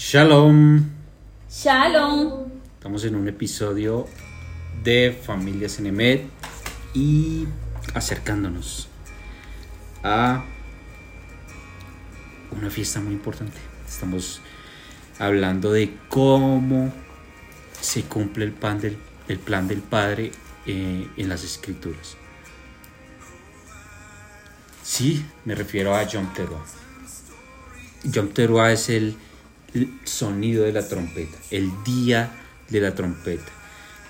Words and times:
Shalom. 0.00 0.88
Shalom. 1.50 2.46
Estamos 2.74 3.04
en 3.04 3.16
un 3.16 3.28
episodio 3.28 4.06
de 4.82 5.12
Familias 5.12 5.80
en 5.80 5.86
Emed 5.88 6.20
y 6.94 7.46
acercándonos 7.94 8.88
a 10.04 10.44
una 12.52 12.70
fiesta 12.70 13.00
muy 13.00 13.12
importante. 13.12 13.58
Estamos 13.86 14.40
hablando 15.18 15.72
de 15.72 15.92
cómo 16.08 16.92
se 17.80 18.04
cumple 18.04 18.44
el, 18.44 18.52
pan 18.52 18.80
del, 18.80 18.96
el 19.26 19.40
plan 19.40 19.66
del 19.66 19.80
Padre 19.80 20.30
eh, 20.64 21.08
en 21.16 21.28
las 21.28 21.42
Escrituras. 21.42 22.16
Sí, 24.84 25.26
me 25.44 25.56
refiero 25.56 25.94
a 25.94 26.04
Yom 26.04 26.32
Teruah. 26.32 26.64
Yom 28.04 28.28
Teruah 28.28 28.72
es 28.72 28.88
el, 28.90 29.16
el 29.74 29.90
sonido 30.04 30.64
de 30.64 30.72
la 30.72 30.86
trompeta, 30.86 31.36
el 31.50 31.70
día 31.84 32.30
de 32.68 32.80
la 32.80 32.94
trompeta, 32.94 33.52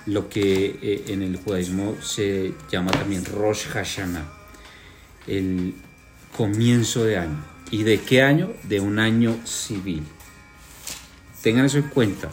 lo 0.07 0.29
que 0.29 0.79
eh, 0.81 1.05
en 1.09 1.23
el 1.23 1.37
judaísmo 1.37 1.97
se 2.01 2.55
llama 2.71 2.91
también 2.93 3.25
Rosh 3.25 3.67
Hashanah, 3.67 4.27
el 5.27 5.75
comienzo 6.37 7.05
de 7.05 7.19
año. 7.19 7.45
¿Y 7.71 7.83
de 7.83 8.01
qué 8.01 8.23
año? 8.23 8.53
De 8.63 8.81
un 8.81 8.99
año 8.99 9.39
civil. 9.45 10.03
Tengan 11.43 11.67
eso 11.67 11.79
en 11.79 11.89
cuenta. 11.89 12.31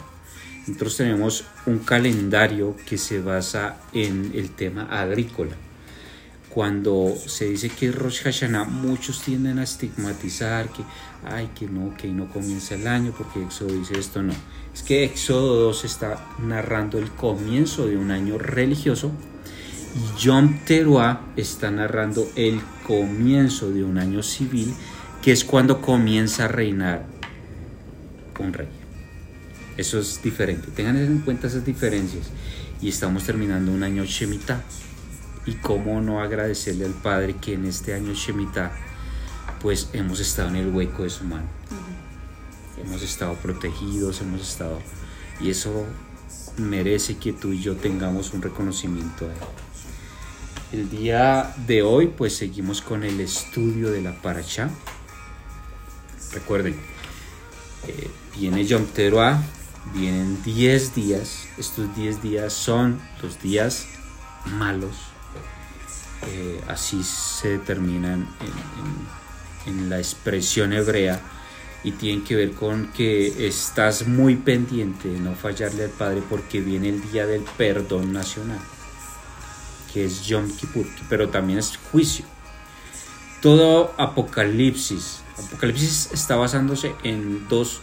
Nosotros 0.66 0.96
tenemos 0.96 1.44
un 1.66 1.80
calendario 1.80 2.76
que 2.88 2.96
se 2.96 3.20
basa 3.20 3.78
en 3.92 4.32
el 4.34 4.50
tema 4.50 4.84
agrícola. 4.84 5.54
Cuando 6.56 7.14
se 7.26 7.50
dice 7.50 7.68
que 7.68 7.88
es 7.88 7.94
Rosh 7.94 8.22
Hashanah, 8.22 8.64
muchos 8.64 9.20
tienden 9.20 9.58
a 9.58 9.64
estigmatizar 9.64 10.70
que, 10.70 10.82
ay, 11.22 11.50
que 11.54 11.66
no, 11.66 11.94
que 11.94 12.08
no 12.08 12.30
comienza 12.30 12.76
el 12.76 12.86
año 12.86 13.12
porque 13.14 13.42
Éxodo 13.42 13.74
dice 13.74 13.98
esto, 13.98 14.22
no. 14.22 14.32
Es 14.72 14.82
que 14.82 15.04
Éxodo 15.04 15.64
2 15.64 15.84
está 15.84 16.26
narrando 16.38 16.98
el 16.98 17.10
comienzo 17.10 17.86
de 17.86 17.98
un 17.98 18.10
año 18.10 18.38
religioso 18.38 19.12
y 19.94 20.18
Yom 20.18 20.60
Teruah 20.64 21.26
está 21.36 21.70
narrando 21.70 22.26
el 22.36 22.62
comienzo 22.86 23.70
de 23.70 23.84
un 23.84 23.98
año 23.98 24.22
civil, 24.22 24.72
que 25.20 25.32
es 25.32 25.44
cuando 25.44 25.82
comienza 25.82 26.46
a 26.46 26.48
reinar 26.48 27.04
un 28.40 28.54
rey. 28.54 28.68
Eso 29.76 29.98
es 29.98 30.22
diferente. 30.22 30.68
Tengan 30.74 30.96
en 30.96 31.18
cuenta 31.18 31.48
esas 31.48 31.66
diferencias. 31.66 32.30
Y 32.80 32.88
estamos 32.88 33.24
terminando 33.24 33.72
un 33.72 33.82
año 33.82 34.06
Shemitah. 34.06 34.64
Y 35.46 35.54
cómo 35.54 36.00
no 36.00 36.20
agradecerle 36.20 36.86
al 36.86 36.94
Padre 36.94 37.36
que 37.36 37.54
en 37.54 37.66
este 37.66 37.94
año 37.94 38.12
Shemitah, 38.14 38.72
pues 39.60 39.90
hemos 39.92 40.20
estado 40.20 40.48
en 40.48 40.56
el 40.56 40.74
hueco 40.74 41.04
de 41.04 41.10
su 41.10 41.24
mano. 41.24 41.46
Hemos 42.82 43.02
estado 43.02 43.34
protegidos, 43.34 44.20
hemos 44.20 44.42
estado... 44.42 44.80
Y 45.40 45.50
eso 45.50 45.86
merece 46.56 47.16
que 47.16 47.32
tú 47.32 47.52
y 47.52 47.60
yo 47.60 47.76
tengamos 47.76 48.32
un 48.32 48.42
reconocimiento 48.42 49.26
a 49.26 49.28
él. 49.28 49.38
El 50.72 50.90
día 50.90 51.54
de 51.66 51.82
hoy, 51.82 52.08
pues 52.08 52.36
seguimos 52.36 52.82
con 52.82 53.04
el 53.04 53.20
estudio 53.20 53.90
de 53.90 54.02
la 54.02 54.20
Parashá. 54.20 54.68
Recuerden, 56.32 56.74
eh, 57.86 58.10
viene 58.36 58.64
Yom 58.64 58.84
Teruah, 58.86 59.40
vienen 59.94 60.42
10 60.42 60.94
días. 60.94 61.46
Estos 61.56 61.94
10 61.94 62.20
días 62.22 62.52
son 62.52 63.00
los 63.22 63.40
días 63.40 63.86
malos. 64.44 65.15
Eh, 66.28 66.60
así 66.68 67.04
se 67.04 67.50
determinan 67.50 68.26
en, 69.66 69.88
la 69.88 69.98
expresión 69.98 70.72
hebrea 70.72 71.20
y 71.84 71.92
tienen 71.92 72.24
que 72.24 72.34
ver 72.34 72.52
con 72.52 72.88
que 72.92 73.46
estás 73.46 74.06
muy 74.06 74.36
pendiente 74.36 75.08
de 75.08 75.20
no 75.20 75.34
fallarle 75.34 75.84
al 75.84 75.90
Padre 75.90 76.22
porque 76.28 76.60
viene 76.60 76.88
el 76.88 77.10
día 77.10 77.26
del 77.26 77.42
perdón 77.56 78.12
nacional, 78.12 78.58
que 79.92 80.04
es 80.04 80.24
Yom 80.26 80.50
Kippur, 80.50 80.86
pero 81.08 81.28
también 81.28 81.60
es 81.60 81.78
juicio. 81.92 82.24
Todo 83.40 83.94
Apocalipsis, 83.98 85.20
Apocalipsis 85.36 86.10
está 86.12 86.36
basándose 86.36 86.94
en 87.04 87.46
dos 87.48 87.80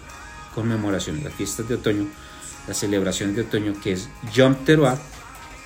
conmemoraciones, 0.54 1.24
las 1.24 1.34
fiestas 1.34 1.68
de 1.70 1.76
otoño, 1.76 2.08
las 2.68 2.78
celebraciones 2.78 3.36
de 3.36 3.44
otoño, 3.44 3.74
que 3.82 3.94
es 3.94 4.10
Yom 4.34 4.56
Teruah 4.66 4.98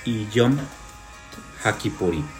y 0.06 0.28
Yom 0.30 0.58
Hakipurim. 1.64 2.37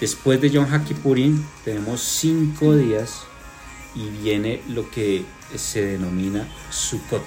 Después 0.00 0.40
de 0.40 0.50
Yom 0.50 0.66
Hakipurim 0.72 1.42
tenemos 1.64 2.02
cinco 2.02 2.74
días 2.76 3.22
y 3.94 4.10
viene 4.10 4.62
lo 4.68 4.90
que 4.90 5.24
se 5.54 5.82
denomina 5.82 6.46
Sukkot, 6.70 7.24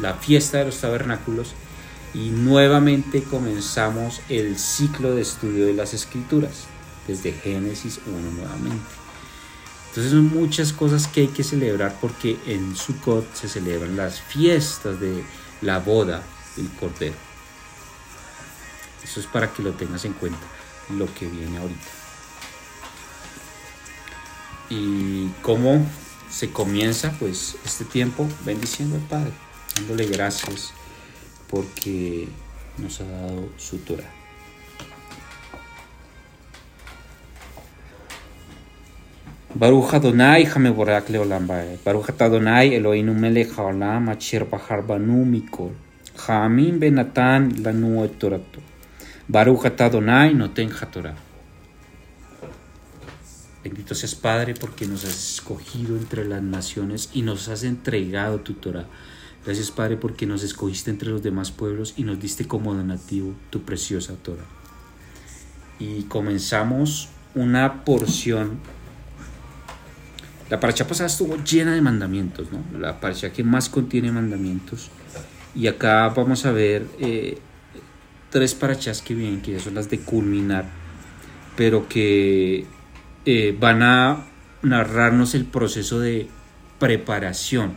la 0.00 0.14
fiesta 0.14 0.58
de 0.58 0.66
los 0.66 0.80
tabernáculos, 0.80 1.54
y 2.12 2.28
nuevamente 2.28 3.22
comenzamos 3.22 4.20
el 4.28 4.58
ciclo 4.58 5.14
de 5.14 5.22
estudio 5.22 5.66
de 5.66 5.72
las 5.72 5.94
escrituras, 5.94 6.66
desde 7.08 7.32
Génesis 7.32 8.00
1 8.06 8.30
nuevamente. 8.32 8.84
Entonces 9.88 10.12
son 10.12 10.26
muchas 10.26 10.72
cosas 10.72 11.06
que 11.06 11.22
hay 11.22 11.28
que 11.28 11.42
celebrar 11.42 11.96
porque 12.00 12.36
en 12.46 12.76
Sukkot 12.76 13.34
se 13.34 13.48
celebran 13.48 13.96
las 13.96 14.20
fiestas 14.20 15.00
de 15.00 15.24
la 15.60 15.78
boda 15.78 16.22
del 16.56 16.68
Cordero. 16.70 17.14
Eso 19.02 19.20
es 19.20 19.26
para 19.26 19.52
que 19.52 19.62
lo 19.62 19.72
tengas 19.72 20.04
en 20.04 20.12
cuenta, 20.14 20.46
lo 20.90 21.12
que 21.14 21.26
viene 21.26 21.58
ahorita. 21.58 21.93
Y 24.70 25.28
cómo 25.42 25.84
se 26.30 26.50
comienza 26.50 27.12
pues 27.18 27.56
este 27.64 27.84
tiempo 27.84 28.26
bendiciendo 28.44 28.96
al 28.96 29.02
Padre, 29.02 29.32
dándole 29.76 30.06
gracias 30.06 30.72
porque 31.48 32.28
nos 32.78 33.00
ha 33.00 33.04
dado 33.04 33.48
su 33.56 33.78
Torah. 33.78 34.10
Baruch 39.56 39.94
Adonai 39.94 40.46
Hamevorak 40.46 41.08
Leolam. 41.10 41.46
Baruch 41.84 42.10
Adonai 42.20 42.74
Eloheinu 42.74 43.14
melech 43.14 43.56
haolam 43.56 44.08
asher 44.08 44.46
banu 44.46 45.24
mikol. 45.24 45.70
Ha'amim 46.26 46.80
benatan. 46.80 47.54
Baruch 49.28 49.66
Adonai 49.80 50.34
noten 50.34 50.70
hatorah. 50.70 51.33
Bendito 53.64 53.94
seas 53.94 54.14
Padre 54.14 54.52
porque 54.52 54.86
nos 54.86 55.06
has 55.06 55.36
escogido 55.36 55.96
entre 55.96 56.26
las 56.26 56.42
naciones 56.42 57.08
y 57.14 57.22
nos 57.22 57.48
has 57.48 57.64
entregado 57.64 58.40
tu 58.40 58.52
Torah. 58.52 58.84
Gracias 59.46 59.70
Padre 59.70 59.96
porque 59.96 60.26
nos 60.26 60.42
escogiste 60.42 60.90
entre 60.90 61.08
los 61.08 61.22
demás 61.22 61.50
pueblos 61.50 61.94
y 61.96 62.04
nos 62.04 62.20
diste 62.20 62.46
como 62.46 62.74
donativo 62.74 63.34
tu 63.48 63.62
preciosa 63.62 64.16
Torah. 64.22 64.44
Y 65.78 66.02
comenzamos 66.02 67.08
una 67.34 67.84
porción. 67.84 68.58
La 70.50 70.60
paracha 70.60 70.86
pasada 70.86 71.06
estuvo 71.06 71.42
llena 71.42 71.74
de 71.74 71.80
mandamientos, 71.80 72.48
¿no? 72.52 72.62
La 72.78 73.00
paracha 73.00 73.32
que 73.32 73.44
más 73.44 73.70
contiene 73.70 74.12
mandamientos. 74.12 74.90
Y 75.54 75.68
acá 75.68 76.06
vamos 76.10 76.44
a 76.44 76.52
ver 76.52 76.86
eh, 77.00 77.38
tres 78.28 78.54
parachas 78.54 79.00
que 79.00 79.14
vienen, 79.14 79.40
que 79.40 79.58
son 79.58 79.74
las 79.74 79.88
de 79.88 80.00
culminar, 80.00 80.66
pero 81.56 81.88
que 81.88 82.66
eh, 83.26 83.56
van 83.58 83.82
a 83.82 84.26
narrarnos 84.62 85.34
el 85.34 85.44
proceso 85.44 85.98
de 86.00 86.28
preparación. 86.78 87.74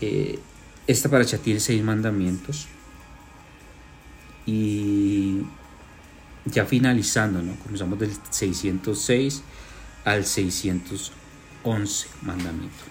Eh, 0.00 0.38
esta 0.86 1.08
paracha 1.08 1.38
tiene 1.38 1.58
seis 1.58 1.82
mandamientos 1.82 2.68
y 4.44 5.40
ya 6.44 6.64
finalizando, 6.64 7.42
¿no? 7.42 7.56
comenzamos 7.56 7.98
del 7.98 8.12
606 8.30 9.42
al 10.04 10.24
611 10.24 12.08
mandamiento. 12.22 12.84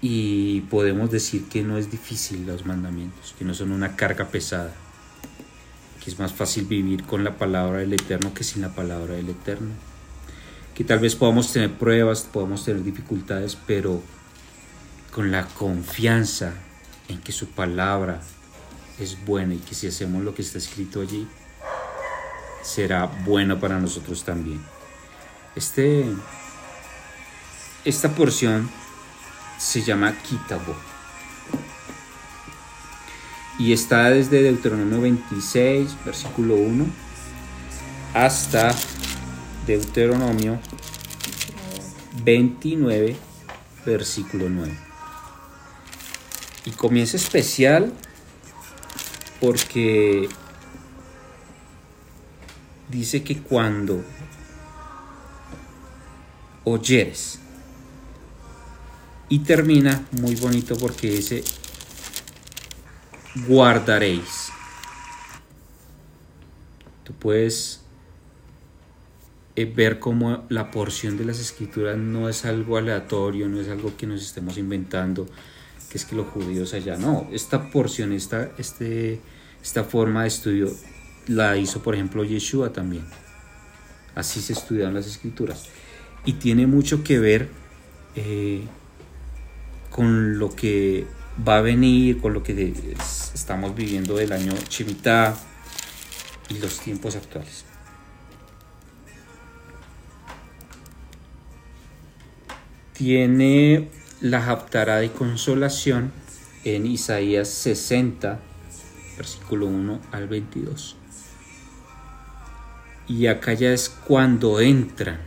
Y 0.00 0.60
podemos 0.62 1.10
decir 1.10 1.48
que 1.48 1.64
no 1.64 1.76
es 1.76 1.90
difícil 1.90 2.46
los 2.46 2.64
mandamientos, 2.64 3.34
que 3.36 3.44
no 3.44 3.52
son 3.54 3.72
una 3.72 3.96
carga 3.96 4.28
pesada 4.28 4.72
es 6.08 6.18
más 6.18 6.32
fácil 6.32 6.64
vivir 6.64 7.04
con 7.04 7.22
la 7.22 7.36
palabra 7.36 7.80
del 7.80 7.92
Eterno 7.92 8.32
que 8.32 8.42
sin 8.42 8.62
la 8.62 8.74
palabra 8.74 9.14
del 9.14 9.28
Eterno. 9.28 9.70
Que 10.74 10.84
tal 10.84 11.00
vez 11.00 11.16
podamos 11.16 11.52
tener 11.52 11.72
pruebas, 11.72 12.22
podamos 12.22 12.64
tener 12.64 12.82
dificultades, 12.82 13.58
pero 13.66 14.02
con 15.12 15.30
la 15.30 15.46
confianza 15.46 16.54
en 17.08 17.20
que 17.20 17.32
su 17.32 17.48
palabra 17.48 18.22
es 18.98 19.24
buena 19.24 19.54
y 19.54 19.58
que 19.58 19.74
si 19.74 19.86
hacemos 19.86 20.22
lo 20.22 20.34
que 20.34 20.42
está 20.42 20.58
escrito 20.58 21.00
allí, 21.00 21.26
será 22.62 23.06
bueno 23.06 23.60
para 23.60 23.78
nosotros 23.78 24.24
también. 24.24 24.60
Este, 25.56 26.06
esta 27.84 28.14
porción 28.14 28.70
se 29.58 29.82
llama 29.82 30.14
Kitabo 30.22 30.87
y 33.58 33.72
está 33.72 34.10
desde 34.10 34.42
Deuteronomio 34.42 35.00
26, 35.00 35.96
versículo 36.04 36.54
1, 36.54 36.86
hasta 38.14 38.74
Deuteronomio 39.66 40.58
29, 42.24 43.16
versículo 43.84 44.48
9. 44.48 44.72
Y 46.66 46.70
comienza 46.70 47.16
especial 47.16 47.92
porque 49.40 50.28
dice 52.88 53.22
que 53.22 53.38
cuando 53.42 54.04
oyeres 56.64 57.40
y 59.28 59.40
termina 59.40 60.06
muy 60.12 60.34
bonito 60.36 60.76
porque 60.76 61.10
dice 61.10 61.44
guardaréis. 63.46 64.50
Tú 67.04 67.12
puedes 67.14 67.82
eh, 69.56 69.64
ver 69.64 69.98
cómo 69.98 70.44
la 70.48 70.70
porción 70.70 71.16
de 71.16 71.24
las 71.24 71.40
escrituras 71.40 71.96
no 71.96 72.28
es 72.28 72.44
algo 72.44 72.76
aleatorio, 72.76 73.48
no 73.48 73.60
es 73.60 73.68
algo 73.68 73.96
que 73.96 74.06
nos 74.06 74.22
estemos 74.22 74.58
inventando, 74.58 75.26
que 75.90 75.98
es 75.98 76.04
que 76.04 76.16
los 76.16 76.28
judíos 76.28 76.74
allá, 76.74 76.96
no, 76.96 77.28
esta 77.32 77.70
porción, 77.70 78.12
esta, 78.12 78.50
este, 78.58 79.20
esta 79.62 79.84
forma 79.84 80.22
de 80.22 80.28
estudio 80.28 80.70
la 81.28 81.56
hizo 81.56 81.82
por 81.82 81.94
ejemplo 81.94 82.24
Yeshua 82.24 82.72
también. 82.72 83.04
Así 84.14 84.40
se 84.40 84.52
estudian 84.52 84.94
las 84.94 85.06
escrituras. 85.06 85.68
Y 86.24 86.34
tiene 86.34 86.66
mucho 86.66 87.04
que 87.04 87.18
ver 87.18 87.48
eh, 88.16 88.62
con 89.90 90.38
lo 90.38 90.54
que 90.54 91.06
va 91.46 91.58
a 91.58 91.60
venir, 91.60 92.20
con 92.20 92.32
lo 92.32 92.42
que 92.42 92.74
estamos 93.34 93.74
viviendo 93.74 94.16
del 94.16 94.32
año 94.32 94.52
Chivita 94.68 95.36
y 96.48 96.58
los 96.58 96.80
tiempos 96.80 97.16
actuales. 97.16 97.64
Tiene 102.92 103.88
la 104.20 104.44
Haftará 104.44 104.96
de 104.96 105.12
consolación 105.12 106.10
en 106.64 106.86
Isaías 106.86 107.48
60, 107.48 108.40
versículo 109.16 109.66
1 109.66 110.00
al 110.10 110.26
22. 110.26 110.96
Y 113.06 113.28
acá 113.28 113.54
ya 113.54 113.72
es 113.72 113.88
cuando 113.88 114.60
entra, 114.60 115.20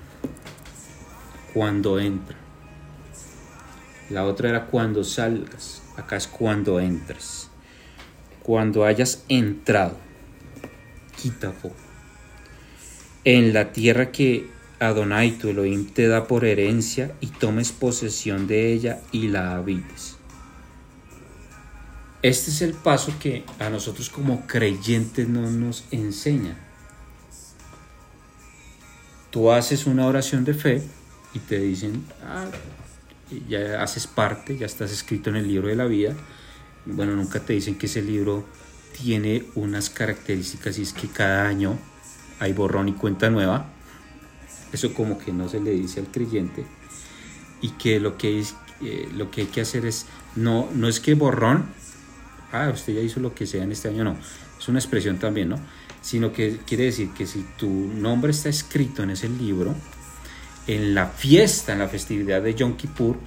cuando 1.54 2.00
entra. 2.00 2.38
La 4.12 4.26
otra 4.26 4.50
era 4.50 4.66
cuando 4.66 5.06
salgas, 5.06 5.82
acá 5.96 6.18
es 6.18 6.28
cuando 6.28 6.82
entres. 6.82 7.50
Cuando 8.44 8.84
hayas 8.84 9.24
entrado, 9.30 9.96
quítafo, 11.16 11.72
en 13.24 13.54
la 13.54 13.72
tierra 13.72 14.12
que 14.12 14.50
Adonai 14.82 15.38
tu 15.38 15.48
Elohim 15.48 15.86
te 15.86 16.10
da 16.10 16.28
por 16.28 16.44
herencia 16.44 17.16
y 17.22 17.28
tomes 17.28 17.72
posesión 17.72 18.48
de 18.48 18.74
ella 18.74 19.00
y 19.14 19.30
la 19.30 19.56
habites. 19.56 20.18
Este 22.22 22.52
es 22.52 22.62
el 22.62 22.74
paso 22.74 23.14
que 23.18 23.46
a 23.60 23.70
nosotros 23.70 24.10
como 24.10 24.46
creyentes 24.46 25.30
no 25.30 25.50
nos 25.50 25.86
enseñan. 25.92 26.58
Tú 29.30 29.52
haces 29.52 29.86
una 29.86 30.06
oración 30.06 30.44
de 30.44 30.54
fe 30.54 30.84
y 31.34 31.40
te 31.40 31.60
dicen, 31.60 32.06
ah, 32.26 32.48
ya 33.48 33.82
haces 33.82 34.08
parte, 34.08 34.58
ya 34.58 34.66
estás 34.66 34.92
escrito 34.92 35.30
en 35.30 35.38
el 35.38 35.48
libro 35.48 35.68
de 35.68 35.76
la 35.76 35.86
vida. 35.86 36.16
Bueno, 36.86 37.16
nunca 37.16 37.40
te 37.40 37.54
dicen 37.54 37.78
que 37.78 37.86
ese 37.86 38.02
libro 38.02 38.46
tiene 39.02 39.46
unas 39.56 39.90
características 39.90 40.78
y 40.78 40.84
es 40.84 40.94
que 40.94 41.08
cada 41.08 41.48
año 41.48 41.78
hay 42.40 42.54
borrón 42.54 42.90
y 42.90 42.94
cuenta 42.94 43.30
nueva 43.30 43.72
eso 44.74 44.94
como 44.94 45.18
que 45.18 45.32
no 45.32 45.50
se 45.50 45.60
le 45.60 45.72
dice 45.72 46.00
al 46.00 46.08
creyente 46.08 46.66
y 47.62 47.70
que 47.72 48.00
lo 48.00 48.18
que, 48.18 48.40
es, 48.40 48.56
eh, 48.82 49.10
lo 49.14 49.30
que 49.30 49.42
hay 49.42 49.48
que 49.48 49.62
hacer 49.62 49.86
es, 49.86 50.06
no, 50.36 50.70
no 50.74 50.88
es 50.88 51.00
que 51.00 51.14
borrón, 51.14 51.66
ah, 52.52 52.72
usted 52.74 52.94
ya 52.94 53.02
hizo 53.02 53.20
lo 53.20 53.36
que 53.36 53.46
sea 53.46 53.64
en 53.64 53.72
este 53.72 53.90
año, 53.90 54.04
no, 54.04 54.18
es 54.60 54.68
una 54.68 54.80
expresión 54.80 55.20
también, 55.20 55.50
¿no? 55.50 55.60
Sino 56.02 56.34
que 56.34 56.58
quiere 56.66 56.86
decir 56.86 57.12
que 57.12 57.28
si 57.28 57.46
tu 57.58 57.70
nombre 57.70 58.32
está 58.32 58.50
escrito 58.50 59.04
en 59.04 59.12
ese 59.12 59.30
libro, 59.30 59.76
en 60.68 60.94
la 60.94 61.08
fiesta, 61.08 61.74
en 61.74 61.80
la 61.80 61.88
festividad 61.88 62.42
de 62.42 62.54
Yom 62.54 62.76
Kippur, 62.76 63.18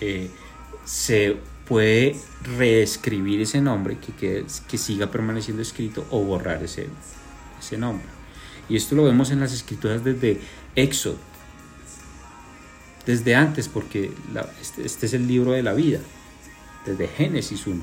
eh, 0.00 0.30
se 0.84 1.36
puede 1.66 2.16
reescribir 2.56 3.40
ese 3.40 3.60
nombre, 3.60 3.98
que, 3.98 4.12
que, 4.12 4.46
que 4.68 4.78
siga 4.78 5.10
permaneciendo 5.10 5.62
escrito 5.62 6.06
o 6.10 6.22
borrar 6.22 6.62
ese, 6.62 6.88
ese 7.58 7.76
nombre. 7.76 8.06
Y 8.68 8.76
esto 8.76 8.94
lo 8.94 9.04
vemos 9.04 9.30
en 9.30 9.40
las 9.40 9.52
escrituras 9.52 10.04
desde 10.04 10.40
Éxodo, 10.74 11.18
desde 13.04 13.34
antes, 13.34 13.68
porque 13.68 14.12
este, 14.60 14.84
este, 14.84 15.06
es 15.06 15.14
el 15.14 15.26
libro 15.26 15.52
de 15.52 15.62
la 15.62 15.72
vida, 15.72 16.00
desde 16.84 17.08
Génesis 17.08 17.66
1. 17.66 17.82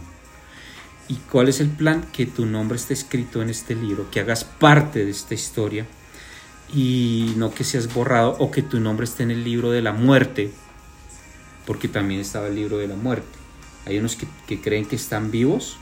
¿Y 1.10 1.16
cuál 1.16 1.50
es 1.50 1.60
el 1.60 1.70
plan? 1.70 2.06
Que 2.14 2.26
tu 2.26 2.46
nombre 2.46 2.78
esté 2.78 2.94
escrito 2.94 3.42
en 3.42 3.50
este 3.50 3.76
libro, 3.76 4.10
que 4.12 4.20
hagas 4.20 4.44
parte 4.44 5.04
de 5.04 5.12
esta 5.12 5.34
historia 5.34 5.86
y 6.74 7.34
no 7.38 7.54
que 7.54 7.64
seas 7.64 7.94
borrado 7.94 8.36
o 8.40 8.52
que 8.52 8.62
tu 8.62 8.80
nombre 8.80 9.06
esté 9.06 9.24
en 9.24 9.32
el 9.32 9.44
libro 9.44 9.72
de 9.72 9.82
la 9.82 9.94
muerte, 9.94 10.52
porque 11.66 11.88
también 11.88 12.20
estaba 12.20 12.48
el 12.48 12.56
libro 12.56 12.78
de 12.78 12.88
la 12.88 12.96
muerte. 12.96 13.38
Hay 13.86 14.00
unos 14.00 14.16
que, 14.16 14.62
creen 14.62 14.86
que 14.86 14.96
están 14.96 15.30
vivos 15.30 15.78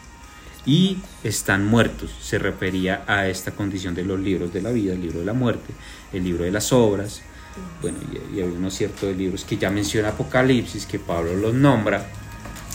y 0.65 0.97
están 1.23 1.65
muertos. 1.65 2.11
Se 2.21 2.39
refería 2.39 3.03
a 3.07 3.27
esta 3.27 3.51
condición 3.51 3.95
de 3.95 4.03
los 4.03 4.19
libros 4.19 4.53
de 4.53 4.61
la 4.61 4.71
vida, 4.71 4.93
el 4.93 5.01
libro 5.01 5.19
de 5.19 5.25
la 5.25 5.33
muerte, 5.33 5.73
el 6.11 6.23
libro 6.23 6.43
de 6.43 6.51
las 6.51 6.73
obras. 6.73 7.21
Bueno, 7.81 7.97
y, 8.11 8.39
había 8.41 8.45
unos 8.45 8.73
ciertos 8.73 9.15
libros 9.15 9.43
que 9.43 9.57
ya 9.57 9.69
menciona 9.69 10.09
Apocalipsis, 10.09 10.85
que 10.85 10.99
Pablo 10.99 11.35
los 11.35 11.53
nombra, 11.53 12.05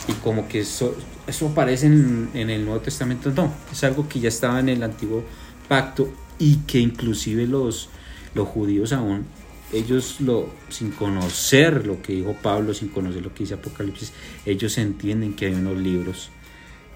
y 0.09 0.13
como 0.15 0.49
que 0.49 0.61
eso, 0.61 0.95
eso 1.27 1.49
aparece 1.49 1.87
en, 1.87 2.31
el 2.35 2.65
Nuevo 2.65 2.81
Testamento, 2.81 3.31
no, 3.31 3.53
es 3.73 3.83
algo 3.85 4.09
que 4.09 4.21
ya 4.21 4.29
estaba 4.29 4.61
en 4.61 4.69
el 4.69 4.83
Antiguo 4.83 5.25
Pacto 5.67 6.13
y 6.39 6.59
que 6.59 6.79
inclusive 6.79 7.47
los, 7.47 7.89
los 8.37 8.47
judíos 8.49 8.93
aún, 8.93 9.27
ellos 9.73 10.21
lo, 10.21 10.49
sin 10.69 10.93
conocer 10.93 11.87
lo 11.87 12.01
que 12.01 12.13
dijo 12.13 12.37
Pablo, 12.41 12.73
sin 12.73 12.89
conocer 12.89 13.23
lo 13.23 13.35
que 13.35 13.41
dice 13.41 13.55
Apocalipsis, 13.55 14.13
ellos 14.45 14.79
entienden 14.79 15.35
que 15.35 15.47
hay 15.47 15.55
unos 15.55 15.77
libros 15.77 16.31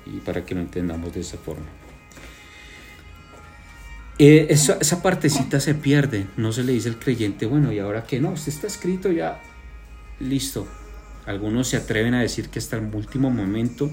y 0.06 0.18
para 0.20 0.44
que 0.44 0.54
lo 0.54 0.60
entendamos 0.60 1.12
de 1.12 1.20
esa 1.20 1.38
forma. 1.38 1.66
Eh, 4.18 4.48
esa, 4.50 5.02
partecita 5.02 5.60
se 5.60 5.74
pierde, 5.74 6.26
no 6.36 6.52
se 6.52 6.62
le 6.62 6.72
dice 6.72 6.90
al 6.90 6.98
creyente, 6.98 7.46
bueno, 7.46 7.72
y 7.72 7.78
ahora 7.78 8.04
que 8.04 8.20
no, 8.20 8.34
está 8.34 8.66
escrito 8.66 9.10
ya, 9.10 9.40
listo. 10.20 10.68
Algunos 11.26 11.68
se 11.68 11.78
atreven 11.78 12.14
a 12.14 12.20
decir 12.20 12.50
que 12.50 12.58
hasta 12.58 12.76
el 12.76 12.94
último 12.94 13.30
momento 13.30 13.90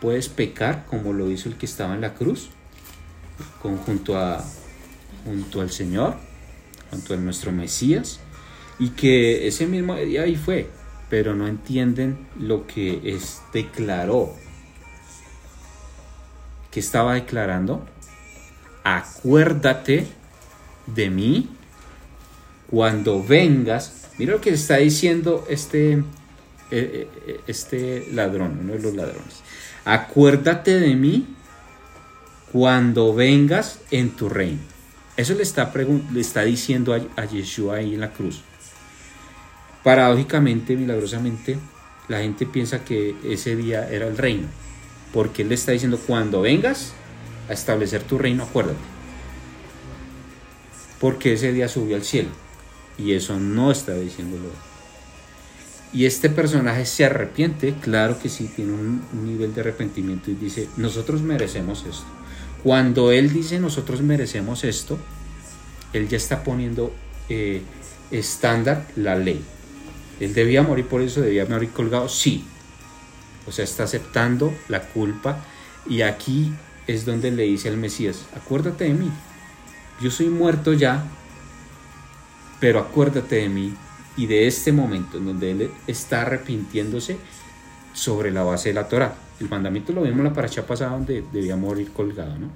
puedes 0.00 0.28
pecar 0.28 0.84
como 0.86 1.12
lo 1.12 1.30
hizo 1.30 1.48
el 1.48 1.56
que 1.56 1.64
estaba 1.66 1.94
en 1.94 2.02
la 2.02 2.14
cruz, 2.14 2.50
junto, 3.62 4.18
a, 4.18 4.44
junto 5.24 5.60
al 5.62 5.70
Señor, 5.70 6.16
junto 6.92 7.14
a 7.14 7.16
nuestro 7.16 7.50
Mesías, 7.50 8.20
y 8.78 8.90
que 8.90 9.48
ese 9.48 9.66
mismo 9.66 9.96
día 9.96 10.22
ahí 10.22 10.36
fue, 10.36 10.68
pero 11.08 11.34
no 11.34 11.48
entienden 11.48 12.28
lo 12.38 12.66
que 12.66 13.00
es, 13.04 13.40
declaró 13.52 14.34
que 16.70 16.80
estaba 16.80 17.14
declarando, 17.14 17.84
acuérdate 18.84 20.06
de 20.86 21.10
mí 21.10 21.50
cuando 22.70 23.22
vengas. 23.22 24.08
Mira 24.18 24.32
lo 24.32 24.40
que 24.40 24.50
está 24.50 24.78
diciendo 24.78 25.44
este, 25.48 25.92
eh, 26.70 27.08
eh, 27.26 27.40
este 27.46 28.08
ladrón, 28.12 28.58
uno 28.62 28.72
de 28.72 28.78
los 28.80 28.94
ladrones. 28.94 29.42
Acuérdate 29.84 30.80
de 30.80 30.96
mí 30.96 31.26
cuando 32.50 33.14
vengas 33.14 33.80
en 33.90 34.10
tu 34.10 34.28
reino. 34.28 34.71
Eso 35.16 35.34
le 35.34 35.42
está, 35.42 35.72
le 36.12 36.20
está 36.20 36.42
diciendo 36.42 36.94
a, 36.94 37.20
a 37.20 37.24
Yeshua 37.26 37.76
ahí 37.76 37.94
en 37.94 38.00
la 38.00 38.12
cruz. 38.12 38.42
Paradójicamente, 39.82 40.76
milagrosamente, 40.76 41.58
la 42.08 42.20
gente 42.20 42.46
piensa 42.46 42.84
que 42.84 43.16
ese 43.24 43.56
día 43.56 43.88
era 43.90 44.06
el 44.06 44.16
reino 44.16 44.48
porque 45.12 45.42
Él 45.42 45.50
le 45.50 45.54
está 45.54 45.72
diciendo, 45.72 45.98
cuando 46.06 46.40
vengas 46.40 46.92
a 47.48 47.52
establecer 47.52 48.02
tu 48.02 48.18
reino, 48.18 48.44
acuérdate. 48.44 48.78
Porque 51.00 51.34
ese 51.34 51.52
día 51.52 51.68
subió 51.68 51.96
al 51.96 52.04
cielo. 52.04 52.30
Y 52.98 53.12
eso 53.12 53.38
no 53.38 53.70
está 53.70 53.94
diciéndolo. 53.94 54.48
Y 55.92 56.06
este 56.06 56.30
personaje 56.30 56.86
se 56.86 57.04
arrepiente, 57.04 57.74
claro 57.80 58.18
que 58.18 58.30
sí, 58.30 58.50
tiene 58.54 58.72
un 58.72 59.26
nivel 59.26 59.54
de 59.54 59.60
arrepentimiento 59.60 60.30
y 60.30 60.34
dice, 60.34 60.68
nosotros 60.76 61.20
merecemos 61.20 61.84
esto. 61.86 62.06
Cuando 62.62 63.10
Él 63.10 63.32
dice, 63.32 63.58
nosotros 63.58 64.02
merecemos 64.02 64.64
esto, 64.64 64.98
Él 65.92 66.08
ya 66.08 66.16
está 66.16 66.44
poniendo 66.44 66.92
eh, 67.28 67.62
estándar 68.10 68.86
la 68.96 69.16
ley. 69.16 69.42
Él 70.20 70.34
debía 70.34 70.62
morir 70.62 70.86
por 70.86 71.00
eso, 71.00 71.20
debía 71.20 71.46
morir 71.46 71.70
colgado, 71.70 72.08
sí, 72.08 72.44
o 73.46 73.52
sea, 73.52 73.64
está 73.64 73.84
aceptando 73.84 74.54
la 74.68 74.82
culpa 74.82 75.44
y 75.86 76.02
aquí 76.02 76.52
es 76.86 77.04
donde 77.04 77.30
le 77.30 77.44
dice 77.44 77.68
al 77.68 77.76
Mesías, 77.76 78.26
acuérdate 78.36 78.84
de 78.84 78.94
mí, 78.94 79.10
yo 80.00 80.10
soy 80.10 80.26
muerto 80.26 80.72
ya, 80.72 81.04
pero 82.60 82.78
acuérdate 82.78 83.36
de 83.36 83.48
mí 83.48 83.74
y 84.16 84.26
de 84.26 84.46
este 84.46 84.72
momento 84.72 85.18
en 85.18 85.26
donde 85.26 85.50
él 85.50 85.70
está 85.86 86.22
arrepintiéndose 86.22 87.16
sobre 87.92 88.30
la 88.30 88.42
base 88.42 88.68
de 88.68 88.74
la 88.74 88.88
Torah. 88.88 89.14
El 89.42 89.50
mandamiento 89.50 89.92
lo 89.92 90.02
vimos 90.02 90.18
en 90.18 90.24
la 90.24 90.32
paracha 90.32 90.64
pasada 90.64 90.92
donde 90.92 91.24
debía 91.32 91.56
morir 91.56 91.90
colgado, 91.90 92.38
¿no? 92.38 92.50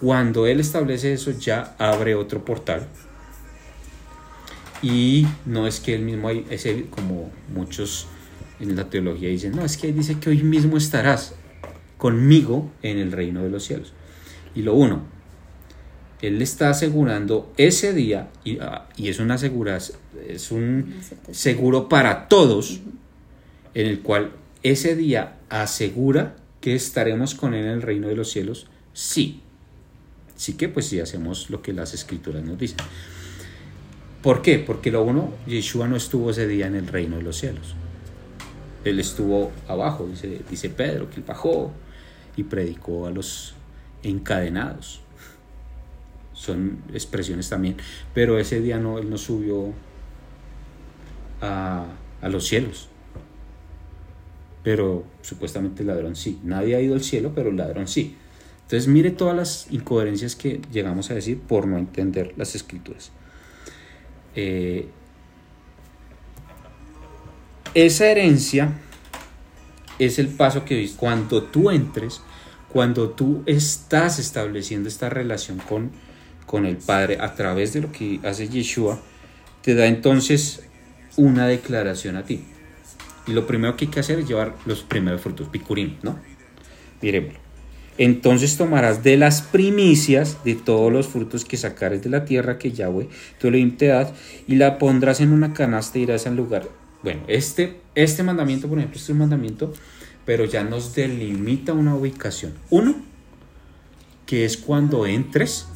Cuando 0.00 0.46
él 0.46 0.60
establece 0.60 1.12
eso 1.12 1.32
ya 1.32 1.74
abre 1.78 2.14
otro 2.14 2.44
portal. 2.44 2.86
Y 4.82 5.26
no 5.46 5.66
es 5.66 5.80
que 5.80 5.94
él 5.94 6.02
mismo, 6.02 6.28
hay, 6.28 6.46
es 6.48 6.64
él, 6.66 6.86
como 6.90 7.32
muchos 7.52 8.06
en 8.60 8.76
la 8.76 8.88
teología 8.88 9.30
dicen, 9.30 9.52
no, 9.56 9.64
es 9.64 9.76
que 9.76 9.88
él 9.88 9.94
dice 9.96 10.18
que 10.20 10.30
hoy 10.30 10.42
mismo 10.42 10.76
estarás 10.76 11.34
conmigo 11.96 12.70
en 12.82 12.98
el 12.98 13.10
reino 13.10 13.42
de 13.42 13.50
los 13.50 13.64
cielos. 13.64 13.94
Y 14.54 14.62
lo 14.62 14.74
uno, 14.74 15.02
él 16.22 16.40
está 16.40 16.70
asegurando 16.70 17.52
ese 17.56 17.92
día, 17.92 18.30
y, 18.44 18.58
ah, 18.58 18.88
es, 18.96 19.18
una 19.18 19.34
es 19.36 20.52
un 20.52 20.94
seguro 21.32 21.88
para 21.88 22.28
todos, 22.28 22.80
en 23.74 23.86
el 23.86 24.00
cual 24.00 24.32
ese 24.62 24.96
día 24.96 25.36
asegura 25.48 26.36
que 26.60 26.74
estaremos 26.74 27.34
con 27.34 27.54
él 27.54 27.64
en 27.64 27.70
el 27.72 27.82
reino 27.82 28.08
de 28.08 28.16
los 28.16 28.30
cielos, 28.30 28.68
sí. 28.92 29.40
Sí 30.36 30.54
que 30.54 30.68
pues 30.68 30.86
sí 30.86 31.00
hacemos 31.00 31.50
lo 31.50 31.62
que 31.62 31.72
las 31.72 31.94
escrituras 31.94 32.42
nos 32.42 32.58
dicen. 32.58 32.78
¿Por 34.22 34.42
qué? 34.42 34.58
Porque 34.58 34.90
lo 34.90 35.02
uno, 35.02 35.32
Yeshua 35.46 35.86
no 35.86 35.96
estuvo 35.96 36.30
ese 36.30 36.48
día 36.48 36.66
en 36.66 36.74
el 36.74 36.86
reino 36.86 37.16
de 37.16 37.22
los 37.22 37.36
cielos. 37.36 37.74
Él 38.84 38.98
estuvo 38.98 39.52
abajo, 39.68 40.06
dice, 40.06 40.40
dice 40.48 40.70
Pedro, 40.70 41.10
que 41.10 41.16
él 41.16 41.24
bajó 41.26 41.72
y 42.36 42.44
predicó 42.44 43.06
a 43.06 43.10
los 43.10 43.54
encadenados 44.02 45.04
son 46.34 46.82
expresiones 46.92 47.48
también, 47.48 47.76
pero 48.12 48.38
ese 48.38 48.60
día 48.60 48.78
no, 48.78 48.98
él 48.98 49.08
no 49.08 49.16
subió 49.16 49.72
a, 51.40 51.86
los 52.22 52.46
cielos. 52.46 52.88
Pero 54.64 55.04
supuestamente 55.22 55.82
el 55.82 55.88
ladrón 55.88 56.16
sí. 56.16 56.40
Nadie 56.42 56.74
ha 56.74 56.80
ido 56.80 56.94
al 56.94 57.04
cielo, 57.04 57.30
pero 57.32 57.50
el 57.50 57.56
ladrón 57.56 57.86
sí. 57.86 58.16
Entonces 58.62 58.88
mire 58.88 59.12
todas 59.12 59.36
las 59.36 59.66
incoherencias 59.70 60.34
que 60.34 60.60
llegamos 60.72 61.10
a 61.12 61.14
decir 61.14 61.38
por 61.38 61.68
no 61.68 61.78
entender 61.78 62.34
las 62.36 62.56
escrituras. 62.56 63.12
Eh, 64.34 64.88
esa 67.74 68.06
herencia 68.06 68.72
es 70.00 70.18
el 70.18 70.28
paso 70.28 70.64
que 70.64 70.90
cuando 70.96 71.44
tú 71.44 71.70
entres, 71.70 72.22
cuando 72.72 73.10
tú 73.10 73.44
estás 73.46 74.18
estableciendo 74.18 74.88
esta 74.88 75.08
relación 75.08 75.58
con 75.58 75.92
con 76.46 76.66
el 76.66 76.76
Padre 76.76 77.18
a 77.20 77.34
través 77.34 77.72
de 77.72 77.80
lo 77.80 77.92
que 77.92 78.20
hace 78.22 78.48
Yeshua, 78.48 79.00
te 79.62 79.74
da 79.74 79.86
entonces 79.86 80.62
una 81.16 81.46
declaración 81.46 82.16
a 82.16 82.24
ti. 82.24 82.44
Y 83.26 83.32
lo 83.32 83.46
primero 83.46 83.76
que 83.76 83.86
hay 83.86 83.90
que 83.90 84.00
hacer 84.00 84.18
es 84.18 84.28
llevar 84.28 84.54
los 84.66 84.82
primeros 84.82 85.20
frutos, 85.20 85.48
picurín, 85.48 85.98
¿no? 86.02 86.18
Miremoslo. 87.00 87.44
Entonces 87.96 88.56
tomarás 88.56 89.04
de 89.04 89.16
las 89.16 89.42
primicias 89.42 90.42
de 90.44 90.56
todos 90.56 90.92
los 90.92 91.06
frutos 91.06 91.44
que 91.44 91.56
sacares 91.56 92.02
de 92.02 92.10
la 92.10 92.24
tierra 92.24 92.58
que 92.58 92.72
Yahweh 92.72 93.08
tú 93.38 93.50
le 93.50 93.64
te 93.70 93.86
das 93.86 94.12
y 94.48 94.56
la 94.56 94.78
pondrás 94.78 95.20
en 95.20 95.32
una 95.32 95.52
canasta 95.52 95.98
y 95.98 96.02
irás 96.02 96.26
al 96.26 96.36
lugar. 96.36 96.68
Bueno, 97.04 97.20
este, 97.28 97.80
este 97.94 98.22
mandamiento, 98.22 98.68
por 98.68 98.78
ejemplo, 98.78 98.96
este 98.96 99.04
es 99.06 99.10
un 99.10 99.18
mandamiento, 99.18 99.72
pero 100.24 100.44
ya 100.44 100.64
nos 100.64 100.94
delimita 100.94 101.72
una 101.72 101.94
ubicación. 101.94 102.54
Uno, 102.70 102.96
que 104.26 104.44
es 104.44 104.56
cuando 104.56 105.06
entres 105.06 105.68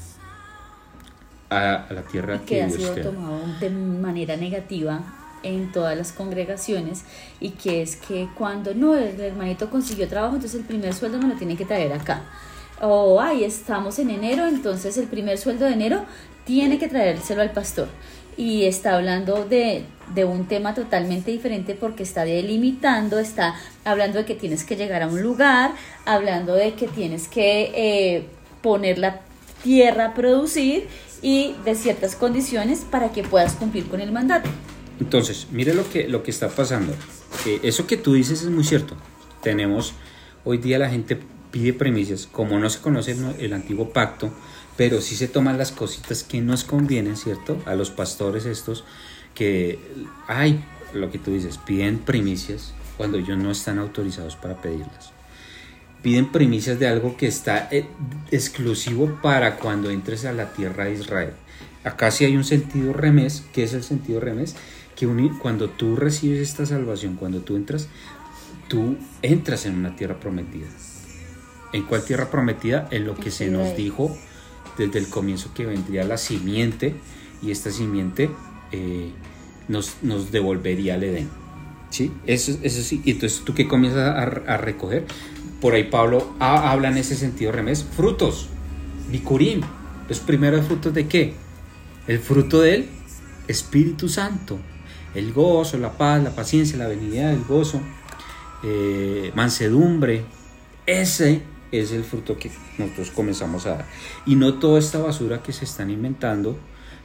a, 1.50 1.86
la 1.90 2.02
tierra 2.02 2.40
que, 2.44 2.62
ha 2.62 2.70
sido 2.70 2.96
tomado 2.96 3.40
de 3.60 3.70
manera 3.70 4.36
negativa 4.36 5.17
en 5.42 5.72
todas 5.72 5.96
las 5.96 6.12
congregaciones 6.12 7.04
y 7.40 7.50
que 7.50 7.82
es 7.82 7.96
que 7.96 8.28
cuando 8.36 8.74
no 8.74 8.94
el 8.94 9.20
hermanito 9.20 9.70
consiguió 9.70 10.08
trabajo 10.08 10.36
entonces 10.36 10.60
el 10.60 10.66
primer 10.66 10.94
sueldo 10.94 11.18
no 11.18 11.28
lo 11.28 11.34
tiene 11.34 11.56
que 11.56 11.64
traer 11.64 11.92
acá 11.92 12.22
o 12.80 13.20
ay 13.20 13.44
estamos 13.44 13.98
en 13.98 14.10
enero 14.10 14.46
entonces 14.46 14.96
el 14.98 15.06
primer 15.06 15.38
sueldo 15.38 15.66
de 15.66 15.72
enero 15.72 16.04
tiene 16.44 16.78
que 16.78 16.88
traérselo 16.88 17.42
al 17.42 17.52
pastor 17.52 17.88
y 18.38 18.66
está 18.66 18.94
hablando 18.94 19.44
de, 19.44 19.84
de, 20.14 20.24
un 20.24 20.46
tema 20.46 20.72
totalmente 20.72 21.32
diferente 21.32 21.74
porque 21.74 22.04
está 22.04 22.24
delimitando, 22.24 23.18
está 23.18 23.56
hablando 23.84 24.18
de 24.18 24.24
que 24.24 24.36
tienes 24.36 24.62
que 24.62 24.76
llegar 24.76 25.02
a 25.02 25.08
un 25.08 25.20
lugar, 25.20 25.72
hablando 26.06 26.54
de 26.54 26.74
que 26.74 26.86
tienes 26.86 27.26
que 27.26 27.72
eh, 27.74 28.26
poner 28.62 28.98
la 28.98 29.22
tierra 29.64 30.06
a 30.06 30.14
producir 30.14 30.86
y 31.20 31.56
de 31.64 31.74
ciertas 31.74 32.14
condiciones 32.14 32.86
para 32.88 33.10
que 33.10 33.24
puedas 33.24 33.54
cumplir 33.54 33.88
con 33.88 34.00
el 34.00 34.12
mandato. 34.12 34.48
Entonces, 35.00 35.46
mire 35.52 35.74
lo 35.74 35.88
que, 35.88 36.08
lo 36.08 36.22
que 36.22 36.30
está 36.30 36.48
pasando. 36.48 36.92
eso 37.62 37.86
que 37.86 37.96
tú 37.96 38.14
dices 38.14 38.42
es 38.42 38.50
muy 38.50 38.64
cierto. 38.64 38.94
Tenemos, 39.42 39.94
hoy 40.44 40.58
día 40.58 40.78
la 40.78 40.90
gente 40.90 41.18
pide 41.50 41.72
premisas, 41.72 42.26
como 42.30 42.58
no 42.58 42.68
se 42.68 42.80
conoce 42.80 43.16
el, 43.38 43.52
antiguo 43.52 43.90
pacto, 43.92 44.30
pero 44.76 45.00
sí 45.00 45.16
se 45.16 45.28
toman 45.28 45.58
las 45.58 45.72
cositas 45.72 46.22
que 46.22 46.40
nos 46.40 46.64
convienen, 46.64 47.16
¿cierto? 47.16 47.60
A 47.64 47.74
los 47.74 47.90
pastores 47.90 48.44
estos 48.44 48.84
que, 49.34 49.78
hay 50.26 50.64
lo 50.92 51.10
que 51.10 51.18
tú 51.18 51.32
dices, 51.32 51.58
piden 51.58 51.98
primicias 51.98 52.74
cuando 52.96 53.18
ellos 53.18 53.38
no 53.38 53.50
están 53.50 53.78
autorizados 53.78 54.36
para 54.36 54.60
pedirlas 54.60 55.12
piden 56.02 56.30
primicias 56.30 56.78
de 56.78 56.88
algo 56.88 57.16
que 57.16 57.26
está 57.26 57.68
eh, 57.70 57.86
exclusivo 58.30 59.18
para 59.22 59.56
cuando 59.56 59.90
entres 59.90 60.24
a 60.24 60.32
la 60.32 60.52
tierra 60.52 60.84
de 60.84 60.94
Israel. 60.94 61.32
Acá 61.84 62.10
sí 62.10 62.24
hay 62.24 62.36
un 62.36 62.44
sentido 62.44 62.92
remés, 62.92 63.44
que 63.52 63.64
es 63.64 63.72
el 63.72 63.82
sentido 63.82 64.20
remés, 64.20 64.56
que 64.98 65.30
cuando 65.40 65.70
tú 65.70 65.94
recibes 65.94 66.40
esta 66.40 66.66
salvación, 66.66 67.14
cuando 67.14 67.40
tú 67.40 67.54
entras, 67.54 67.88
tú 68.66 68.96
entras 69.22 69.64
en 69.64 69.76
una 69.76 69.94
tierra 69.94 70.18
prometida. 70.18 70.66
¿En 71.72 71.84
cuál 71.84 72.04
tierra 72.04 72.32
prometida? 72.32 72.88
En 72.90 73.06
lo 73.06 73.14
que 73.14 73.30
se 73.30 73.48
nos 73.48 73.76
dijo 73.76 74.18
desde 74.76 74.98
el 74.98 75.08
comienzo 75.08 75.54
que 75.54 75.66
vendría 75.66 76.02
la 76.02 76.18
simiente 76.18 76.96
y 77.40 77.52
esta 77.52 77.70
simiente 77.70 78.28
eh, 78.72 79.12
nos, 79.68 79.98
nos 80.02 80.32
devolvería 80.32 80.94
al 80.94 81.04
Edén. 81.04 81.28
¿Sí? 81.90 82.10
Eso, 82.26 82.58
eso 82.62 82.82
sí. 82.82 83.00
Y 83.04 83.12
entonces 83.12 83.42
tú 83.44 83.54
que 83.54 83.68
comienzas 83.68 84.16
a, 84.16 84.22
a 84.22 84.56
recoger, 84.56 85.06
por 85.60 85.74
ahí 85.74 85.84
Pablo 85.84 86.34
habla 86.40 86.88
en 86.88 86.96
ese 86.96 87.14
sentido 87.14 87.52
remés, 87.52 87.84
frutos, 87.84 88.48
bicurín, 89.12 89.60
los 90.08 90.18
primeros 90.18 90.66
frutos 90.66 90.92
de 90.92 91.06
qué? 91.06 91.34
El 92.08 92.18
fruto 92.18 92.60
del 92.60 92.88
Espíritu 93.46 94.08
Santo, 94.08 94.58
el 95.14 95.32
gozo, 95.32 95.78
la 95.78 95.92
paz, 95.92 96.22
la 96.22 96.30
paciencia, 96.30 96.78
la 96.78 96.86
benignidad, 96.86 97.32
el 97.32 97.44
gozo, 97.44 97.80
eh, 98.62 99.32
mansedumbre, 99.34 100.24
ese 100.86 101.42
es 101.70 101.92
el 101.92 102.04
fruto 102.04 102.38
que 102.38 102.50
nosotros 102.78 103.10
comenzamos 103.10 103.66
a 103.66 103.70
dar. 103.70 103.86
Y 104.26 104.36
no 104.36 104.54
toda 104.54 104.78
esta 104.78 104.98
basura 104.98 105.42
que 105.42 105.52
se 105.52 105.64
están 105.64 105.90
inventando, 105.90 106.58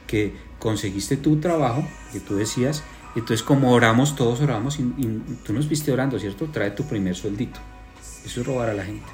que 0.06 0.34
conseguiste 0.58 1.16
tu 1.16 1.38
trabajo, 1.38 1.86
que 2.12 2.20
tú 2.20 2.36
decías, 2.36 2.82
entonces 3.14 3.42
como 3.42 3.72
oramos, 3.72 4.16
todos 4.16 4.40
oramos, 4.40 4.78
y, 4.78 4.82
y 4.82 5.38
tú 5.44 5.52
nos 5.52 5.68
viste 5.68 5.92
orando, 5.92 6.18
¿cierto? 6.18 6.46
Trae 6.46 6.70
tu 6.72 6.84
primer 6.84 7.14
sueldito. 7.14 7.60
Eso 8.24 8.40
es 8.40 8.46
robar 8.46 8.70
a 8.70 8.74
la 8.74 8.84
gente. 8.84 9.06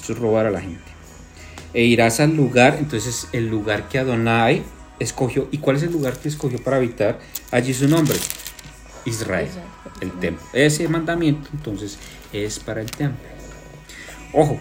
Eso 0.00 0.12
es 0.12 0.18
robar 0.18 0.46
a 0.46 0.50
la 0.50 0.60
gente. 0.60 0.96
E 1.74 1.84
irás 1.84 2.20
al 2.20 2.34
lugar, 2.34 2.76
entonces 2.78 3.28
el 3.32 3.48
lugar 3.48 3.88
que 3.88 3.98
Adonai 3.98 4.62
escogió. 4.98 5.48
¿Y 5.50 5.58
cuál 5.58 5.76
es 5.76 5.82
el 5.82 5.92
lugar 5.92 6.18
que 6.18 6.28
escogió 6.28 6.62
para 6.62 6.76
habitar? 6.76 7.18
Allí 7.50 7.74
su 7.74 7.88
nombre. 7.88 8.16
Israel, 9.04 9.48
el 10.00 10.10
templo. 10.12 10.44
Ese 10.52 10.88
mandamiento 10.88 11.48
entonces 11.52 11.98
es 12.32 12.58
para 12.58 12.80
el 12.80 12.90
templo. 12.90 13.24
Ojo, 14.32 14.58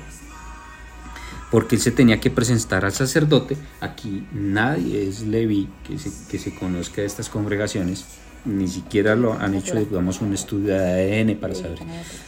porque 1.51 1.75
él 1.75 1.81
se 1.81 1.91
tenía 1.91 2.19
que 2.19 2.29
presentar 2.29 2.85
al 2.85 2.93
sacerdote. 2.93 3.57
Aquí 3.81 4.27
nadie 4.31 5.07
es 5.07 5.21
Levi 5.21 5.67
que 5.87 5.97
se, 5.97 6.11
que 6.29 6.37
se 6.37 6.53
conozca 6.53 7.01
de 7.01 7.07
estas 7.07 7.29
congregaciones 7.29 8.05
ni 8.45 8.67
siquiera 8.67 9.15
lo 9.15 9.33
han 9.33 9.55
hecho, 9.55 9.75
digamos, 9.75 10.21
un 10.21 10.33
estudio 10.33 10.73
de 10.75 11.21
ADN 11.21 11.37
para 11.37 11.55
saber 11.55 11.79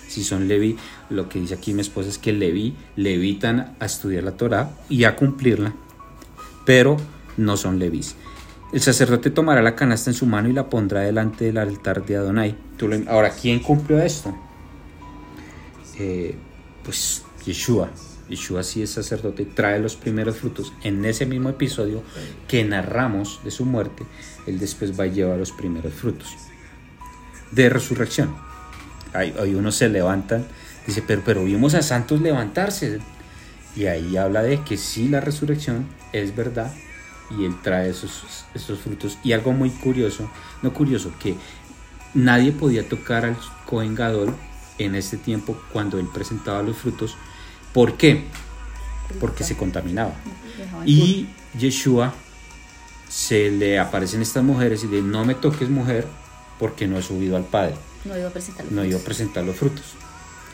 si 0.07 0.23
son 0.23 0.47
Levi. 0.47 0.75
Lo 1.09 1.29
que 1.29 1.39
dice 1.39 1.53
aquí 1.53 1.73
mi 1.73 1.81
esposa 1.81 2.09
es 2.09 2.17
que 2.17 2.33
Levi 2.33 2.75
le 2.95 3.13
evitan 3.13 3.75
a 3.79 3.85
estudiar 3.85 4.23
la 4.23 4.31
Torah 4.31 4.71
y 4.89 5.03
a 5.03 5.15
cumplirla, 5.15 5.73
pero 6.65 6.97
no 7.37 7.57
son 7.57 7.79
Levis. 7.79 8.15
El 8.73 8.81
sacerdote 8.81 9.29
tomará 9.29 9.61
la 9.61 9.75
canasta 9.75 10.09
en 10.09 10.13
su 10.13 10.25
mano 10.25 10.49
y 10.49 10.53
la 10.53 10.69
pondrá 10.69 11.01
delante 11.01 11.45
del 11.45 11.57
altar 11.57 12.05
de 12.05 12.17
Adonai. 12.17 12.55
Ahora, 13.07 13.29
¿quién 13.29 13.59
cumplió 13.59 13.99
esto? 13.99 14.35
Eh, 15.97 16.35
pues 16.83 17.23
Yeshua. 17.45 17.89
Yeshua 18.29 18.61
sí 18.63 18.81
es 18.81 18.89
sacerdote, 18.89 19.45
trae 19.45 19.79
los 19.79 19.95
primeros 19.95 20.35
frutos. 20.35 20.73
En 20.83 21.05
ese 21.05 21.25
mismo 21.25 21.47
episodio 21.47 22.03
que 22.47 22.65
narramos 22.65 23.39
de 23.45 23.51
su 23.51 23.63
muerte, 23.63 24.03
él 24.45 24.59
después 24.59 24.99
va 24.99 25.05
a 25.05 25.07
llevar 25.07 25.37
los 25.37 25.53
primeros 25.53 25.93
frutos 25.93 26.35
de 27.51 27.69
resurrección. 27.69 28.35
Ahí, 29.13 29.55
uno 29.55 29.71
se 29.71 29.89
levantan, 29.89 30.45
dice, 30.85 31.01
pero, 31.05 31.21
pero 31.25 31.43
vimos 31.45 31.73
a 31.73 31.81
santos 31.81 32.21
levantarse. 32.21 32.99
Y 33.75 33.85
ahí 33.85 34.17
habla 34.17 34.43
de 34.43 34.61
que 34.63 34.75
sí, 34.75 35.07
la 35.07 35.21
resurrección 35.21 35.85
es 36.11 36.35
verdad, 36.35 36.73
y 37.31 37.45
él 37.45 37.55
trae 37.61 37.89
esos, 37.89 38.45
esos 38.53 38.79
frutos. 38.79 39.17
Y 39.23 39.33
algo 39.33 39.51
muy 39.51 39.69
curioso, 39.69 40.29
no 40.61 40.73
curioso, 40.73 41.11
que 41.19 41.35
nadie 42.13 42.51
podía 42.51 42.87
tocar 42.87 43.25
al 43.25 43.37
Cohen 43.65 43.95
Gadol 43.95 44.33
en 44.77 44.95
este 44.95 45.17
tiempo 45.17 45.57
cuando 45.71 45.99
él 45.99 46.07
presentaba 46.13 46.61
los 46.61 46.77
frutos. 46.77 47.15
¿Por 47.73 47.97
qué? 47.97 48.25
Porque 49.19 49.43
se 49.43 49.55
contaminaba. 49.55 50.13
Y 50.85 51.27
Yeshua 51.57 52.13
se 53.09 53.51
le 53.51 53.79
aparecen 53.79 54.21
estas 54.21 54.43
mujeres 54.43 54.83
y 54.83 54.87
le 54.87 55.01
no 55.01 55.23
me 55.25 55.35
toques 55.35 55.69
mujer 55.69 56.05
porque 56.59 56.87
no 56.87 56.97
he 56.97 57.03
subido 57.03 57.37
al 57.37 57.45
Padre. 57.45 57.75
No 58.05 58.17
iba 58.17 58.27
a 58.27 58.31
presentar 58.31 58.65
los 58.65 58.73
No 58.73 58.83
iba 58.83 58.87
a 58.87 58.99
frutos. 58.99 59.05
presentar 59.05 59.43
los 59.43 59.55
frutos. 59.55 59.83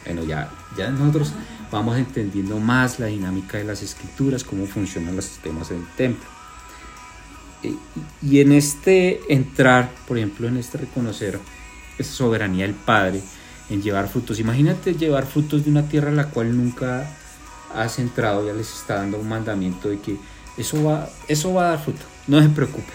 Bueno, 0.05 0.23
ya, 0.23 0.51
ya 0.77 0.89
nosotros 0.89 1.33
vamos 1.71 1.97
entendiendo 1.97 2.59
más 2.59 2.99
la 2.99 3.07
dinámica 3.07 3.57
de 3.57 3.63
las 3.63 3.81
escrituras, 3.81 4.43
cómo 4.43 4.65
funcionan 4.65 5.15
los 5.15 5.25
sistemas 5.25 5.69
del 5.69 5.85
templo. 5.95 6.25
Y, 7.63 7.77
y 8.21 8.41
en 8.41 8.51
este 8.51 9.21
entrar, 9.29 9.91
por 10.07 10.17
ejemplo, 10.17 10.47
en 10.47 10.57
este 10.57 10.77
reconocer 10.77 11.39
esa 11.97 12.11
soberanía 12.11 12.65
del 12.65 12.75
Padre, 12.75 13.21
en 13.69 13.81
llevar 13.81 14.07
frutos. 14.07 14.39
Imagínate 14.39 14.93
llevar 14.93 15.25
frutos 15.25 15.65
de 15.65 15.71
una 15.71 15.87
tierra 15.87 16.09
a 16.09 16.13
la 16.13 16.29
cual 16.29 16.55
nunca 16.55 17.07
has 17.73 17.99
entrado, 17.99 18.45
ya 18.45 18.53
les 18.53 18.71
está 18.71 18.95
dando 18.95 19.17
un 19.17 19.27
mandamiento 19.27 19.89
de 19.89 19.99
que 19.99 20.17
eso 20.57 20.83
va, 20.83 21.09
eso 21.27 21.53
va 21.53 21.65
a 21.65 21.69
dar 21.69 21.83
fruto. 21.83 22.01
No 22.27 22.41
se 22.41 22.49
preocupe. 22.49 22.93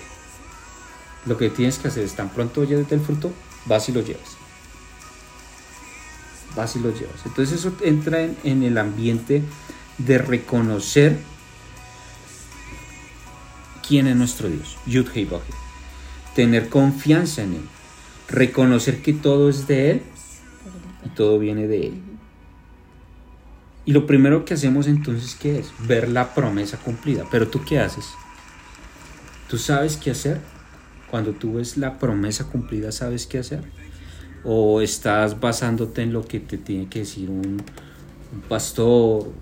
Lo 1.27 1.37
que 1.37 1.51
tienes 1.51 1.79
que 1.79 1.89
hacer 1.89 2.05
es 2.05 2.15
tan 2.15 2.31
pronto 2.31 2.65
lleves 2.65 2.91
el 2.93 3.01
fruto, 3.01 3.33
vas 3.67 3.89
y 3.89 3.93
lo 3.93 4.01
llevas. 4.01 4.37
Vas 6.57 6.77
y 6.77 6.81
lo 6.81 6.93
llevas. 6.95 7.27
Entonces 7.27 7.59
eso 7.59 7.73
entra 7.83 8.23
en, 8.23 8.37
en 8.45 8.63
el 8.63 8.79
ambiente 8.79 9.43
de 9.99 10.19
reconocer 10.19 11.19
quién 13.89 14.07
es 14.07 14.17
nuestro 14.17 14.49
Dios. 14.49 14.77
Yud. 14.87 15.07
Tener 16.35 16.69
confianza 16.69 17.43
en 17.43 17.55
Él. 17.55 17.69
Reconocer 18.29 19.03
que 19.03 19.15
todo 19.15 19.49
es 19.49 19.67
de 19.67 19.93
Él 19.93 20.03
y 21.07 21.09
todo 21.09 21.39
viene 21.39 21.67
de 21.67 21.87
Él. 21.89 22.03
Y 23.87 23.93
lo 23.93 24.07
primero 24.07 24.45
que 24.45 24.53
hacemos 24.53 24.87
entonces, 24.87 25.35
¿qué 25.35 25.61
es? 25.61 25.73
Ver 25.87 26.11
la 26.11 26.35
promesa 26.35 26.77
cumplida. 26.77 27.25
Pero 27.31 27.49
tú 27.49 27.65
qué 27.65 27.79
haces? 27.79 28.05
¿Tú 29.49 29.57
sabes 29.57 29.97
qué 29.97 30.11
hacer? 30.11 30.43
Cuando 31.11 31.33
tú 31.33 31.55
ves 31.55 31.79
la 31.79 31.99
promesa 31.99 32.45
cumplida, 32.45 32.93
¿sabes 32.93 33.27
qué 33.27 33.39
hacer? 33.39 33.65
¿O 34.45 34.83
estás 34.83 35.41
basándote 35.41 36.03
en 36.03 36.13
lo 36.13 36.27
que 36.27 36.39
te 36.39 36.59
tiene 36.59 36.89
que 36.89 37.01
decir 37.01 37.31
un 37.31 37.63
pastor 38.51 39.33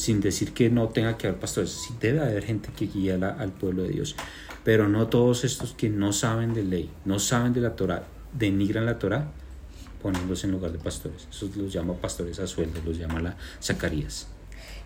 sin 0.00 0.20
decir 0.20 0.52
que 0.52 0.70
no 0.70 0.88
tenga 0.88 1.18
que 1.18 1.26
haber 1.26 1.38
pastores? 1.38 1.70
Sí 1.70 1.94
debe 2.00 2.20
haber 2.20 2.44
gente 2.44 2.70
que 2.76 2.86
guía 2.86 3.16
al 3.16 3.52
pueblo 3.52 3.82
de 3.82 3.90
Dios, 3.90 4.16
pero 4.64 4.88
no 4.88 5.08
todos 5.08 5.44
estos 5.44 5.74
que 5.74 5.90
no 5.90 6.12
saben 6.12 6.54
de 6.54 6.64
ley, 6.64 6.90
no 7.04 7.18
saben 7.18 7.52
de 7.52 7.60
la 7.60 7.76
Torah, 7.76 8.04
denigran 8.32 8.86
la 8.86 8.98
Torah 8.98 9.30
poniéndose 10.02 10.46
en 10.46 10.52
lugar 10.52 10.72
de 10.72 10.78
pastores. 10.78 11.28
Esos 11.30 11.54
los 11.56 11.72
llama 11.72 11.94
pastores 11.94 12.38
a 12.40 12.46
sueldo, 12.46 12.80
los 12.84 12.96
llama 12.96 13.20
la 13.20 13.36
Zacarías. 13.62 14.26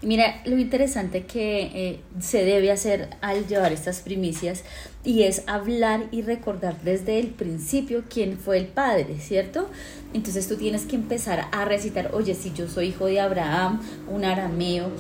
Mira, 0.05 0.43
lo 0.45 0.59
interesante 0.59 1.25
que 1.25 1.63
eh, 1.63 2.01
se 2.21 2.45
debe 2.45 2.71
hacer 2.71 3.09
al 3.23 3.47
llevar 3.47 3.73
estas 3.73 4.01
primicias 4.03 4.63
y 5.03 5.23
es 5.23 5.45
hablar 5.47 6.09
y 6.11 6.21
recordar 6.21 6.79
desde 6.83 7.19
el 7.19 7.29
principio 7.29 8.05
quién 8.13 8.37
fue 8.39 8.59
el 8.59 8.67
padre, 8.67 9.19
¿cierto? 9.19 9.67
Entonces 10.13 10.47
tú 10.47 10.57
tienes 10.57 10.85
que 10.85 10.97
empezar 10.97 11.47
a 11.53 11.65
recitar, 11.65 12.11
oye, 12.13 12.35
si 12.35 12.53
yo 12.53 12.69
soy 12.69 12.89
hijo 12.89 13.07
de 13.07 13.19
Abraham, 13.19 13.81
un 14.07 14.27
arameo 14.27 14.91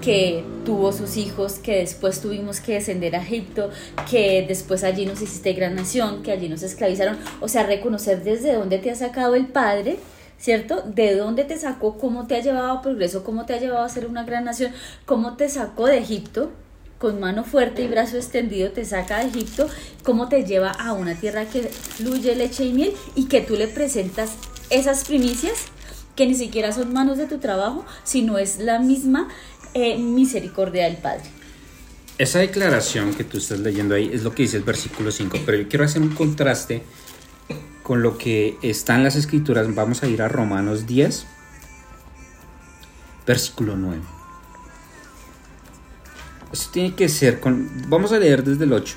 que 0.00 0.42
tuvo 0.64 0.90
sus 0.92 1.16
hijos, 1.16 1.60
que 1.60 1.76
después 1.76 2.20
tuvimos 2.20 2.60
que 2.60 2.74
descender 2.74 3.14
a 3.14 3.22
Egipto, 3.22 3.70
que 4.10 4.44
después 4.48 4.82
allí 4.82 5.06
nos 5.06 5.22
hiciste 5.22 5.52
gran 5.52 5.76
nación, 5.76 6.24
que 6.24 6.32
allí 6.32 6.48
nos 6.48 6.64
esclavizaron, 6.64 7.16
o 7.40 7.46
sea, 7.46 7.62
reconocer 7.62 8.24
desde 8.24 8.54
dónde 8.54 8.78
te 8.78 8.90
ha 8.90 8.96
sacado 8.96 9.36
el 9.36 9.46
padre 9.46 9.98
¿cierto? 10.38 10.82
¿De 10.82 11.14
dónde 11.14 11.44
te 11.44 11.58
sacó? 11.58 11.98
¿Cómo 11.98 12.26
te 12.26 12.36
ha 12.36 12.40
llevado 12.40 12.70
a 12.70 12.82
progreso? 12.82 13.24
¿Cómo 13.24 13.44
te 13.44 13.54
ha 13.54 13.58
llevado 13.58 13.84
a 13.84 13.88
ser 13.88 14.06
una 14.06 14.24
gran 14.24 14.44
nación? 14.44 14.72
¿Cómo 15.04 15.36
te 15.36 15.48
sacó 15.48 15.86
de 15.86 15.98
Egipto? 15.98 16.50
Con 16.98 17.20
mano 17.20 17.44
fuerte 17.44 17.82
y 17.82 17.88
brazo 17.88 18.16
extendido 18.16 18.72
te 18.72 18.84
saca 18.84 19.18
de 19.18 19.28
Egipto. 19.28 19.68
¿Cómo 20.02 20.28
te 20.28 20.44
lleva 20.44 20.70
a 20.70 20.92
una 20.92 21.14
tierra 21.14 21.44
que 21.44 21.62
fluye 21.62 22.34
leche 22.34 22.64
y 22.64 22.72
miel? 22.72 22.92
Y 23.14 23.26
que 23.26 23.40
tú 23.40 23.54
le 23.56 23.68
presentas 23.68 24.32
esas 24.70 25.04
primicias 25.04 25.66
que 26.16 26.26
ni 26.26 26.34
siquiera 26.34 26.72
son 26.72 26.92
manos 26.92 27.16
de 27.16 27.26
tu 27.26 27.38
trabajo, 27.38 27.84
sino 28.02 28.38
es 28.38 28.58
la 28.58 28.80
misma 28.80 29.28
eh, 29.74 29.96
misericordia 29.98 30.84
del 30.84 30.96
Padre. 30.96 31.22
Esa 32.18 32.40
declaración 32.40 33.14
que 33.14 33.22
tú 33.22 33.38
estás 33.38 33.60
leyendo 33.60 33.94
ahí 33.94 34.10
es 34.12 34.24
lo 34.24 34.34
que 34.34 34.42
dice 34.42 34.56
el 34.56 34.64
versículo 34.64 35.12
5, 35.12 35.38
pero 35.46 35.56
yo 35.58 35.68
quiero 35.68 35.84
hacer 35.84 36.02
un 36.02 36.12
contraste 36.12 36.82
con 37.88 38.02
lo 38.02 38.18
que 38.18 38.58
está 38.60 38.96
en 38.96 39.02
las 39.02 39.16
escrituras. 39.16 39.74
Vamos 39.74 40.02
a 40.02 40.08
ir 40.08 40.20
a 40.20 40.28
Romanos 40.28 40.86
10, 40.86 41.24
versículo 43.26 43.76
9. 43.76 44.02
Esto 46.52 46.70
tiene 46.70 46.94
que 46.94 47.08
ser 47.08 47.40
con... 47.40 47.66
Vamos 47.88 48.12
a 48.12 48.18
leer 48.18 48.44
desde 48.44 48.64
el 48.64 48.74
8, 48.74 48.94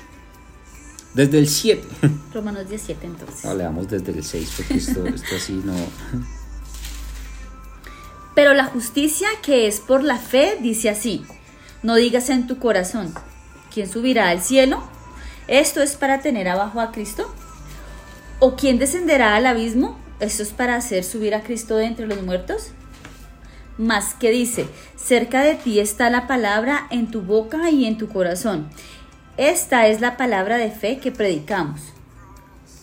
desde 1.14 1.38
el 1.38 1.48
7. 1.48 1.88
Romanos 2.34 2.68
17 2.68 3.06
entonces. 3.06 3.42
No, 3.46 3.54
leamos 3.54 3.88
desde 3.88 4.12
el 4.12 4.22
6 4.22 4.52
porque 4.58 4.74
esto, 4.74 5.06
esto 5.06 5.36
así 5.36 5.62
no... 5.64 5.72
Pero 8.34 8.52
la 8.52 8.66
justicia 8.66 9.28
que 9.42 9.68
es 9.68 9.80
por 9.80 10.04
la 10.04 10.18
fe 10.18 10.58
dice 10.60 10.90
así, 10.90 11.24
no 11.82 11.94
digas 11.94 12.28
en 12.28 12.46
tu 12.46 12.58
corazón, 12.58 13.14
¿quién 13.72 13.88
subirá 13.88 14.28
al 14.28 14.42
cielo? 14.42 14.82
¿Esto 15.48 15.80
es 15.80 15.96
para 15.96 16.20
tener 16.20 16.46
abajo 16.46 16.78
a 16.78 16.92
Cristo? 16.92 17.34
¿O 18.44 18.56
quién 18.56 18.80
descenderá 18.80 19.36
al 19.36 19.46
abismo? 19.46 19.96
¿Esto 20.18 20.42
es 20.42 20.48
para 20.48 20.74
hacer 20.74 21.04
subir 21.04 21.32
a 21.32 21.44
Cristo 21.44 21.76
de 21.76 21.84
entre 21.84 22.08
los 22.08 22.22
muertos? 22.22 22.70
Más 23.78 24.14
que 24.14 24.32
dice, 24.32 24.66
cerca 24.96 25.42
de 25.42 25.54
ti 25.54 25.78
está 25.78 26.10
la 26.10 26.26
palabra 26.26 26.88
en 26.90 27.08
tu 27.08 27.22
boca 27.22 27.70
y 27.70 27.84
en 27.84 27.98
tu 27.98 28.08
corazón. 28.08 28.68
Esta 29.36 29.86
es 29.86 30.00
la 30.00 30.16
palabra 30.16 30.56
de 30.56 30.72
fe 30.72 30.98
que 30.98 31.12
predicamos 31.12 31.82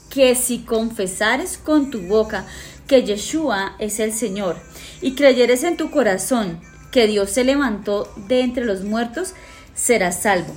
que 0.09 0.33
si 0.35 0.59
confesares 0.59 1.57
con 1.57 1.91
tu 1.91 2.03
boca 2.03 2.45
que 2.87 3.03
Yeshua 3.03 3.75
es 3.79 3.99
el 3.99 4.13
Señor 4.13 4.55
y 5.01 5.13
creyeres 5.13 5.65
en 5.65 5.75
tu 5.75 5.91
corazón 5.91 6.61
que 6.89 7.05
Dios 7.05 7.31
se 7.31 7.43
levantó 7.43 8.09
de 8.29 8.39
entre 8.43 8.63
los 8.63 8.85
muertos, 8.85 9.33
serás 9.75 10.21
salvo. 10.21 10.53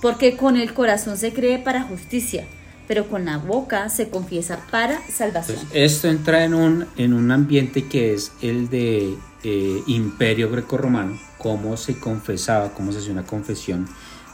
Porque 0.00 0.36
con 0.36 0.56
el 0.56 0.74
corazón 0.74 1.16
se 1.16 1.32
cree 1.32 1.58
para 1.58 1.82
justicia, 1.82 2.46
pero 2.88 3.06
con 3.08 3.24
la 3.26 3.36
boca 3.38 3.88
se 3.90 4.08
confiesa 4.08 4.58
para 4.70 4.98
salvación. 5.10 5.58
Esto 5.72 6.08
entra 6.08 6.44
en 6.44 6.54
un, 6.54 6.86
en 6.96 7.12
un 7.12 7.30
ambiente 7.30 7.86
que 7.86 8.14
es 8.14 8.32
el 8.40 8.68
de 8.70 9.16
eh, 9.44 9.82
imperio 9.86 10.50
grecorromano, 10.50 11.18
cómo 11.36 11.76
se 11.76 11.98
confesaba, 12.00 12.72
cómo 12.72 12.90
se 12.90 12.98
hacía 12.98 13.12
una 13.12 13.26
confesión 13.26 13.86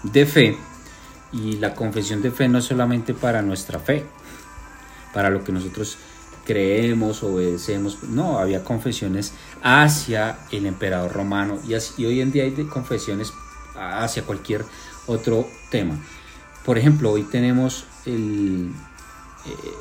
de 0.05 0.25
fe. 0.25 0.57
Y 1.33 1.57
la 1.57 1.75
confesión 1.75 2.23
de 2.23 2.31
fe 2.31 2.49
no 2.49 2.59
es 2.59 2.64
solamente 2.64 3.12
para 3.12 3.43
nuestra 3.43 3.81
fe, 3.81 4.05
para 5.12 5.31
lo 5.31 5.43
que 5.43 5.51
nosotros 5.51 5.99
creemos, 6.47 7.23
obedecemos. 7.25 8.05
No, 8.05 8.38
había 8.38 8.62
confesiones 8.62 9.33
hacia 9.62 10.38
el 10.53 10.67
emperador 10.67 11.12
romano 11.12 11.59
y, 11.67 11.75
así- 11.75 11.95
y 12.03 12.07
hoy 12.07 12.21
en 12.21 12.31
día 12.31 12.45
hay 12.45 12.53
confesiones 12.67 13.33
hacia 13.75 14.23
cualquier 14.23 14.64
otro 15.07 15.49
tema. 15.71 15.99
Por 16.64 16.79
ejemplo, 16.79 17.11
hoy 17.11 17.25
tenemos 17.25 17.85
el- 18.07 18.73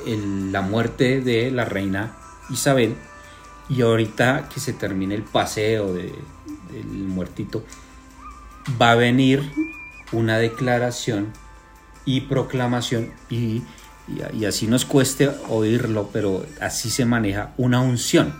el- 0.06 0.52
la 0.52 0.60
muerte 0.60 1.20
de 1.20 1.50
la 1.50 1.64
reina 1.64 2.12
Isabel 2.50 2.94
y 3.68 3.80
ahorita 3.82 4.48
que 4.52 4.60
se 4.60 4.72
termine 4.72 5.14
el 5.14 5.22
paseo 5.22 5.92
de- 5.94 6.12
del 6.72 6.86
muertito, 6.86 7.64
va 8.80 8.92
a 8.92 8.94
venir 8.94 9.42
una 10.12 10.38
declaración 10.38 11.32
y 12.04 12.22
proclamación 12.22 13.10
y, 13.30 13.62
y- 14.06 14.22
y 14.34 14.44
así 14.44 14.66
nos 14.66 14.84
cueste 14.84 15.30
oírlo, 15.48 16.10
pero 16.12 16.44
así 16.60 16.90
se 16.90 17.04
maneja 17.06 17.54
una 17.56 17.80
unción. 17.80 18.34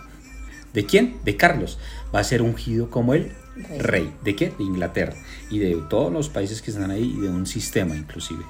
¿De 0.73 0.85
quién? 0.85 1.17
De 1.23 1.37
Carlos. 1.37 1.79
Va 2.13 2.19
a 2.19 2.23
ser 2.23 2.41
ungido 2.41 2.89
como 2.89 3.13
el 3.13 3.31
Rey. 3.55 3.79
rey. 3.79 4.13
¿De 4.23 4.35
qué? 4.35 4.53
De 4.57 4.63
Inglaterra 4.63 5.15
y 5.49 5.59
de 5.59 5.73
todos 5.89 6.11
los 6.11 6.29
países 6.29 6.61
que 6.61 6.71
están 6.71 6.91
ahí 6.91 7.15
y 7.17 7.21
de 7.21 7.29
un 7.29 7.45
sistema 7.47 7.95
inclusive. 7.95 8.43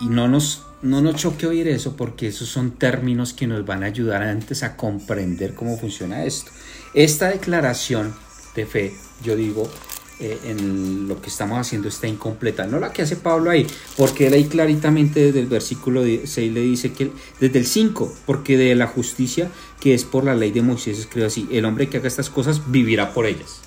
Y 0.00 0.06
no 0.06 0.28
nos, 0.28 0.64
no 0.82 1.00
nos 1.00 1.16
choque 1.16 1.46
oír 1.46 1.68
eso 1.68 1.96
porque 1.96 2.28
esos 2.28 2.48
son 2.48 2.72
términos 2.72 3.32
que 3.32 3.46
nos 3.46 3.64
van 3.66 3.82
a 3.82 3.86
ayudar 3.86 4.22
antes 4.22 4.62
a 4.62 4.76
comprender 4.76 5.54
cómo 5.54 5.76
funciona 5.76 6.24
esto. 6.24 6.50
Esta 6.94 7.28
declaración 7.30 8.14
de 8.54 8.66
fe, 8.66 8.94
yo 9.22 9.36
digo, 9.36 9.70
eh, 10.20 10.36
en 10.46 11.06
lo 11.06 11.22
que 11.22 11.28
estamos 11.28 11.58
haciendo 11.58 11.88
está 11.88 12.08
incompleta. 12.08 12.66
No 12.66 12.80
la 12.80 12.92
que 12.92 13.02
hace 13.02 13.14
Pablo 13.14 13.50
ahí, 13.50 13.66
porque 13.96 14.26
él 14.26 14.34
ahí 14.34 14.44
claritamente 14.44 15.26
desde 15.26 15.38
el 15.38 15.46
versículo 15.46 16.02
6 16.02 16.52
le 16.52 16.60
dice 16.60 16.92
que, 16.92 17.12
desde 17.38 17.58
el 17.60 17.66
5, 17.66 18.12
porque 18.26 18.56
de 18.56 18.74
la 18.74 18.88
justicia 18.88 19.48
que 19.80 19.94
es 19.94 20.04
por 20.04 20.24
la 20.24 20.34
ley 20.34 20.50
de 20.50 20.62
Moisés 20.62 20.98
escribe 20.98 21.26
así, 21.26 21.48
el 21.52 21.64
hombre 21.64 21.88
que 21.88 21.98
haga 21.98 22.08
estas 22.08 22.30
cosas 22.30 22.70
vivirá 22.70 23.14
por 23.14 23.26
ellas. 23.26 23.60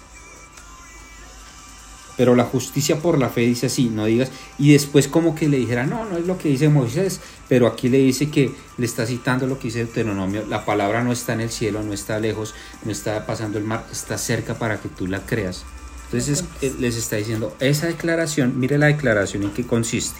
Pero 2.21 2.35
la 2.35 2.43
justicia 2.43 2.99
por 2.99 3.17
la 3.17 3.29
fe 3.29 3.41
dice 3.41 3.65
así, 3.65 3.89
no 3.89 4.05
digas, 4.05 4.29
y 4.59 4.73
después 4.73 5.07
como 5.07 5.33
que 5.33 5.49
le 5.49 5.57
dijera, 5.57 5.87
no, 5.87 6.05
no 6.05 6.17
es 6.17 6.27
lo 6.27 6.37
que 6.37 6.49
dice 6.49 6.69
Moisés, 6.69 7.19
pero 7.49 7.65
aquí 7.65 7.89
le 7.89 7.97
dice 7.97 8.29
que 8.29 8.53
le 8.77 8.85
está 8.85 9.07
citando 9.07 9.47
lo 9.47 9.57
que 9.57 9.69
dice 9.69 9.79
Deuteronomio, 9.85 10.45
la 10.47 10.63
palabra 10.63 11.03
no 11.03 11.11
está 11.11 11.33
en 11.33 11.41
el 11.41 11.49
cielo, 11.49 11.81
no 11.81 11.93
está 11.93 12.19
lejos, 12.19 12.53
no 12.85 12.91
está 12.91 13.25
pasando 13.25 13.57
el 13.57 13.63
mar, 13.63 13.87
está 13.91 14.19
cerca 14.19 14.53
para 14.53 14.79
que 14.79 14.87
tú 14.87 15.07
la 15.07 15.25
creas. 15.25 15.65
Entonces 16.05 16.45
eh, 16.61 16.71
les 16.77 16.95
está 16.95 17.15
diciendo, 17.15 17.57
esa 17.59 17.87
declaración, 17.87 18.59
mire 18.59 18.77
la 18.77 18.85
declaración 18.85 19.41
en 19.41 19.49
qué 19.49 19.65
consiste. 19.65 20.19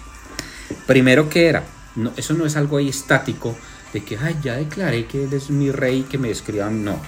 Primero 0.88 1.28
que 1.28 1.46
era, 1.46 1.62
no, 1.94 2.12
eso 2.16 2.34
no 2.34 2.46
es 2.46 2.56
algo 2.56 2.78
ahí 2.78 2.88
estático, 2.88 3.54
de 3.92 4.02
que, 4.02 4.18
ay, 4.18 4.40
ya 4.42 4.56
declaré 4.56 5.06
que 5.06 5.22
él 5.22 5.32
es 5.34 5.50
mi 5.50 5.70
rey, 5.70 6.02
que 6.02 6.18
me 6.18 6.32
escriban, 6.32 6.82
no. 6.82 7.00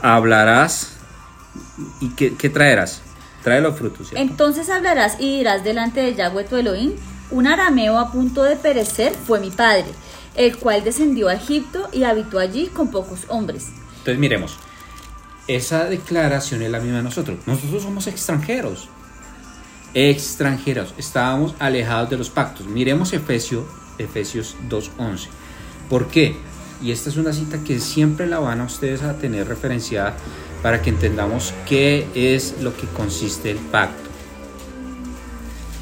Hablarás 0.00 0.94
y 2.00 2.08
qué, 2.10 2.50
traerás. 2.50 3.02
Trae 3.44 3.60
los 3.60 3.76
frutos. 3.76 4.08
Entonces 4.14 4.70
hablarás 4.70 5.20
y 5.20 5.36
dirás 5.36 5.62
delante 5.62 6.00
de 6.00 6.14
Yahweh 6.14 6.44
tu 6.44 6.56
Elohim, 6.56 6.94
un 7.30 7.46
arameo 7.46 7.98
a 7.98 8.10
punto 8.10 8.42
de 8.42 8.56
perecer 8.56 9.12
fue 9.12 9.38
mi 9.38 9.50
padre, 9.50 9.86
el 10.34 10.56
cual 10.56 10.82
descendió 10.82 11.28
a 11.28 11.34
Egipto 11.34 11.88
y 11.92 12.04
habitó 12.04 12.38
allí 12.38 12.68
con 12.68 12.90
pocos 12.90 13.26
hombres. 13.28 13.68
Entonces 13.98 14.18
miremos, 14.18 14.56
esa 15.46 15.84
declaración 15.84 16.62
es 16.62 16.70
la 16.70 16.80
misma 16.80 16.98
de 16.98 17.02
nosotros. 17.02 17.38
Nosotros 17.46 17.82
somos 17.82 18.06
extranjeros. 18.06 18.88
Extranjeros. 19.92 20.94
Estábamos 20.96 21.54
alejados 21.58 22.08
de 22.08 22.16
los 22.16 22.30
pactos. 22.30 22.66
Miremos 22.66 23.12
Efesios, 23.12 23.64
Efesios 23.98 24.56
2.11. 24.70 25.28
¿Por 25.90 26.08
qué? 26.08 26.34
Y 26.82 26.92
esta 26.92 27.10
es 27.10 27.16
una 27.16 27.32
cita 27.32 27.62
que 27.62 27.78
siempre 27.78 28.26
la 28.26 28.38
van 28.38 28.60
a 28.60 28.64
ustedes 28.64 29.02
a 29.02 29.18
tener 29.18 29.46
referenciada 29.46 30.16
para 30.64 30.80
que 30.80 30.88
entendamos 30.88 31.52
qué 31.68 32.08
es 32.14 32.62
lo 32.62 32.74
que 32.74 32.86
consiste 32.86 33.50
el 33.50 33.58
pacto. 33.58 34.08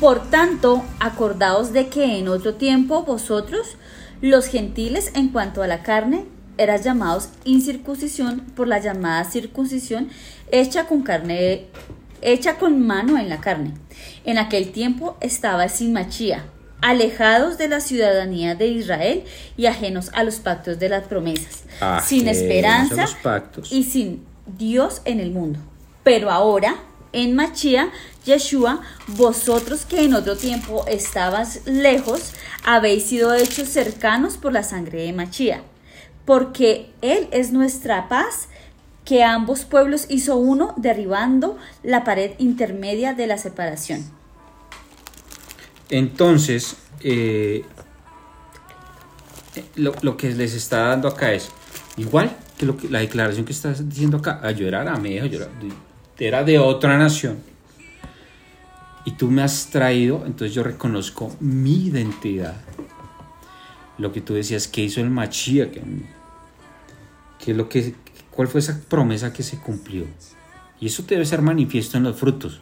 Por 0.00 0.28
tanto, 0.28 0.82
acordaos 0.98 1.72
de 1.72 1.86
que 1.86 2.18
en 2.18 2.26
otro 2.26 2.54
tiempo 2.54 3.04
vosotros, 3.04 3.76
los 4.20 4.46
gentiles 4.46 5.12
en 5.14 5.28
cuanto 5.28 5.62
a 5.62 5.68
la 5.68 5.84
carne, 5.84 6.24
eras 6.58 6.82
llamados 6.82 7.28
incircuncisión 7.44 8.40
por 8.56 8.66
la 8.66 8.80
llamada 8.80 9.22
circuncisión 9.22 10.08
hecha 10.50 10.88
con 10.88 11.02
carne 11.02 11.66
hecha 12.20 12.56
con 12.56 12.84
mano 12.84 13.18
en 13.18 13.28
la 13.28 13.40
carne. 13.40 13.74
En 14.24 14.36
aquel 14.36 14.72
tiempo 14.72 15.16
estaba 15.20 15.68
sin 15.68 15.92
machía, 15.92 16.46
alejados 16.80 17.56
de 17.56 17.68
la 17.68 17.78
ciudadanía 17.78 18.56
de 18.56 18.66
Israel 18.66 19.22
y 19.56 19.66
ajenos 19.66 20.10
a 20.12 20.24
los 20.24 20.40
pactos 20.40 20.80
de 20.80 20.88
las 20.88 21.04
promesas, 21.04 21.62
sin 22.04 22.26
esperanza 22.26 23.06
y 23.70 23.84
sin 23.84 24.31
Dios 24.46 25.02
en 25.04 25.20
el 25.20 25.30
mundo. 25.30 25.58
Pero 26.02 26.30
ahora, 26.30 26.76
en 27.12 27.34
Machía, 27.34 27.90
Yeshua, 28.24 28.80
vosotros 29.06 29.84
que 29.84 30.04
en 30.04 30.14
otro 30.14 30.36
tiempo 30.36 30.84
estabas 30.86 31.66
lejos, 31.66 32.32
habéis 32.64 33.04
sido 33.04 33.34
hechos 33.34 33.68
cercanos 33.68 34.36
por 34.36 34.52
la 34.52 34.62
sangre 34.62 35.02
de 35.02 35.12
Machía 35.12 35.62
porque 36.24 36.90
Él 37.00 37.28
es 37.32 37.52
nuestra 37.52 38.08
paz, 38.08 38.48
que 39.04 39.24
ambos 39.24 39.64
pueblos 39.64 40.06
hizo 40.08 40.36
uno, 40.36 40.74
derribando 40.76 41.58
la 41.82 42.04
pared 42.04 42.32
intermedia 42.38 43.14
de 43.14 43.26
la 43.26 43.36
separación. 43.36 44.04
Entonces, 45.90 46.76
eh, 47.00 47.64
lo, 49.74 50.16
que 50.16 50.30
les 50.30 50.54
está 50.54 50.88
dando 50.88 51.08
acá 51.08 51.32
es 51.32 51.50
igual 51.96 52.36
que, 52.62 52.66
lo 52.66 52.76
que 52.76 52.88
la 52.88 53.00
declaración 53.00 53.44
que 53.44 53.52
estás 53.52 53.88
diciendo 53.88 54.18
acá. 54.18 54.50
Yo 54.52 54.68
era 54.68 54.82
arameo, 54.82 55.26
yo 55.26 55.40
era 56.18 56.44
de 56.44 56.58
otra 56.58 56.96
nación. 56.96 57.38
Y 59.04 59.12
tú 59.12 59.30
me 59.30 59.42
has 59.42 59.66
traído, 59.66 60.22
entonces 60.26 60.54
yo 60.54 60.62
reconozco 60.62 61.34
mi 61.40 61.86
identidad 61.86 62.54
lo 63.98 64.12
que 64.12 64.20
tú 64.20 64.34
decías, 64.34 64.68
¿qué 64.68 64.82
hizo 64.82 65.00
el 65.00 65.10
Machía? 65.10 65.70
¿Qué, 67.38 67.54
lo 67.54 67.68
que, 67.68 67.94
¿Cuál 68.30 68.48
fue 68.48 68.60
esa 68.60 68.80
promesa 68.88 69.32
que 69.32 69.42
se 69.42 69.58
cumplió? 69.58 70.06
Y 70.80 70.86
eso 70.86 71.02
debe 71.02 71.24
ser 71.24 71.42
manifiesto 71.42 71.98
en 71.98 72.04
los 72.04 72.16
frutos. 72.16 72.60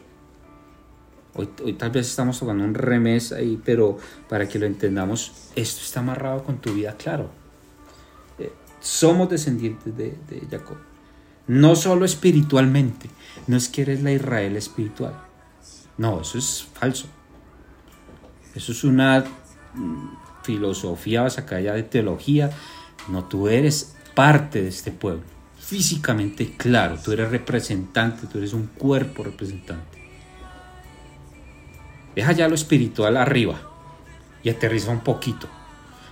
Hoy, 1.34 1.74
tal 1.74 1.90
vez 1.90 2.08
estamos 2.08 2.40
tocando 2.40 2.64
un 2.64 2.74
remés 2.74 3.32
ahí, 3.32 3.60
pero 3.64 3.98
para 4.28 4.48
que 4.48 4.58
lo 4.58 4.66
entendamos, 4.66 5.32
esto 5.54 5.82
está 5.82 6.00
amarrado 6.00 6.42
con 6.42 6.58
tu 6.58 6.74
vida, 6.74 6.96
claro. 6.96 7.30
Somos 8.80 9.28
descendientes 9.28 9.96
de, 9.96 10.16
Jacob. 10.50 10.78
No 11.46 11.76
solo 11.76 12.04
espiritualmente, 12.04 13.10
no 13.46 13.56
es 13.56 13.68
que 13.68 13.82
eres 13.82 14.02
la 14.02 14.12
Israel 14.12 14.56
espiritual. 14.56 15.14
No, 15.98 16.20
eso 16.20 16.38
es 16.38 16.66
falso. 16.74 17.06
Eso 18.54 18.72
es 18.72 18.84
una 18.84 19.24
filosofía, 20.42 21.22
vas 21.22 21.38
acá 21.38 21.60
ya 21.60 21.74
de 21.74 21.82
teología. 21.82 22.50
No, 23.08 23.24
tú 23.24 23.48
eres 23.48 23.94
parte 24.14 24.62
de 24.62 24.68
este 24.68 24.92
pueblo. 24.92 25.22
Físicamente, 25.58 26.54
claro, 26.56 26.98
tú 27.02 27.12
eres 27.12 27.30
representante, 27.30 28.26
tú 28.26 28.38
eres 28.38 28.52
un 28.52 28.66
cuerpo 28.66 29.22
representante. 29.22 29.98
Deja 32.14 32.32
ya 32.32 32.48
lo 32.48 32.54
espiritual 32.54 33.16
arriba 33.16 33.60
y 34.42 34.50
aterriza 34.50 34.90
un 34.90 35.00
poquito, 35.00 35.48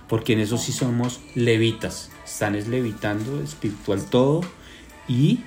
porque 0.07 0.33
en 0.33 0.39
eso 0.39 0.57
sí 0.57 0.71
somos 0.71 1.19
levitas. 1.35 2.11
Están 2.29 2.53
es 2.53 2.67
levitando 2.67 3.41
espiritual 3.41 4.03
todo 4.03 4.41
y 5.07 5.43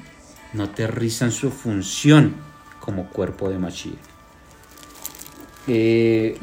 no 0.53 0.64
aterrizan 0.64 1.31
su 1.31 1.51
función 1.51 2.35
como 2.81 3.09
cuerpo 3.09 3.49
de 3.49 3.59
Mashiach. 3.59 3.95
Eh, 5.68 6.37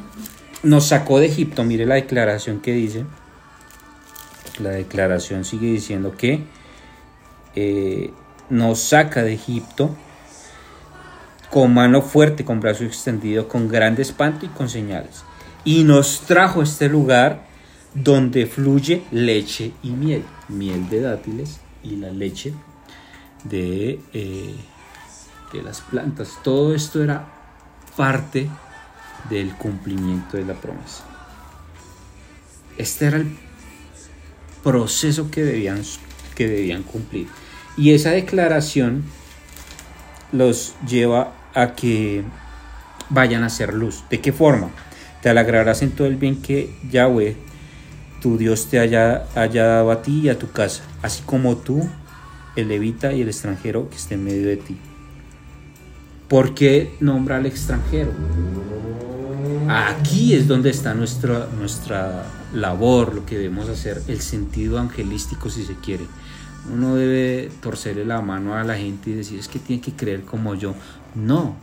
nos 0.63 0.87
sacó 0.87 1.19
de 1.19 1.25
Egipto. 1.25 1.63
Mire 1.65 1.85
la 1.85 1.95
declaración 1.95 2.61
que 2.61 2.71
dice. 2.71 3.05
La 4.59 4.69
declaración 4.69 5.43
sigue 5.43 5.67
diciendo 5.67 6.15
que 6.17 6.45
eh, 7.55 8.11
nos 8.49 8.79
saca 8.79 9.23
de 9.23 9.33
Egipto 9.33 9.95
con 11.49 11.73
mano 11.73 12.01
fuerte, 12.01 12.45
con 12.45 12.61
brazo 12.61 12.85
extendido, 12.85 13.49
con 13.49 13.67
grande 13.67 14.03
espanto 14.03 14.45
y 14.45 14.49
con 14.49 14.69
señales. 14.69 15.23
Y 15.65 15.83
nos 15.83 16.21
trajo 16.21 16.63
este 16.63 16.87
lugar 16.87 17.48
donde 17.93 18.45
fluye 18.45 19.03
leche 19.11 19.71
y 19.83 19.91
miel. 19.91 20.23
Miel 20.47 20.89
de 20.89 21.01
dátiles 21.01 21.59
y 21.83 21.95
la 21.95 22.11
leche 22.11 22.53
de, 23.43 23.99
eh, 24.13 24.55
de 25.53 25.63
las 25.63 25.81
plantas. 25.81 26.37
Todo 26.43 26.73
esto 26.75 27.03
era 27.03 27.27
parte 27.95 28.49
del 29.29 29.53
cumplimiento 29.55 30.37
de 30.37 30.45
la 30.45 30.53
promesa. 30.53 31.05
Este 32.77 33.07
era 33.07 33.17
el 33.17 33.35
proceso 34.63 35.29
que 35.29 35.43
debían, 35.43 35.81
que 36.35 36.47
debían 36.47 36.83
cumplir. 36.83 37.27
Y 37.77 37.93
esa 37.93 38.11
declaración 38.11 39.03
los 40.31 40.75
lleva 40.87 41.33
a 41.53 41.73
que 41.75 42.23
vayan 43.09 43.43
a 43.43 43.47
hacer 43.47 43.73
luz. 43.73 44.03
¿De 44.09 44.21
qué 44.21 44.31
forma? 44.31 44.69
Te 45.21 45.29
alegrarás 45.29 45.81
en 45.81 45.91
todo 45.91 46.07
el 46.07 46.15
bien 46.15 46.41
que 46.41 46.73
Yahweh, 46.89 47.35
tu 48.19 48.37
Dios, 48.37 48.67
te 48.67 48.79
haya, 48.79 49.25
dado 49.33 49.91
a 49.91 50.01
ti 50.01 50.21
y 50.21 50.29
a 50.29 50.37
tu 50.37 50.51
casa, 50.51 50.83
así 51.01 51.23
como 51.25 51.57
tú, 51.57 51.87
el 52.55 52.67
levita 52.67 53.13
y 53.13 53.21
el 53.21 53.27
extranjero 53.27 53.89
que 53.89 53.95
esté 53.95 54.15
en 54.15 54.23
medio 54.23 54.47
de 54.47 54.57
ti. 54.57 54.77
¿Por 56.27 56.53
qué 56.53 56.95
nombra 56.99 57.37
al 57.37 57.45
extranjero? 57.45 58.11
Aquí 59.67 60.33
es 60.33 60.47
donde 60.47 60.69
está 60.69 60.93
nuestra, 60.93 61.47
nuestra 61.57 62.25
labor, 62.53 63.15
lo 63.15 63.25
que 63.25 63.37
debemos 63.37 63.69
hacer, 63.69 64.01
el 64.07 64.21
sentido 64.21 64.79
angelístico 64.79 65.49
si 65.49 65.63
se 65.63 65.75
quiere. 65.75 66.05
Uno 66.71 66.95
debe 66.95 67.51
torcerle 67.61 68.05
la 68.05 68.21
mano 68.21 68.55
a 68.55 68.63
la 68.63 68.75
gente 68.77 69.11
y 69.11 69.13
decir 69.13 69.39
es 69.39 69.47
que 69.47 69.59
tiene 69.59 69.81
que 69.81 69.93
creer 69.93 70.23
como 70.23 70.55
yo. 70.55 70.75
No. 71.15 71.55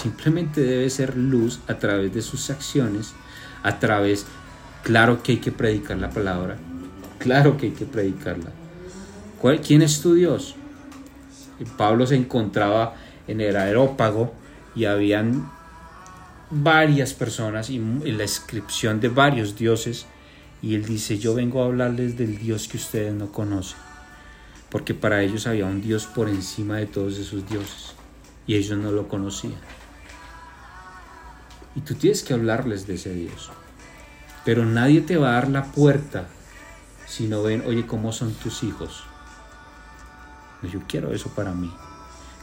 Simplemente 0.00 0.60
debe 0.60 0.90
ser 0.90 1.16
luz 1.16 1.60
a 1.66 1.78
través 1.78 2.12
de 2.12 2.20
sus 2.20 2.50
acciones, 2.50 3.14
a 3.64 3.80
través, 3.80 4.26
claro 4.84 5.22
que 5.22 5.32
hay 5.32 5.38
que 5.38 5.50
predicar 5.50 5.96
la 5.96 6.10
palabra, 6.10 6.56
claro 7.18 7.56
que 7.56 7.66
hay 7.66 7.72
que 7.72 7.86
predicarla. 7.86 8.50
¿Quién 9.66 9.82
es 9.82 10.00
tu 10.00 10.14
Dios? 10.14 10.54
Pablo 11.76 12.06
se 12.06 12.14
encontraba 12.14 12.94
en 13.26 13.40
el 13.40 13.56
aerópago 13.56 14.32
y 14.74 14.84
habían 14.84 15.50
varias 16.50 17.14
personas 17.14 17.70
y 17.70 17.76
en 17.76 18.16
la 18.16 18.24
inscripción 18.24 19.00
de 19.00 19.08
varios 19.08 19.56
dioses 19.56 20.06
y 20.62 20.74
él 20.74 20.84
dice 20.84 21.18
yo 21.18 21.34
vengo 21.34 21.62
a 21.62 21.66
hablarles 21.66 22.16
del 22.16 22.38
Dios 22.38 22.68
que 22.68 22.76
ustedes 22.76 23.12
no 23.12 23.32
conocen 23.32 23.78
porque 24.70 24.94
para 24.94 25.22
ellos 25.22 25.46
había 25.46 25.66
un 25.66 25.80
Dios 25.80 26.06
por 26.06 26.28
encima 26.28 26.76
de 26.76 26.86
todos 26.86 27.18
esos 27.18 27.48
dioses 27.48 27.94
y 28.46 28.56
ellos 28.56 28.78
no 28.78 28.92
lo 28.92 29.08
conocían 29.08 29.60
y 31.74 31.80
tú 31.80 31.94
tienes 31.94 32.22
que 32.22 32.34
hablarles 32.34 32.86
de 32.86 32.94
ese 32.94 33.14
Dios 33.14 33.50
pero 34.44 34.64
nadie 34.64 35.00
te 35.00 35.16
va 35.16 35.30
a 35.30 35.32
dar 35.34 35.48
la 35.48 35.64
puerta 35.72 36.26
si 37.06 37.26
no 37.26 37.42
ven 37.42 37.64
oye 37.66 37.86
cómo 37.86 38.12
son 38.12 38.32
tus 38.34 38.62
hijos 38.62 39.04
yo 40.62 40.80
quiero 40.88 41.12
eso 41.12 41.28
para 41.30 41.52
mí 41.52 41.70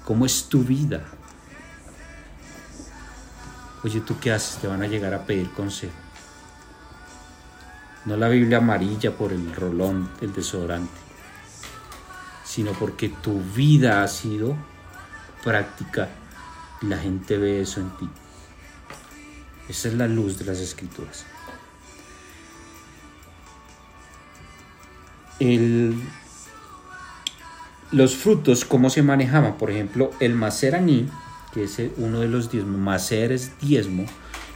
¿Cómo 0.05 0.25
es 0.25 0.49
tu 0.49 0.63
vida? 0.63 1.03
Oye, 3.83 4.01
¿tú 4.01 4.15
qué 4.19 4.31
haces? 4.31 4.57
Te 4.57 4.67
van 4.67 4.81
a 4.81 4.87
llegar 4.87 5.13
a 5.13 5.25
pedir 5.25 5.51
consejo. 5.51 5.93
No 8.05 8.17
la 8.17 8.27
Biblia 8.27 8.57
amarilla 8.57 9.15
por 9.15 9.31
el 9.31 9.55
rolón 9.55 10.09
del 10.19 10.33
desodorante, 10.33 10.99
sino 12.43 12.71
porque 12.71 13.09
tu 13.09 13.41
vida 13.41 14.03
ha 14.03 14.07
sido 14.07 14.55
práctica 15.43 16.09
y 16.81 16.87
la 16.87 16.97
gente 16.97 17.37
ve 17.37 17.61
eso 17.61 17.79
en 17.79 17.89
ti. 17.97 18.09
Esa 19.71 19.87
es 19.87 19.93
la 19.93 20.09
luz 20.09 20.37
de 20.37 20.43
las 20.43 20.59
escrituras. 20.59 21.25
los 27.91 28.15
frutos, 28.15 28.63
¿cómo 28.65 28.89
se 28.89 29.01
manejaban? 29.01 29.57
Por 29.57 29.71
ejemplo, 29.71 30.11
el 30.19 30.35
maceraní, 30.35 31.09
que 31.53 31.63
es 31.63 31.81
uno 31.97 32.19
de 32.19 32.27
los 32.27 32.51
diezmos, 32.51 32.79
macer 32.79 33.31
es 33.31 33.57
diezmo, 33.59 34.05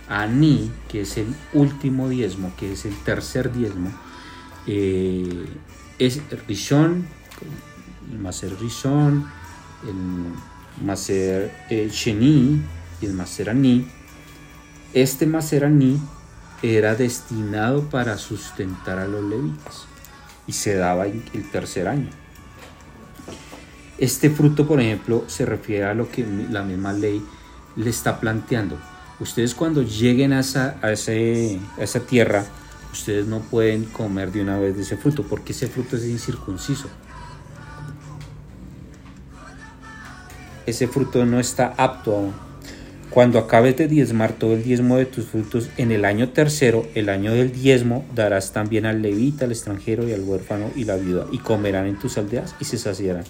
aní, 0.10 0.70
que 0.90 1.02
es 1.02 1.18
el 1.18 1.34
último 1.54 2.08
diezmo, 2.10 2.54
que 2.58 2.74
es 2.74 2.86
el 2.86 2.96
tercer 3.04 3.52
diezmo, 3.54 3.92
eh, 4.68 5.48
es 5.98 6.22
rishon, 6.48 7.08
el 8.12 8.20
macer 8.20 8.56
rishon, 8.60 9.26
el 9.88 10.86
macer 10.86 11.52
eh, 11.70 11.90
y 13.02 13.06
el 13.06 13.14
macer 13.14 13.50
aní. 13.50 13.88
Este 14.96 15.26
macer 15.26 15.66
aní 15.66 16.00
era 16.62 16.96
destinado 16.96 17.90
para 17.90 18.18
sustentar 18.18 18.98
a 18.98 19.10
los 19.10 19.22
levitas 19.26 19.88
y 20.48 20.54
se 20.54 20.76
daba 20.76 21.06
el 21.06 21.52
tercer 21.52 21.90
año. 21.90 22.10
Este 23.98 24.30
fruto, 24.30 24.66
por 24.66 24.80
ejemplo, 24.80 25.26
se 25.28 25.46
refiere 25.46 25.84
a 25.84 25.94
lo 25.94 26.10
que 26.10 26.26
la 26.50 26.64
misma 26.64 26.94
ley 26.94 27.22
le 27.76 27.90
está 27.90 28.22
planteando. 28.22 28.78
Ustedes 29.20 29.54
cuando 29.54 29.82
lleguen 29.82 30.32
a 30.32 30.40
esa, 30.40 30.80
tierra, 32.08 32.46
ustedes 32.94 33.28
no 33.28 33.40
pueden 33.40 33.84
comer 33.84 34.32
de 34.32 34.44
una 34.44 34.58
vez 34.58 34.78
ese 34.78 34.96
fruto, 34.96 35.24
porque 35.24 35.52
ese 35.52 35.68
fruto 35.68 35.98
es 35.98 36.06
incircunciso. 36.06 36.88
Ese 40.66 40.88
fruto 40.88 41.26
no 41.26 41.38
está 41.38 41.74
apto. 41.78 42.32
Cuando 43.10 43.40
acabes 43.40 43.78
de 43.78 43.88
diezmar 43.88 44.34
todo 44.34 44.54
el 44.56 44.64
diezmo 44.64 44.98
de 44.98 45.06
tus 45.06 45.28
frutos, 45.28 45.70
en 45.78 45.92
el 45.92 46.04
año 46.04 46.30
tercero, 46.30 46.86
el 46.96 47.10
año 47.10 47.34
del 47.34 47.52
diezmo, 47.52 48.06
darás 48.14 48.52
también 48.52 48.86
al 48.86 49.02
levita, 49.02 49.46
al 49.46 49.52
extranjero 49.52 50.08
y 50.08 50.12
al 50.12 50.22
huérfano 50.22 50.70
y 50.76 50.84
la 50.84 50.98
viuda, 50.98 51.26
y 51.32 51.38
comerán 51.38 51.86
en 51.86 51.98
tus 51.98 52.18
aldeas 52.18 52.56
y 52.60 52.66
se 52.66 52.78
saciarán. 52.78 53.24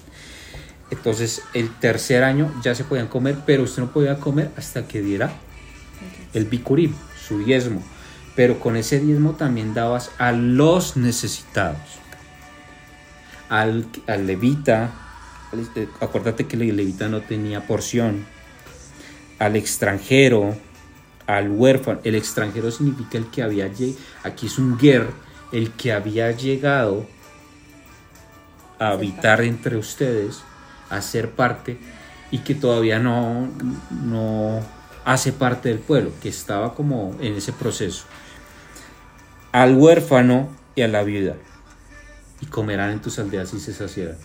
Entonces, 0.90 1.42
el 1.54 1.70
tercer 1.70 2.24
año 2.24 2.52
ya 2.64 2.74
se 2.74 2.84
podían 2.84 3.08
comer, 3.08 3.38
pero 3.46 3.64
usted 3.64 3.84
no 3.84 3.92
podía 3.92 4.20
comer 4.20 4.50
hasta 4.58 4.88
que 4.88 5.02
diera 5.02 5.32
el 6.34 6.46
bicurim, 6.46 6.94
su 7.28 7.44
diezmo. 7.44 7.84
Pero 8.36 8.60
con 8.60 8.76
ese 8.76 9.00
diezmo 9.00 9.34
también 9.34 9.74
dabas 9.74 10.12
a 10.18 10.32
los 10.32 10.98
necesitados, 10.98 11.80
al, 13.50 13.88
al 14.08 14.26
levita. 14.26 14.94
Eh, 15.76 15.88
acuérdate 16.02 16.46
que 16.48 16.56
el 16.56 16.76
levita 16.76 17.08
no 17.08 17.22
tenía 17.22 17.66
porción 17.66 18.26
al 19.40 19.56
extranjero, 19.56 20.56
al 21.28 21.50
huérfano. 21.50 22.00
El 22.04 22.16
extranjero 22.16 22.72
significa 22.72 23.18
el 23.18 23.28
que 23.28 23.44
había 23.44 23.68
llegado, 23.68 24.00
aquí 24.24 24.48
es 24.48 24.58
un 24.58 24.78
guer, 24.78 25.08
el 25.52 25.72
que 25.72 25.94
había 25.94 26.32
llegado 26.32 27.06
a 28.80 28.90
habitar 28.90 29.42
entre 29.42 29.78
ustedes, 29.78 30.42
a 30.90 31.02
ser 31.02 31.32
parte 31.32 31.78
y 32.32 32.40
que 32.40 32.56
todavía 32.56 33.00
no, 33.00 33.50
no 33.90 34.62
hace 35.06 35.32
parte 35.32 35.70
del 35.70 35.80
pueblo, 35.80 36.12
que 36.22 36.30
estaba 36.30 36.74
como 36.74 37.16
en 37.22 37.36
ese 37.36 37.54
proceso. 37.54 38.06
Al 39.52 39.76
huérfano 39.76 40.50
y 40.76 40.82
a 40.82 40.88
la 40.88 41.04
viuda. 41.04 41.36
Y 42.42 42.48
comerán 42.48 42.92
en 42.92 43.02
tus 43.02 43.18
aldeas 43.20 43.54
y 43.54 43.60
se 43.60 43.74
saciarán. 43.74 44.18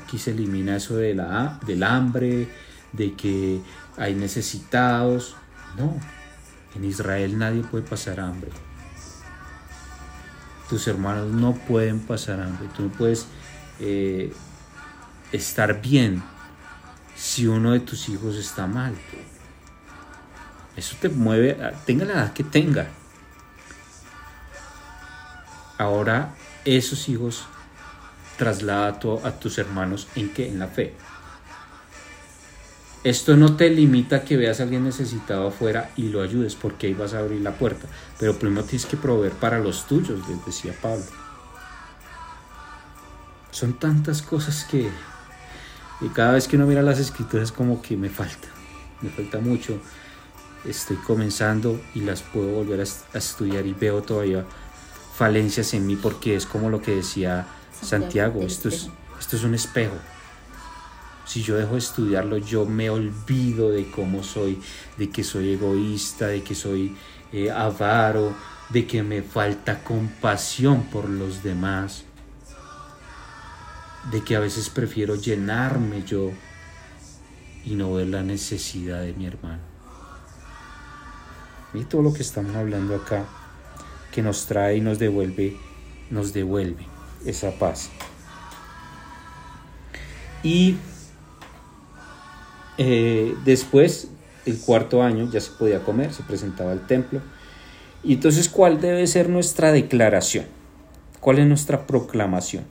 Aquí 0.00 0.18
se 0.18 0.30
elimina 0.30 0.76
eso 0.76 0.96
de 0.96 1.14
la, 1.14 1.60
del 1.66 1.82
hambre, 1.82 2.48
de 2.92 3.14
que 3.14 3.60
hay 3.96 4.14
necesitados. 4.14 5.36
No, 5.76 5.94
en 6.74 6.84
Israel 6.84 7.38
nadie 7.38 7.62
puede 7.62 7.84
pasar 7.84 8.20
hambre. 8.20 8.50
Tus 10.68 10.86
hermanos 10.86 11.32
no 11.32 11.54
pueden 11.54 12.00
pasar 12.00 12.40
hambre. 12.40 12.68
Tú 12.76 12.84
no 12.84 12.88
puedes 12.90 13.26
eh, 13.80 14.32
estar 15.32 15.80
bien 15.80 16.22
si 17.16 17.46
uno 17.46 17.72
de 17.72 17.80
tus 17.80 18.08
hijos 18.08 18.36
está 18.36 18.66
mal. 18.66 18.94
Eso 20.76 20.96
te 21.00 21.08
mueve, 21.08 21.58
tenga 21.84 22.04
la 22.04 22.12
edad 22.14 22.32
que 22.32 22.44
tenga. 22.44 22.88
Ahora 25.76 26.34
esos 26.64 27.08
hijos 27.08 27.46
traslada 28.36 28.98
a, 29.24 29.32
tus 29.32 29.58
hermanos 29.58 30.08
en 30.14 30.32
qué? 30.32 30.48
En 30.48 30.58
la 30.58 30.68
fe. 30.68 30.94
Esto 33.02 33.34
no 33.34 33.56
te 33.56 33.70
limita 33.70 34.16
a 34.16 34.24
que 34.24 34.36
veas 34.36 34.60
a 34.60 34.64
alguien 34.64 34.84
necesitado 34.84 35.48
afuera 35.48 35.90
y 35.96 36.10
lo 36.10 36.20
ayudes, 36.20 36.54
porque 36.54 36.86
ahí 36.86 36.94
vas 36.94 37.14
a 37.14 37.20
abrir 37.20 37.40
la 37.40 37.52
puerta. 37.52 37.88
Pero 38.18 38.38
primero 38.38 38.64
tienes 38.64 38.84
que 38.84 38.98
proveer 38.98 39.32
para 39.32 39.58
los 39.58 39.86
tuyos, 39.86 40.28
les 40.28 40.44
decía 40.44 40.74
Pablo. 40.82 41.04
Son 43.50 43.72
tantas 43.78 44.20
cosas 44.20 44.64
que, 44.64 44.90
cada 46.14 46.32
vez 46.32 46.46
que 46.46 46.56
uno 46.56 46.66
mira 46.66 46.82
las 46.82 46.98
escrituras 46.98 47.48
es 47.48 47.52
como 47.52 47.80
que 47.80 47.96
me 47.96 48.10
falta, 48.10 48.48
me 49.00 49.08
falta 49.08 49.38
mucho. 49.38 49.78
Estoy 50.66 50.96
comenzando 50.96 51.80
y 51.94 52.00
las 52.00 52.20
puedo 52.20 52.48
volver 52.48 52.80
a, 52.80 53.18
estudiar 53.18 53.66
y 53.66 53.72
veo 53.72 54.02
todavía 54.02 54.44
falencias 55.14 55.72
en 55.72 55.86
mí 55.86 55.96
porque 55.96 56.36
es 56.36 56.44
como 56.44 56.68
lo 56.68 56.82
que 56.82 56.96
decía 56.96 57.46
Santiago, 57.82 58.42
esto 58.42 58.68
es, 58.68 58.90
esto 59.18 59.36
es 59.36 59.44
un 59.44 59.54
espejo 59.54 59.96
si 61.30 61.44
yo 61.44 61.56
dejo 61.56 61.74
de 61.74 61.78
estudiarlo, 61.78 62.38
yo 62.38 62.66
me 62.66 62.90
olvido 62.90 63.70
de 63.70 63.88
cómo 63.88 64.24
soy, 64.24 64.60
de 64.98 65.10
que 65.10 65.22
soy 65.22 65.52
egoísta, 65.52 66.26
de 66.26 66.42
que 66.42 66.56
soy 66.56 66.96
eh, 67.32 67.52
avaro, 67.52 68.34
de 68.68 68.84
que 68.84 69.04
me 69.04 69.22
falta 69.22 69.84
compasión 69.84 70.82
por 70.86 71.08
los 71.08 71.44
demás, 71.44 72.02
de 74.10 74.24
que 74.24 74.34
a 74.34 74.40
veces 74.40 74.70
prefiero 74.70 75.14
llenarme 75.14 76.02
yo 76.02 76.32
y 77.64 77.76
no 77.76 77.94
ver 77.94 78.08
la 78.08 78.24
necesidad 78.24 79.00
de 79.00 79.12
mi 79.12 79.26
hermano. 79.26 79.62
Y 81.74 81.84
todo 81.84 82.02
lo 82.02 82.12
que 82.12 82.22
estamos 82.22 82.56
hablando 82.56 82.96
acá, 82.96 83.24
que 84.10 84.20
nos 84.20 84.46
trae 84.46 84.78
y 84.78 84.80
nos 84.80 84.98
devuelve, 84.98 85.56
nos 86.10 86.32
devuelve 86.32 86.88
esa 87.24 87.52
paz. 87.52 87.88
Y 90.42 90.76
eh, 92.82 93.36
después, 93.44 94.08
el 94.46 94.58
cuarto 94.58 95.02
año, 95.02 95.30
ya 95.30 95.38
se 95.38 95.50
podía 95.50 95.84
comer, 95.84 96.14
se 96.14 96.22
presentaba 96.22 96.72
al 96.72 96.86
templo. 96.86 97.20
Y 98.02 98.14
entonces, 98.14 98.48
¿cuál 98.48 98.80
debe 98.80 99.06
ser 99.06 99.28
nuestra 99.28 99.70
declaración? 99.70 100.46
¿Cuál 101.20 101.40
es 101.40 101.46
nuestra 101.46 101.86
proclamación? 101.86 102.64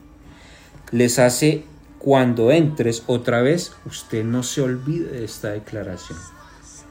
Les 0.89 1.19
hace, 1.19 1.63
cuando 1.99 2.49
entres 2.49 3.03
otra 3.05 3.43
vez, 3.43 3.73
usted 3.85 4.23
no 4.25 4.41
se 4.41 4.61
olvide 4.61 5.11
de 5.11 5.25
esta 5.25 5.51
declaración. 5.51 6.17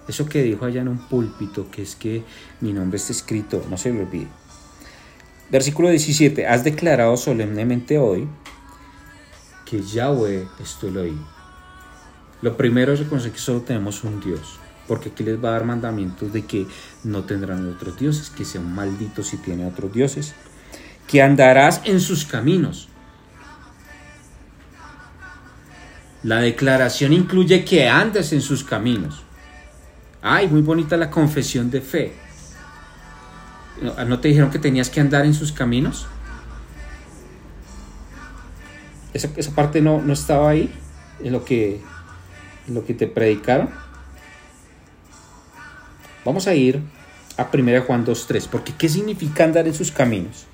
Eso 0.06 0.26
que 0.26 0.44
dijo 0.44 0.64
allá 0.64 0.82
en 0.82 0.88
un 0.88 1.08
púlpito, 1.08 1.72
que 1.72 1.82
es 1.82 1.96
que 1.96 2.22
mi 2.60 2.72
nombre 2.72 2.98
está 2.98 3.10
escrito, 3.10 3.66
no 3.68 3.76
se 3.76 3.92
lo 3.92 4.02
olvide. 4.02 4.28
Versículo 5.50 5.88
17, 5.88 6.46
has 6.46 6.62
declarado 6.62 7.16
solemnemente 7.16 7.98
hoy 7.98 8.28
que 9.64 9.82
Yahweh 9.82 10.46
es 10.62 10.76
tu 10.76 10.86
Elohim 10.86 11.18
lo 12.40 12.56
primero 12.56 12.92
es 12.92 13.00
reconocer 13.00 13.32
que 13.32 13.38
solo 13.38 13.62
tenemos 13.62 14.04
un 14.04 14.20
Dios, 14.20 14.58
porque 14.86 15.08
aquí 15.08 15.24
les 15.24 15.42
va 15.42 15.50
a 15.50 15.52
dar 15.52 15.64
mandamientos 15.64 16.32
de 16.32 16.44
que 16.44 16.66
no 17.04 17.24
tendrán 17.24 17.68
otros 17.68 17.98
dioses, 17.98 18.30
que 18.30 18.44
sean 18.44 18.72
malditos 18.72 19.28
si 19.28 19.38
tienen 19.38 19.66
otros 19.66 19.92
dioses, 19.92 20.34
que 21.06 21.20
andarás 21.20 21.80
en 21.84 22.00
sus 22.00 22.24
caminos. 22.24 22.88
La 26.22 26.40
declaración 26.40 27.12
incluye 27.12 27.64
que 27.64 27.88
andes 27.88 28.32
en 28.32 28.42
sus 28.42 28.62
caminos. 28.62 29.22
Ay, 30.22 30.48
muy 30.48 30.62
bonita 30.62 30.96
la 30.96 31.10
confesión 31.10 31.70
de 31.70 31.80
fe. 31.80 32.12
¿No 34.06 34.18
te 34.18 34.28
dijeron 34.28 34.50
que 34.50 34.58
tenías 34.58 34.90
que 34.90 35.00
andar 35.00 35.24
en 35.24 35.34
sus 35.34 35.52
caminos? 35.52 36.06
Esa, 39.14 39.28
esa 39.36 39.54
parte 39.54 39.80
no, 39.80 40.02
no 40.02 40.12
estaba 40.12 40.50
ahí, 40.50 40.72
en 41.20 41.32
lo 41.32 41.44
que 41.44 41.80
lo 42.68 42.84
que 42.84 42.94
te 42.94 43.06
predicaron. 43.06 43.70
Vamos 46.24 46.46
a 46.46 46.54
ir 46.54 46.82
a 47.36 47.48
1 47.52 47.82
Juan 47.82 48.04
2.3, 48.04 48.48
porque 48.48 48.72
¿qué 48.76 48.88
significa 48.88 49.44
andar 49.44 49.66
en 49.66 49.74
sus 49.74 49.90
caminos? 49.90 50.44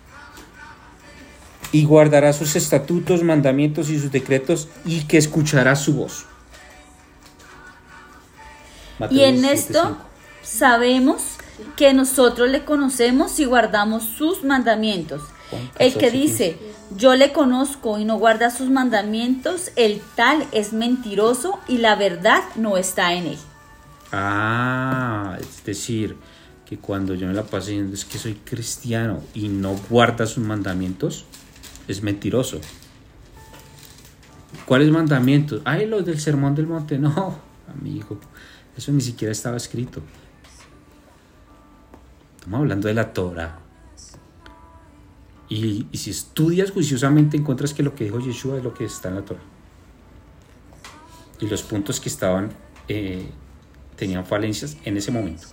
Y 1.72 1.84
guardará 1.84 2.32
sus 2.32 2.54
estatutos, 2.54 3.22
mandamientos 3.22 3.90
y 3.90 3.98
sus 3.98 4.12
decretos 4.12 4.68
y 4.84 5.04
que 5.04 5.18
escuchará 5.18 5.74
su 5.74 5.94
voz. 5.94 6.26
Mateo 8.98 9.18
Y 9.18 9.24
en 9.24 9.40
17, 9.40 9.54
esto 9.54 9.82
5. 9.82 9.98
sabemos 10.42 11.22
que 11.76 11.92
nosotros 11.92 12.48
le 12.48 12.64
conocemos 12.64 13.32
si 13.32 13.44
guardamos 13.44 14.04
sus 14.04 14.44
mandamientos. 14.44 15.22
El 15.78 15.92
que 15.92 16.06
14, 16.06 16.10
dice, 16.10 16.56
yo 16.96 17.14
le 17.14 17.32
conozco 17.32 17.98
y 17.98 18.04
no 18.04 18.18
guarda 18.18 18.50
sus 18.50 18.70
mandamientos, 18.70 19.70
el 19.76 20.00
tal 20.14 20.46
es 20.52 20.72
mentiroso 20.72 21.58
y 21.68 21.78
la 21.78 21.96
verdad 21.96 22.42
no 22.56 22.76
está 22.76 23.14
en 23.14 23.26
él. 23.26 23.38
Ah, 24.12 25.36
es 25.40 25.64
decir, 25.64 26.16
que 26.66 26.78
cuando 26.78 27.14
yo 27.14 27.26
me 27.26 27.34
la 27.34 27.42
paso 27.42 27.68
diciendo 27.68 27.94
es 27.94 28.04
que 28.04 28.18
soy 28.18 28.34
cristiano 28.34 29.22
y 29.34 29.48
no 29.48 29.76
guarda 29.90 30.26
sus 30.26 30.44
mandamientos, 30.44 31.24
es 31.88 32.02
mentiroso. 32.02 32.60
¿Cuáles 34.66 34.90
mandamientos? 34.90 35.60
Ay, 35.64 35.86
los 35.86 36.06
del 36.06 36.20
sermón 36.20 36.54
del 36.54 36.66
monte. 36.66 36.98
No, 36.98 37.38
amigo, 37.78 38.18
eso 38.76 38.92
ni 38.92 39.00
siquiera 39.00 39.32
estaba 39.32 39.56
escrito. 39.56 40.00
Estamos 42.36 42.60
hablando 42.60 42.88
de 42.88 42.94
la 42.94 43.12
Torah. 43.12 43.63
Y, 45.48 45.86
y 45.92 45.98
si 45.98 46.10
estudias 46.10 46.70
juiciosamente 46.70 47.36
encuentras 47.36 47.74
que 47.74 47.82
lo 47.82 47.94
que 47.94 48.04
dijo 48.04 48.18
Yeshua 48.18 48.58
es 48.58 48.64
lo 48.64 48.72
que 48.72 48.84
está 48.84 49.08
en 49.08 49.16
la 49.16 49.24
Torah. 49.24 49.42
Y 51.40 51.46
los 51.46 51.62
puntos 51.62 52.00
que 52.00 52.08
estaban 52.08 52.50
eh, 52.88 53.28
tenían 53.96 54.24
falencias 54.24 54.76
en 54.84 54.96
ese 54.96 55.10
momento. 55.10 55.48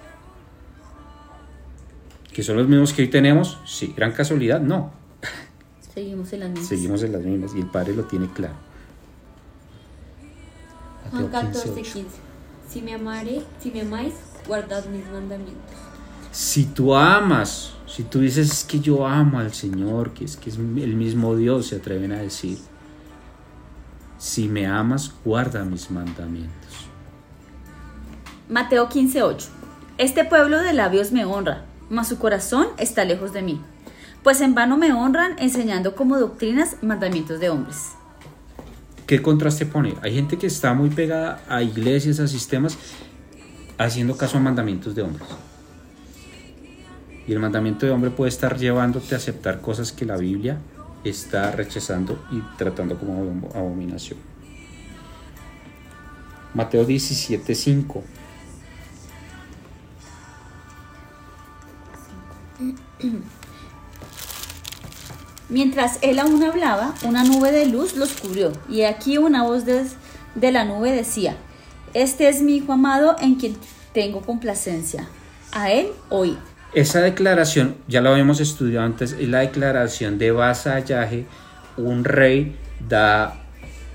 ¿Que 2.34 2.43
son 2.43 2.58
los 2.58 2.67
mismos 2.67 2.93
que 2.93 3.01
hoy 3.01 3.10
tenemos? 3.10 3.60
Sí. 3.65 3.93
¿Gran 3.95 4.13
casualidad? 4.13 4.62
No. 4.62 4.91
Seguimos 5.93 6.32
en 6.34 6.39
las 6.41 6.49
mismas. 6.49 6.67
Seguimos 6.67 7.04
en 7.04 7.12
las 7.12 7.21
mismas 7.23 7.51
y 7.56 7.60
el 7.60 7.67
Padre 7.67 7.93
lo 7.93 8.06
tiene 8.06 8.30
claro. 8.32 8.56
Juan 11.10 11.23
Mateo 11.30 11.51
15, 11.51 11.60
14, 11.60 11.82
8. 11.82 11.93
15. 11.93 12.10
Si 12.69 12.82
me 12.82 12.93
amare, 12.93 13.41
si 13.60 13.71
me 13.71 13.82
amáis, 13.82 14.13
guardad 14.47 14.86
mis 14.86 15.06
mandamientos. 15.10 15.90
Si 16.31 16.65
tú 16.65 16.95
amas, 16.95 17.73
si 17.85 18.03
tú 18.03 18.19
dices 18.19 18.49
"Es 18.49 18.63
que 18.63 18.79
yo 18.79 19.05
amo 19.05 19.39
al 19.39 19.53
Señor, 19.53 20.13
que 20.13 20.23
es 20.23 20.37
que 20.37 20.49
es 20.49 20.55
el 20.55 20.95
mismo 20.95 21.35
Dios, 21.35 21.67
se 21.67 21.75
atreven 21.75 22.13
a 22.13 22.19
decir. 22.19 22.57
Si 24.17 24.47
me 24.47 24.65
amas, 24.65 25.11
guarda 25.25 25.65
mis 25.65 25.91
mandamientos. 25.91 26.87
Mateo 28.49 28.87
15:8. 28.87 29.49
Este 29.97 30.23
pueblo 30.23 30.61
de 30.61 30.73
labios 30.73 31.11
me 31.11 31.25
honra, 31.25 31.65
mas 31.89 32.07
su 32.07 32.17
corazón 32.17 32.67
está 32.77 33.03
lejos 33.03 33.33
de 33.33 33.41
mí. 33.41 33.61
Pues 34.23 34.39
en 34.41 34.53
vano 34.55 34.77
me 34.77 34.93
honran 34.93 35.35
enseñando 35.39 35.95
como 35.95 36.17
doctrinas 36.17 36.77
mandamientos 36.81 37.39
de 37.39 37.49
hombres. 37.49 37.93
¿Qué 39.07 39.21
contraste 39.21 39.65
pone? 39.65 39.95
Hay 40.01 40.13
gente 40.13 40.37
que 40.37 40.47
está 40.47 40.73
muy 40.73 40.89
pegada 40.89 41.43
a 41.49 41.61
iglesias, 41.61 42.19
a 42.19 42.27
sistemas, 42.27 42.77
haciendo 43.77 44.15
caso 44.15 44.37
a 44.37 44.39
mandamientos 44.39 44.95
de 44.95 45.01
hombres. 45.01 45.27
Y 47.31 47.33
el 47.33 47.39
mandamiento 47.39 47.85
de 47.85 47.93
hombre 47.93 48.11
puede 48.11 48.27
estar 48.27 48.57
llevándote 48.57 49.15
a 49.15 49.17
aceptar 49.17 49.61
cosas 49.61 49.93
que 49.93 50.03
la 50.03 50.17
Biblia 50.17 50.57
está 51.05 51.49
rechazando 51.53 52.21
y 52.29 52.41
tratando 52.57 52.99
como 52.99 53.23
abom- 53.23 53.55
abominación. 53.55 54.19
Mateo 56.53 56.83
17, 56.83 57.55
5. 57.55 58.03
Mientras 65.47 65.99
él 66.01 66.19
aún 66.19 66.43
hablaba, 66.43 66.93
una 67.05 67.23
nube 67.23 67.53
de 67.53 67.65
luz 67.65 67.95
los 67.95 68.11
cubrió, 68.11 68.51
y 68.67 68.81
aquí 68.81 69.17
una 69.17 69.43
voz 69.43 69.63
de, 69.63 69.85
de 70.35 70.51
la 70.51 70.65
nube 70.65 70.91
decía, 70.91 71.37
Este 71.93 72.27
es 72.27 72.41
mi 72.41 72.57
hijo 72.57 72.73
amado 72.73 73.15
en 73.21 73.35
quien 73.35 73.55
tengo 73.93 74.19
complacencia. 74.19 75.07
A 75.53 75.71
él 75.71 75.91
oíd. 76.09 76.35
Esa 76.73 77.01
declaración, 77.01 77.75
ya 77.89 77.99
lo 77.99 78.12
habíamos 78.12 78.39
estudiado 78.39 78.86
antes, 78.86 79.12
es 79.12 79.27
la 79.27 79.39
declaración 79.39 80.17
de 80.17 80.31
vasallaje. 80.31 81.25
Un 81.75 82.05
rey 82.05 82.55
da 82.88 83.43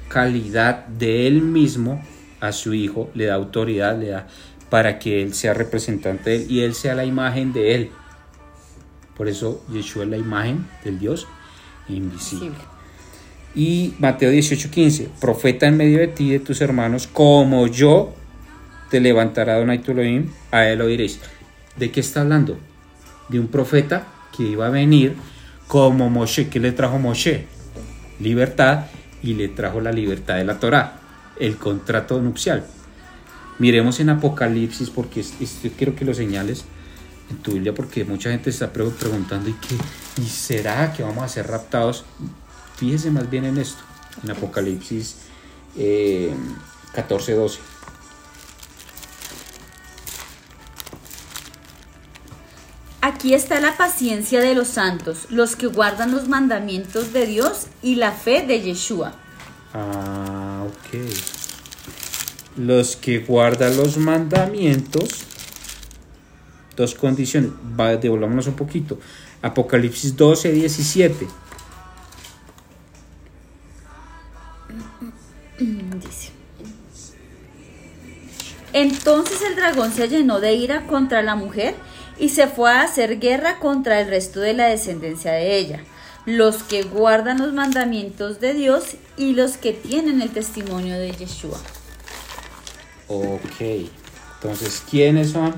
calidad 0.09 0.87
de 0.87 1.27
él 1.27 1.41
mismo 1.41 2.03
a 2.41 2.53
su 2.53 2.75
hijo, 2.75 3.11
le 3.15 3.27
da 3.27 3.35
autoridad, 3.35 3.99
le 3.99 4.09
da 4.09 4.27
para 4.69 4.99
que 4.99 5.23
él 5.23 5.33
sea 5.33 5.55
representante 5.55 6.31
de 6.31 6.37
él 6.37 6.51
y 6.51 6.61
él 6.61 6.75
sea 6.75 6.95
la 6.95 7.05
imagen 7.05 7.55
de 7.55 7.75
él. 7.75 7.91
Por 9.17 9.29
eso 9.29 9.65
Yeshua 9.73 10.05
es 10.05 10.11
la 10.11 10.19
imagen 10.19 10.67
del 10.85 10.99
Dios 10.99 11.27
invisible. 11.89 12.59
Y 13.55 13.95
Mateo 13.99 14.31
18:15, 14.31 15.09
profeta 15.19 15.67
en 15.67 15.79
medio 15.79 15.99
de 15.99 16.09
ti 16.09 16.25
y 16.25 16.33
de 16.33 16.41
tus 16.41 16.61
hermanos, 16.61 17.07
como 17.07 17.67
yo 17.69 18.13
te 18.91 19.01
levantará 19.01 19.59
Donai 19.59 19.83
Elohim, 19.87 20.31
a 20.51 20.69
él 20.69 20.83
oiréis. 20.83 21.21
¿De 21.77 21.91
qué 21.91 22.01
está 22.01 22.21
hablando? 22.21 22.59
De 23.29 23.41
un 23.41 23.49
profeta 23.49 24.07
que 24.37 24.45
iba 24.45 24.67
a 24.67 24.71
venir 24.71 25.17
como 25.67 26.09
Moshe. 26.11 26.49
¿Qué 26.49 26.61
le 26.61 26.73
trajo 26.73 26.99
Moshe? 26.99 27.47
Libertad 28.21 28.87
y 29.23 29.35
le 29.35 29.49
trajo 29.49 29.81
la 29.81 29.93
libertad 29.93 30.37
de 30.37 30.45
la 30.45 30.59
Torah, 30.61 31.01
el 31.39 31.57
contrato 31.57 32.21
nupcial. 32.21 32.65
Miremos 33.59 34.01
en 34.01 34.11
Apocalipsis 34.11 34.91
porque 34.91 35.21
es- 35.21 35.35
esto 35.41 35.69
quiero 35.77 35.95
que 35.97 36.05
lo 36.05 36.15
señales 36.15 36.65
en 37.31 37.39
tu 37.39 37.53
Biblia 37.53 37.75
porque 37.75 38.05
mucha 38.05 38.31
gente 38.31 38.51
está 38.51 38.73
pre- 38.73 38.85
preguntando 38.91 39.49
¿y, 39.49 39.55
qué, 39.55 39.75
¿y 40.23 40.27
será 40.27 40.93
que 40.93 41.03
vamos 41.03 41.25
a 41.25 41.29
ser 41.29 41.47
raptados? 41.49 42.05
Fíjese 42.77 43.11
más 43.11 43.29
bien 43.31 43.47
en 43.47 43.57
esto, 43.59 43.83
en 44.23 44.31
Apocalipsis 44.31 45.17
eh, 45.79 46.33
14, 46.95 47.33
12. 47.33 47.59
Aquí 53.07 53.35
está 53.35 53.61
la 53.61 53.77
paciencia 53.77 54.41
de 54.41 54.57
los 54.57 54.67
santos, 54.67 55.29
los 55.31 55.55
que 55.55 55.69
guardan 55.69 56.11
los 56.11 56.27
mandamientos 56.27 57.13
de 57.13 57.25
Dios 57.25 57.69
y 57.81 57.95
la 57.95 58.11
fe 58.11 58.45
de 58.45 58.61
Yeshua. 58.61 59.15
Ah, 59.73 60.65
ok. 60.67 60.99
Los 62.57 62.97
que 62.97 63.21
guardan 63.21 63.77
los 63.77 63.97
mandamientos. 63.97 65.25
Dos 66.75 66.97
condiciones. 66.97 67.53
Va, 67.79 67.97
devolvámonos 67.97 68.49
un 68.49 68.57
poquito. 68.57 68.99
Apocalipsis 69.41 70.17
12, 70.17 70.51
17. 70.51 71.29
Dice. 75.61 76.33
Entonces 78.73 79.43
el 79.43 79.55
dragón 79.55 79.93
se 79.93 80.09
llenó 80.09 80.41
de 80.41 80.55
ira 80.55 80.89
contra 80.89 81.23
la 81.23 81.37
mujer 81.37 81.77
y 82.19 82.31
se 82.31 82.47
fue 82.47 82.71
a 82.71 82.83
hacer 82.83 83.19
guerra 83.19 83.59
contra 83.59 84.01
el 84.01 84.09
resto 84.09 84.41
de 84.41 84.55
la 84.55 84.67
descendencia 84.67 85.33
de 85.33 85.59
ella, 85.59 85.85
los 86.25 86.63
que 86.63 86.83
guardan 86.83 87.39
los 87.39 87.53
mandamientos 87.53 88.41
de 88.41 88.55
Dios 88.55 88.97
y 89.17 89.35
los 89.35 89.57
que 89.57 89.73
tienen 89.73 90.23
el 90.23 90.31
testimonio 90.31 90.99
de 90.99 91.13
Yeshua. 91.13 91.59
Ok. 93.09 93.89
Entonces, 94.35 94.83
¿quiénes 94.89 95.31
son? 95.31 95.55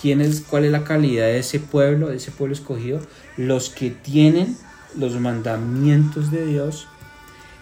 ¿Quién 0.00 0.20
es, 0.20 0.42
¿Cuál 0.42 0.64
es 0.64 0.72
la 0.72 0.84
calidad 0.84 1.26
de 1.26 1.38
ese 1.38 1.60
pueblo, 1.60 2.08
de 2.08 2.16
ese 2.16 2.30
pueblo 2.30 2.54
escogido? 2.54 3.00
Los 3.36 3.70
que 3.70 3.90
tienen 3.90 4.56
los 4.96 5.18
mandamientos 5.20 6.30
de 6.30 6.46
Dios 6.46 6.88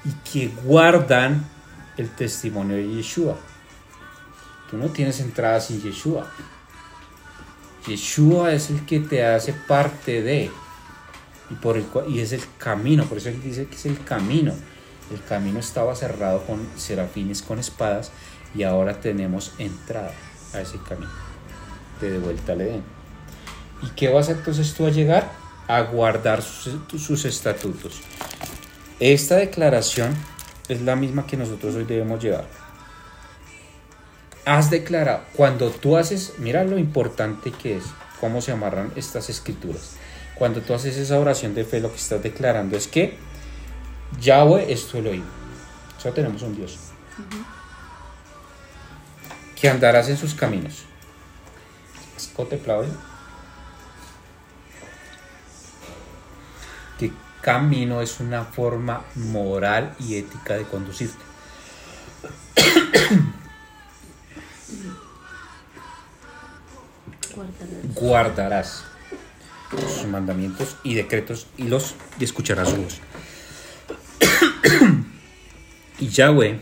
y 0.04 0.30
que 0.30 0.48
guardan 0.64 1.44
el 1.96 2.08
testimonio 2.10 2.76
de 2.76 2.88
Yeshua. 2.88 3.36
Tú 4.70 4.76
no 4.76 4.86
tienes 4.88 5.20
entrada 5.20 5.60
sin 5.60 5.82
Yeshua. 5.82 6.30
Yeshua 7.88 8.52
es 8.52 8.70
el 8.70 8.84
que 8.86 9.00
te 9.00 9.24
hace 9.24 9.52
parte 9.52 10.22
de 10.22 10.50
y, 11.50 11.54
por 11.54 11.76
el, 11.76 11.90
cua- 11.90 12.08
y 12.08 12.20
es 12.20 12.32
el 12.32 12.42
camino, 12.58 13.04
por 13.04 13.18
eso 13.18 13.30
él 13.30 13.40
dice 13.42 13.66
que 13.66 13.76
es 13.76 13.86
el 13.86 14.02
camino. 14.04 14.52
El 15.10 15.22
camino 15.24 15.58
estaba 15.58 15.94
cerrado 15.94 16.44
con 16.44 16.60
serafines 16.76 17.40
con 17.40 17.58
espadas 17.58 18.12
y 18.54 18.62
ahora 18.64 19.00
tenemos 19.00 19.52
entrada 19.58 20.12
a 20.52 20.60
ese 20.60 20.78
camino 20.86 21.10
de, 22.00 22.10
de 22.10 22.18
vuelta 22.18 22.52
al 22.52 22.60
Edén. 22.60 22.82
¿Y 23.82 23.88
qué 23.96 24.08
vas 24.10 24.28
entonces 24.28 24.74
tú 24.74 24.86
a 24.86 24.90
llegar? 24.90 25.30
A 25.66 25.80
guardar 25.82 26.42
sus 26.42 27.24
estatutos. 27.24 28.00
Esta 29.00 29.36
declaración 29.36 30.14
es 30.68 30.82
la 30.82 30.96
misma 30.96 31.26
que 31.26 31.36
nosotros 31.36 31.74
hoy 31.74 31.84
debemos 31.84 32.22
llevar. 32.22 32.46
Has 34.48 34.70
declarado, 34.70 35.24
cuando 35.36 35.68
tú 35.68 35.98
haces, 35.98 36.32
mira 36.38 36.64
lo 36.64 36.78
importante 36.78 37.52
que 37.52 37.76
es, 37.76 37.84
cómo 38.18 38.40
se 38.40 38.50
amarran 38.50 38.90
estas 38.96 39.28
escrituras. 39.28 39.96
Cuando 40.36 40.62
tú 40.62 40.72
haces 40.72 40.96
esa 40.96 41.18
oración 41.20 41.54
de 41.54 41.66
fe, 41.66 41.80
lo 41.80 41.90
que 41.90 41.98
estás 41.98 42.22
declarando 42.22 42.74
es 42.74 42.88
que 42.88 43.18
Yahweh 44.18 44.72
es 44.72 44.86
tu 44.86 44.96
Elohim. 44.96 45.24
Solo 45.98 46.14
tenemos 46.14 46.40
un 46.40 46.56
Dios. 46.56 46.78
Que 49.54 49.68
andarás 49.68 50.08
en 50.08 50.16
sus 50.16 50.32
caminos. 50.32 50.84
Escote, 52.16 52.58
Claudio. 52.58 52.94
Que 56.98 57.12
camino 57.42 58.00
es 58.00 58.18
una 58.18 58.46
forma 58.46 59.04
moral 59.14 59.94
y 59.98 60.16
ética 60.16 60.54
de 60.54 60.64
conducirte. 60.64 61.22
Guardarás 67.94 68.84
sus 69.70 70.06
mandamientos 70.06 70.76
y 70.82 70.94
decretos 70.94 71.46
y 71.56 71.64
los 71.64 71.94
y 72.18 72.24
escucharás 72.24 72.70
su 72.70 72.76
voz. 72.76 73.00
y 75.98 76.08
Yahweh 76.08 76.60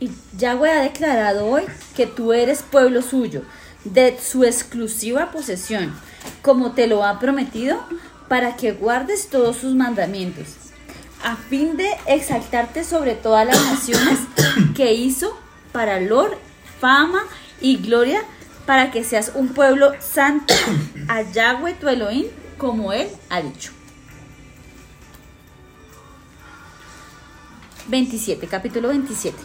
Y 0.00 0.10
Yahweh 0.36 0.70
ha 0.70 0.82
declarado 0.82 1.46
hoy 1.46 1.64
que 1.96 2.06
tú 2.06 2.32
eres 2.32 2.62
pueblo 2.62 3.02
suyo, 3.02 3.42
de 3.84 4.18
su 4.20 4.44
exclusiva 4.44 5.30
posesión, 5.30 5.94
como 6.42 6.72
te 6.72 6.86
lo 6.86 7.04
ha 7.04 7.18
prometido, 7.18 7.82
para 8.28 8.56
que 8.56 8.72
guardes 8.72 9.28
todos 9.28 9.56
sus 9.56 9.74
mandamientos, 9.74 10.46
a 11.24 11.36
fin 11.36 11.76
de 11.76 11.90
exaltarte 12.06 12.84
sobre 12.84 13.14
todas 13.14 13.46
las 13.46 13.60
naciones 13.64 14.18
que 14.76 14.92
hizo 14.92 15.36
para 15.72 16.00
lor, 16.00 16.38
fama 16.80 17.22
y 17.60 17.78
gloria, 17.78 18.22
para 18.68 18.90
que 18.90 19.02
seas 19.02 19.32
un 19.34 19.54
pueblo 19.54 19.94
santo 19.98 20.52
a 21.08 21.22
Yahweh 21.22 21.72
tu 21.80 21.88
Elohim, 21.88 22.26
como 22.58 22.92
él 22.92 23.08
ha 23.30 23.40
dicho. 23.40 23.72
27, 27.86 28.46
capítulo 28.46 28.88
27. 28.88 29.38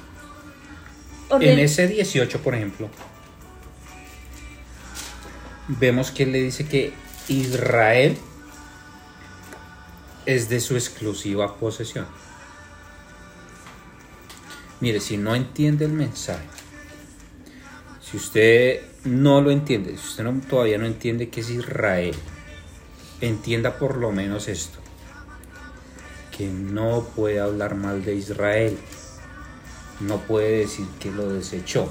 En 1.39 1.57
ese 1.57 1.87
18, 1.87 2.41
por 2.41 2.53
ejemplo, 2.53 2.89
vemos 5.69 6.11
que 6.11 6.23
él 6.23 6.33
le 6.33 6.41
dice 6.41 6.67
que 6.67 6.91
Israel 7.29 8.17
es 10.25 10.49
de 10.49 10.59
su 10.59 10.75
exclusiva 10.75 11.55
posesión. 11.55 12.07
Mire, 14.81 14.99
si 14.99 15.15
no 15.15 15.33
entiende 15.33 15.85
el 15.85 15.93
mensaje, 15.93 16.43
si 18.01 18.17
usted 18.17 18.92
no 19.05 19.41
lo 19.41 19.51
entiende, 19.51 19.97
si 19.97 20.07
usted 20.07 20.23
no- 20.23 20.41
todavía 20.47 20.77
no 20.77 20.85
entiende 20.85 21.29
qué 21.29 21.41
es 21.41 21.49
Israel, 21.49 22.15
entienda 23.21 23.77
por 23.77 23.97
lo 23.97 24.11
menos 24.11 24.47
esto, 24.47 24.79
que 26.35 26.47
no 26.47 27.03
puede 27.15 27.39
hablar 27.39 27.75
mal 27.75 28.03
de 28.03 28.15
Israel 28.15 28.77
no 29.99 30.17
puede 30.17 30.59
decir 30.59 30.85
que 30.99 31.11
lo 31.11 31.31
desechó, 31.31 31.89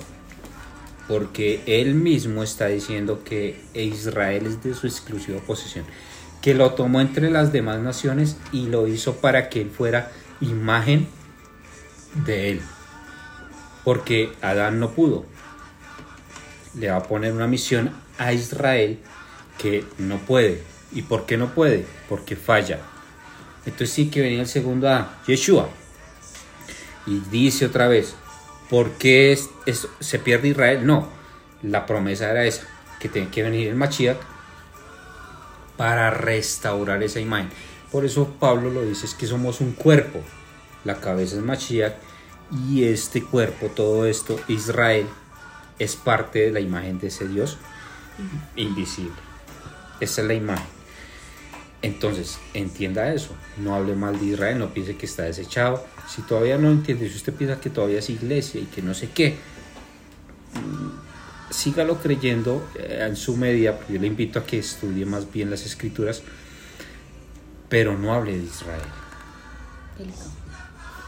porque 1.09 1.63
él 1.67 1.95
mismo 1.95 2.43
está 2.43 2.67
diciendo 2.67 3.23
que 3.25 3.61
Israel 3.75 4.47
es 4.47 4.63
de 4.63 4.75
su 4.75 4.87
exclusiva 4.87 5.41
posesión, 5.41 5.85
que 6.41 6.55
lo 6.55 6.73
tomó 6.73 7.01
entre 7.01 7.31
las 7.31 7.53
demás 7.53 7.81
naciones 7.81 8.37
y 8.53 8.67
lo 8.67 8.89
hizo 8.89 9.17
para 9.17 9.49
que 9.49 9.63
él 9.63 9.71
fuera 9.71 10.11
imagen 10.41 11.07
de 12.27 12.51
él, 12.51 12.61
porque 13.85 14.33
Adán 14.43 14.81
no 14.81 14.91
pudo. 14.91 15.25
Le 16.75 16.91
va 16.91 16.97
a 16.97 17.03
poner 17.03 17.33
una 17.33 17.47
misión 17.47 17.93
a 18.19 18.33
Israel 18.33 18.99
que 19.59 19.85
no 19.99 20.19
puede. 20.19 20.63
¿Y 20.93 21.03
por 21.03 21.27
qué 21.27 21.37
no 21.37 21.55
puede? 21.55 21.87
Porque 22.09 22.37
falla. 22.37 22.81
Entonces 23.65 23.91
sí 23.91 24.11
que 24.11 24.21
venía 24.21 24.41
el 24.41 24.49
segundo 24.49 24.89
Adán, 24.89 25.09
Yeshua. 25.27 25.69
Y 27.07 27.21
dice 27.31 27.67
otra 27.67 27.89
vez, 27.89 28.15
¿por 28.71 28.93
qué 28.93 29.33
es- 29.33 29.49
se 30.01 30.19
pierde 30.19 30.49
Israel? 30.49 30.87
No, 30.87 31.09
la 31.63 31.87
promesa 31.87 32.31
era 32.31 32.45
esa, 32.45 32.67
que 32.99 33.09
tiene 33.09 33.29
que 33.29 33.43
venir 33.43 33.69
el 33.69 33.77
Mashiach 33.77 34.19
para 35.77 36.11
restaurar 36.11 37.03
esa 37.03 37.21
imagen. 37.21 37.51
Por 37.91 38.05
eso 38.05 38.35
Pablo 38.41 38.71
lo 38.71 38.83
dice, 38.83 39.07
es 39.07 39.15
que 39.15 39.27
somos 39.27 39.61
un 39.61 39.73
cuerpo. 39.73 40.21
La 40.85 41.01
cabeza 41.01 41.37
es 41.37 41.43
Mashiach 41.43 41.95
y 42.69 42.85
este 42.85 43.23
cuerpo, 43.23 43.69
todo 43.69 44.07
esto, 44.07 44.39
Israel, 44.49 45.07
es 45.83 45.97
parte 45.97 46.39
de 46.41 46.53
la 46.53 46.61
imagen 46.61 46.99
de 46.99 47.09
ese 47.09 47.27
Dios 47.27 47.59
invisible. 48.57 49.17
Esa 50.01 50.23
es 50.23 50.29
la 50.29 50.35
imagen. 50.35 50.67
Entonces, 51.83 52.39
entienda 52.55 53.13
eso. 53.13 53.35
No 53.59 53.75
hable 53.75 53.97
mal 53.97 54.19
de 54.19 54.27
Israel, 54.27 54.59
no 54.61 54.73
piense 54.73 54.97
que 54.97 55.07
está 55.07 55.25
desechado. 55.25 55.85
Si 56.09 56.23
todavía 56.23 56.57
no 56.57 56.71
entiende, 56.71 57.09
si 57.09 57.17
usted 57.17 57.35
piensa 57.35 57.61
que 57.61 57.71
todavía 57.71 57.99
es 57.99 58.11
iglesia 58.11 58.61
y 58.61 58.67
que 58.67 58.83
no 58.83 58.95
sé 58.95 59.11
qué, 59.11 59.37
mm, 60.55 61.53
sígalo 61.53 61.99
creyendo 61.99 62.69
eh, 62.77 63.05
en 63.09 63.17
su 63.17 63.37
medida. 63.37 63.81
Yo 63.89 63.99
le 63.99 64.07
invito 64.07 64.39
a 64.39 64.47
que 64.47 64.61
estudie 64.61 65.05
más 65.05 65.31
bien 65.33 65.51
las 65.51 65.67
escrituras, 65.67 66.23
pero 67.69 67.99
no 67.99 68.15
hable 68.15 68.39
de 68.39 68.45
Israel. 68.45 68.83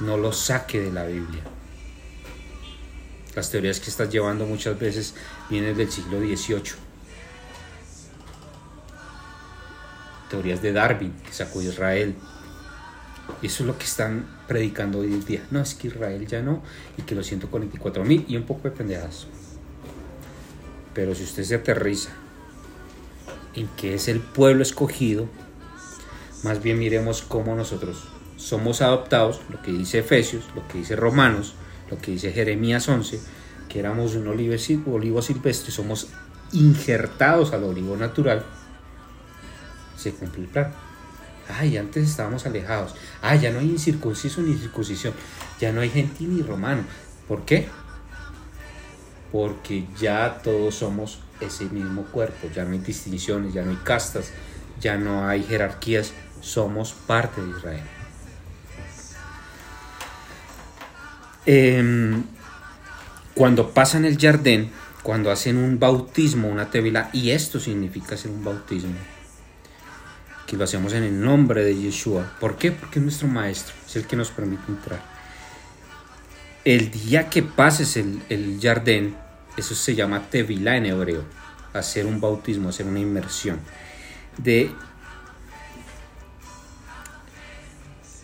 No 0.01 0.17
lo 0.17 0.33
saque 0.33 0.81
de 0.81 0.93
la 0.93 1.05
Biblia. 1.05 1.43
Las 3.35 3.51
teorías 3.51 3.81
que 3.81 3.91
estás 3.91 4.11
llevando 4.11 4.47
muchas 4.47 4.79
veces 4.79 5.15
vienen 5.51 5.77
del 5.77 5.91
siglo 5.91 6.21
XVIII. 6.21 6.95
teorías 10.35 10.63
de 10.63 10.73
Darwin 10.73 11.13
que 11.25 11.33
sacó 11.33 11.63
Israel. 11.63 12.15
Y 13.41 13.47
eso 13.47 13.63
es 13.63 13.67
lo 13.67 13.79
que 13.79 13.85
están 13.85 14.27
predicando 14.49 14.99
hoy 14.99 15.13
en 15.13 15.25
día. 15.25 15.47
No, 15.51 15.61
es 15.61 15.75
que 15.75 15.89
Israel 15.89 16.27
ya 16.27 16.43
no, 16.43 16.63
y 16.99 17.03
que 17.03 17.15
los 17.15 17.27
144 17.27 18.05
mil 18.05 18.25
y 18.29 18.37
un 18.37 18.45
poco 18.45 18.69
de 18.69 18.71
pendejadas. 18.71 19.27
Pero 20.93 21.15
si 21.15 21.23
usted 21.23 21.45
se 21.45 21.55
aterriza 21.55 22.11
en 23.55 23.69
que 23.77 23.95
es 23.95 24.09
el 24.09 24.21
pueblo 24.21 24.63
escogido, 24.63 25.29
más 26.43 26.63
bien 26.63 26.79
miremos 26.79 27.23
cómo 27.23 27.55
nosotros 27.55 28.05
somos 28.37 28.83
adoptados, 28.83 29.41
lo 29.49 29.63
que 29.63 29.73
dice 29.73 30.01
Efesios, 30.01 30.45
lo 30.55 30.67
que 30.69 30.79
dice 30.79 30.97
Romanos, 30.97 31.55
lo 31.91 31.99
que 31.99 32.13
dice 32.13 32.33
Jeremías 32.33 32.89
11, 32.89 33.21
que 33.69 33.79
éramos 33.81 34.15
un 34.15 34.27
olivo 34.29 34.55
sil- 34.59 34.83
olivo 34.87 35.21
silvestre, 35.23 35.71
somos 35.73 36.09
injertados 36.53 37.53
al 37.53 37.65
olivo 37.65 37.97
natural 37.97 38.45
se 39.97 40.13
cumple 40.13 40.43
el 40.43 40.49
plan. 40.49 40.73
Ay, 41.49 41.77
antes 41.79 42.09
estábamos 42.11 42.45
alejados. 42.47 42.95
Ay, 43.23 43.41
ya 43.41 43.51
no 43.51 43.59
hay 43.61 43.71
incircunciso 43.71 44.43
ni 44.43 44.55
circuncisión. 44.55 45.15
Ya 45.61 45.73
no 45.73 45.81
hay 45.81 45.89
gentil 45.91 46.37
ni 46.37 46.43
romano. 46.43 46.83
¿Por 47.29 47.45
qué? 47.45 47.69
Porque 49.33 49.87
ya 49.99 50.41
todos 50.43 50.75
somos 50.77 51.21
ese 51.41 51.65
mismo 51.67 52.05
cuerpo. 52.05 52.49
Ya 52.55 52.65
no 52.65 52.73
hay 52.73 52.79
distinciones, 52.79 53.53
ya 53.55 53.63
no 53.63 53.71
hay 53.71 53.79
castas, 53.79 54.31
ya 54.81 54.97
no 54.97 55.27
hay 55.27 55.43
jerarquías. 55.43 56.13
Somos 56.41 56.93
parte 56.93 57.41
de 57.41 57.51
Israel. 57.51 57.83
Em, 61.47 62.25
cuando 63.35 63.71
pasan 63.71 64.05
el 64.05 64.19
jardín, 64.19 64.71
cuando 65.03 65.31
hacen 65.31 65.59
un 65.59 65.79
bautismo, 65.79 66.49
una 66.49 66.71
tevila, 66.71 67.11
y 67.13 67.31
esto 67.31 67.61
significa 67.61 68.15
hacer 68.15 68.31
un 68.31 68.43
bautismo, 68.43 68.95
que 70.47 70.57
lo 70.57 70.65
hacemos 70.65 70.93
en 70.95 71.03
el 71.03 71.21
nombre 71.21 71.65
de 71.65 71.77
Yeshua. 71.77 72.37
¿Por 72.41 72.57
qué? 72.57 72.73
Porque 72.73 72.99
es 72.99 73.03
nuestro 73.03 73.29
maestro, 73.29 73.75
es 73.87 73.97
el 73.97 74.07
que 74.07 74.17
nos 74.17 74.31
permite 74.31 74.63
entrar. 74.69 75.03
El 76.65 76.91
día 76.91 77.29
que 77.29 77.43
pases 77.43 77.97
el, 77.97 78.23
el 78.31 78.59
jardín, 78.63 79.15
eso 79.57 79.75
se 79.75 79.95
llama 79.95 80.31
tevila 80.31 80.77
en 80.77 80.87
hebreo, 80.87 81.25
hacer 81.75 82.07
un 82.07 82.21
bautismo, 82.21 82.71
hacer 82.71 82.87
una 82.87 83.01
inmersión 83.01 83.61
de 84.39 84.71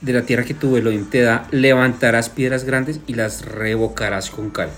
de 0.00 0.12
la 0.12 0.22
tierra 0.22 0.44
que 0.44 0.54
tu 0.54 0.76
Elohim 0.76 1.08
te 1.08 1.20
da, 1.20 1.46
levantarás 1.50 2.28
piedras 2.28 2.64
grandes 2.64 3.00
y 3.06 3.14
las 3.14 3.44
revocarás 3.44 4.30
con 4.30 4.50
cal. 4.50 4.70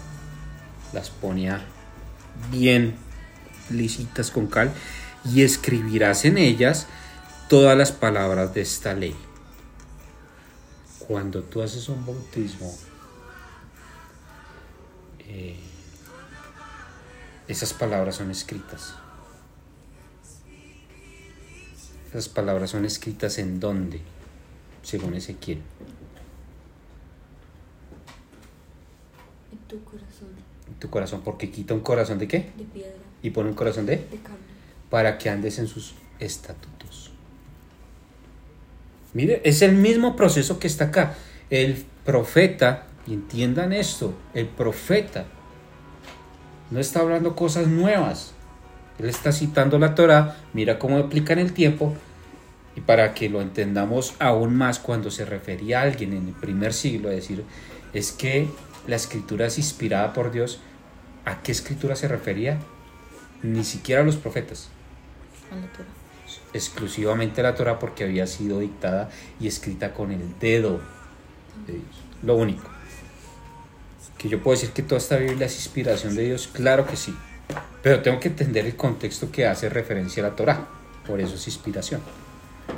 Las 0.93 1.11
ponía 1.11 1.63
bien 2.51 2.95
lisitas 3.71 4.31
con 4.31 4.47
cal 4.47 4.73
y 5.25 5.43
escribirás 5.43 6.25
en 6.25 6.39
ellas 6.39 6.87
todas 7.49 7.77
las 7.77 7.93
palabras 7.93 8.55
de 8.55 8.63
esta 8.63 8.95
ley. 8.95 9.15
Cuando 11.07 11.43
tú 11.43 11.63
haces 11.63 11.89
un 11.89 12.05
bautismo, 12.05 12.73
eh, 15.21 15.57
esas 17.49 17.73
palabras 17.73 18.17
son 18.17 18.31
escritas. 18.31 18.95
Esas 22.09 22.29
palabras 22.29 22.71
son 22.71 22.85
escritas 22.85 23.39
en 23.39 23.59
dónde, 23.59 24.03
según 24.83 25.15
Ezequiel. 25.15 25.61
En 29.53 29.59
tu 29.69 29.83
corazón 29.85 30.29
En 30.69 30.75
tu 30.75 30.91
corazón, 30.91 31.21
porque 31.25 31.51
quita 31.51 31.75
un 31.75 31.81
corazón 31.81 32.19
de 32.19 32.29
qué? 32.29 32.51
de 32.57 32.65
piedra, 32.65 32.93
Y 33.23 33.31
pone 33.31 33.49
un 33.51 33.55
corazón 33.55 33.87
de 33.87 33.97
de 33.97 34.17
carne. 34.23 34.39
para 34.91 35.19
que 35.19 35.31
andes 35.31 35.59
en 35.59 35.67
sus 35.69 35.95
estatutos. 36.19 37.11
Mire, 39.15 39.41
es 39.45 39.63
el 39.63 39.75
mismo 39.75 40.17
proceso 40.17 40.59
que 40.59 40.67
está 40.67 40.87
acá. 40.87 41.15
El 41.51 41.85
profeta, 42.05 42.87
y 43.07 43.13
entiendan 43.15 43.73
esto, 43.73 44.15
el 44.33 44.47
profeta 44.47 45.27
no 46.71 46.81
está 46.81 47.01
hablando 47.01 47.37
cosas 47.37 47.67
nuevas. 47.67 48.33
Él 48.99 49.09
está 49.09 49.33
citando 49.33 49.79
la 49.79 49.95
Torah, 49.95 50.37
mira 50.55 50.79
cómo 50.79 50.97
aplica 50.99 51.33
en 51.35 51.41
el 51.41 51.53
tiempo, 51.53 51.95
y 52.77 52.81
para 52.81 53.15
que 53.15 53.29
lo 53.29 53.41
entendamos 53.41 54.15
aún 54.19 54.57
más 54.57 54.79
cuando 54.79 55.11
se 55.11 55.25
refería 55.25 55.81
a 55.81 55.83
alguien 55.83 56.13
en 56.13 56.29
el 56.29 56.35
primer 56.35 56.73
siglo, 56.73 57.09
a 57.09 57.13
decir, 57.13 57.45
es 57.93 58.13
que 58.13 58.49
la 58.87 58.97
escritura 58.97 59.47
es 59.47 59.59
inspirada 59.59 60.13
por 60.13 60.31
Dios, 60.33 60.61
¿a 61.25 61.43
qué 61.43 61.53
escritura 61.53 61.97
se 61.97 62.09
refería? 62.09 62.59
ni 63.43 63.65
siquiera 63.65 64.03
los 64.03 64.17
profetas, 64.17 64.69
Con 65.51 65.61
la 65.61 65.67
Torah. 65.67 65.89
exclusivamente 66.53 67.43
la 67.43 67.55
Torah 67.55 67.79
porque 67.79 68.05
había 68.05 68.27
sido 68.27 68.61
dictada 68.61 69.11
y 69.41 69.49
escrita 69.49 69.93
con 69.93 70.13
el 70.13 70.39
dedo 70.39 70.81
de 71.67 71.73
Dios. 71.75 72.03
Lo 72.23 72.37
único. 72.37 72.71
Que 74.17 74.29
yo 74.29 74.41
puedo 74.41 74.57
decir 74.57 74.73
que 74.73 74.83
toda 74.83 75.01
esta 75.01 75.17
Biblia 75.17 75.47
es 75.47 75.57
inspiración 75.57 76.15
de 76.15 76.25
Dios, 76.25 76.49
claro 76.53 76.87
que 76.87 76.97
sí. 76.97 77.15
Pero 77.83 78.01
tengo 78.03 78.21
que 78.21 78.29
entender 78.29 78.65
el 78.65 78.77
contexto 78.77 79.33
que 79.33 79.47
hace 79.47 79.69
referencia 79.69 80.25
a 80.25 80.29
la 80.29 80.37
Torah. 80.37 80.69
Por 81.05 81.21
eso 81.21 81.35
es 81.35 81.47
inspiración. 81.49 82.01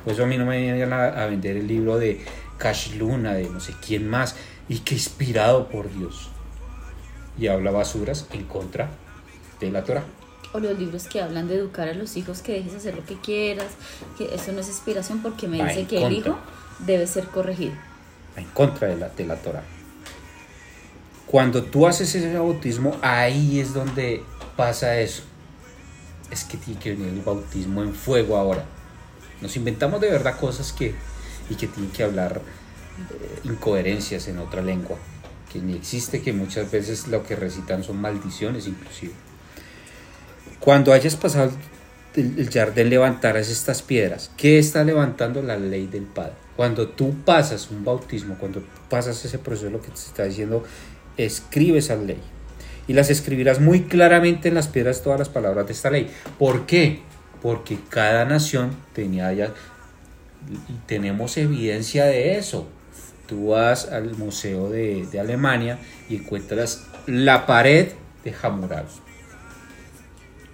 Por 0.04 0.12
eso 0.12 0.24
a 0.24 0.26
mí 0.26 0.36
no 0.36 0.46
me 0.46 0.60
vienen 0.60 0.92
a, 0.92 1.06
a 1.06 1.26
vender 1.26 1.56
el 1.56 1.66
libro 1.66 1.98
de 1.98 2.24
Cash 2.58 2.94
Luna, 2.96 3.34
de 3.34 3.48
no 3.48 3.60
sé 3.60 3.74
quién 3.84 4.08
más, 4.08 4.36
y 4.68 4.78
que 4.80 4.94
inspirado 4.94 5.68
por 5.68 5.92
Dios. 5.92 6.30
Y 7.38 7.48
habla 7.48 7.70
basuras 7.70 8.26
en 8.32 8.44
contra 8.44 8.90
de 9.60 9.70
la 9.70 9.84
Torah. 9.84 10.04
O 10.52 10.60
los 10.60 10.78
libros 10.78 11.08
que 11.08 11.20
hablan 11.20 11.48
de 11.48 11.56
educar 11.56 11.88
a 11.88 11.94
los 11.94 12.16
hijos, 12.16 12.40
que 12.40 12.52
dejes 12.52 12.74
hacer 12.74 12.94
lo 12.94 13.04
que 13.04 13.16
quieras, 13.20 13.72
que 14.16 14.32
eso 14.34 14.52
no 14.52 14.60
es 14.60 14.68
inspiración 14.68 15.20
porque 15.20 15.48
me 15.48 15.58
Va 15.58 15.66
dice 15.68 15.86
que 15.86 16.04
el 16.04 16.12
hijo 16.12 16.38
debe 16.80 17.06
ser 17.06 17.24
corregido. 17.26 17.72
va 18.36 18.40
en 18.40 18.48
contra 18.48 18.88
de 18.88 18.96
la, 18.96 19.08
de 19.08 19.26
la 19.26 19.36
Torah. 19.36 19.64
Cuando 21.26 21.64
tú 21.64 21.88
haces 21.88 22.14
ese 22.14 22.38
bautismo, 22.38 22.96
ahí 23.02 23.58
es 23.58 23.74
donde 23.74 24.22
pasa 24.56 25.00
eso. 25.00 25.24
Es 26.30 26.44
que 26.44 26.56
tiene 26.56 26.78
que 26.78 26.94
venir 26.94 27.08
el 27.08 27.22
bautismo 27.22 27.82
en 27.82 27.92
fuego 27.92 28.36
ahora. 28.36 28.64
Nos 29.44 29.56
inventamos 29.56 30.00
de 30.00 30.10
verdad 30.10 30.38
cosas 30.40 30.72
que 30.72 30.94
y 31.50 31.56
que 31.56 31.66
tienen 31.66 31.92
que 31.92 32.02
hablar 32.02 32.40
eh, 32.40 33.40
incoherencias 33.44 34.26
en 34.28 34.38
otra 34.38 34.62
lengua, 34.62 34.96
que 35.52 35.58
ni 35.58 35.74
existe, 35.74 36.22
que 36.22 36.32
muchas 36.32 36.70
veces 36.70 37.08
lo 37.08 37.22
que 37.22 37.36
recitan 37.36 37.84
son 37.84 38.00
maldiciones 38.00 38.66
inclusive. 38.66 39.12
Cuando 40.60 40.94
hayas 40.94 41.16
pasado 41.16 41.52
el, 42.16 42.48
jardín 42.50 42.88
levantarás 42.88 43.50
estas 43.50 43.82
piedras. 43.82 44.30
¿Qué 44.38 44.58
está 44.58 44.82
levantando 44.82 45.42
la 45.42 45.58
ley 45.58 45.88
del 45.88 46.04
Padre? 46.04 46.32
Cuando 46.56 46.88
tú 46.88 47.14
pasas 47.26 47.70
un 47.70 47.84
bautismo, 47.84 48.38
cuando 48.40 48.64
pasas 48.88 49.22
ese 49.26 49.38
proceso, 49.38 49.68
lo 49.68 49.82
que 49.82 49.88
te 49.88 49.96
está 49.96 50.24
diciendo, 50.24 50.64
escribe 51.18 51.80
esa 51.80 51.96
ley. 51.96 52.22
Y 52.88 52.94
las 52.94 53.10
escribirás 53.10 53.60
muy 53.60 53.82
claramente 53.82 54.48
en 54.48 54.54
las 54.54 54.68
piedras 54.68 55.02
todas 55.02 55.18
las 55.18 55.28
palabras 55.28 55.66
de 55.66 55.74
esta 55.74 55.90
ley. 55.90 56.10
¿Por 56.38 56.64
qué? 56.64 57.02
Porque 57.44 57.78
cada 57.90 58.24
nación 58.24 58.74
tenía 58.94 59.30
ya, 59.34 59.52
y 60.66 60.72
tenemos 60.86 61.36
evidencia 61.36 62.06
de 62.06 62.38
eso. 62.38 62.66
Tú 63.26 63.48
vas 63.48 63.90
al 63.92 64.14
Museo 64.16 64.70
de, 64.70 65.06
Alemania 65.20 65.78
y 66.08 66.16
encuentras 66.16 66.86
la 67.06 67.44
pared 67.44 67.88
de 68.24 68.34
Hammurabi 68.42 68.88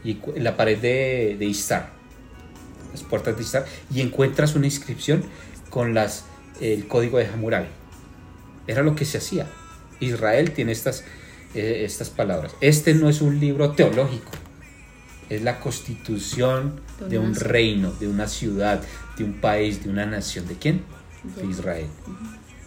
y 0.02 0.18
la 0.40 0.56
pared 0.56 0.78
de, 0.78 1.36
de 1.38 1.44
Istar, 1.44 1.90
las 2.90 3.04
puertas 3.04 3.36
de 3.36 3.42
Istar, 3.44 3.66
y 3.94 4.00
encuentras 4.00 4.56
una 4.56 4.66
inscripción 4.66 5.22
con 5.68 5.94
las, 5.94 6.24
el 6.60 6.88
código 6.88 7.18
de 7.18 7.26
Hammurabi. 7.28 7.68
Era 8.66 8.82
lo 8.82 8.96
que 8.96 9.04
se 9.04 9.18
hacía. 9.18 9.46
Israel 10.00 10.50
tiene 10.50 10.72
estas, 10.72 11.04
eh, 11.54 11.82
estas 11.84 12.10
palabras. 12.10 12.56
Este 12.60 12.94
no 12.94 13.08
es 13.08 13.20
un 13.20 13.38
libro 13.38 13.72
teológico, 13.72 14.32
es 15.30 15.42
la 15.42 15.60
constitución 15.60 16.80
De 17.08 17.18
un 17.18 17.30
nación. 17.30 17.48
reino, 17.50 17.92
de 17.92 18.08
una 18.08 18.26
ciudad, 18.28 18.82
de 19.16 19.24
un 19.24 19.40
país, 19.40 19.82
de 19.82 19.88
una 19.90 20.04
nación. 20.04 20.46
¿De 20.46 20.56
quién? 20.56 20.84
De 21.22 21.42
De- 21.42 21.48
Israel. 21.48 21.86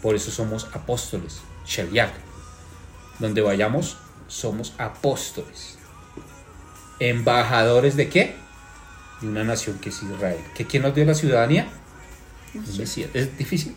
Por 0.01 0.15
eso 0.15 0.31
somos 0.31 0.67
apóstoles, 0.73 1.41
Sheliach. 1.67 2.13
Donde 3.19 3.41
vayamos, 3.41 3.97
somos 4.27 4.73
apóstoles. 4.77 5.77
¿Embajadores 6.99 7.95
de 7.95 8.09
qué? 8.09 8.35
De 9.21 9.27
una 9.27 9.43
nación 9.43 9.77
que 9.79 9.89
es 9.89 10.01
Israel. 10.03 10.39
¿Que 10.55 10.65
¿Quién 10.65 10.83
nos 10.83 10.95
dio 10.95 11.05
la 11.05 11.13
ciudadanía? 11.13 11.67
El 12.53 12.77
Mesías. 12.77 13.09
Es 13.13 13.37
difícil. 13.37 13.75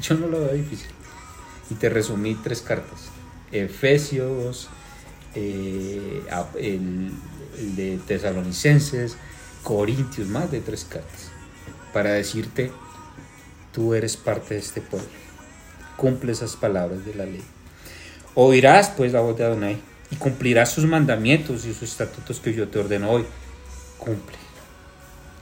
Yo 0.00 0.14
no 0.14 0.26
lo 0.26 0.40
veo 0.40 0.52
difícil. 0.54 0.88
Y 1.70 1.74
te 1.74 1.88
resumí 1.88 2.34
tres 2.34 2.60
cartas. 2.62 3.08
Efesios, 3.52 4.68
eh, 5.34 6.22
el, 6.58 7.12
de 7.76 7.98
Tesalonicenses, 8.06 9.16
Corintios, 9.62 10.28
más 10.28 10.50
de 10.50 10.60
tres 10.60 10.84
cartas. 10.84 11.30
Para 11.92 12.12
decirte, 12.12 12.70
tú 13.72 13.94
eres 13.94 14.16
parte 14.16 14.54
de 14.54 14.60
este 14.60 14.80
pueblo. 14.80 15.08
Cumple 15.96 16.32
esas 16.32 16.56
palabras 16.56 17.04
de 17.04 17.14
la 17.14 17.26
ley. 17.26 17.42
Oirás 18.34 18.90
pues 18.90 19.12
la 19.12 19.20
voz 19.20 19.36
de 19.36 19.44
Adonai 19.44 19.80
y 20.10 20.16
cumplirás 20.16 20.72
sus 20.72 20.84
mandamientos 20.84 21.64
y 21.64 21.74
sus 21.74 21.90
estatutos 21.90 22.40
que 22.40 22.54
yo 22.54 22.68
te 22.68 22.78
ordeno 22.78 23.10
hoy. 23.10 23.26
Cumple. 23.98 24.36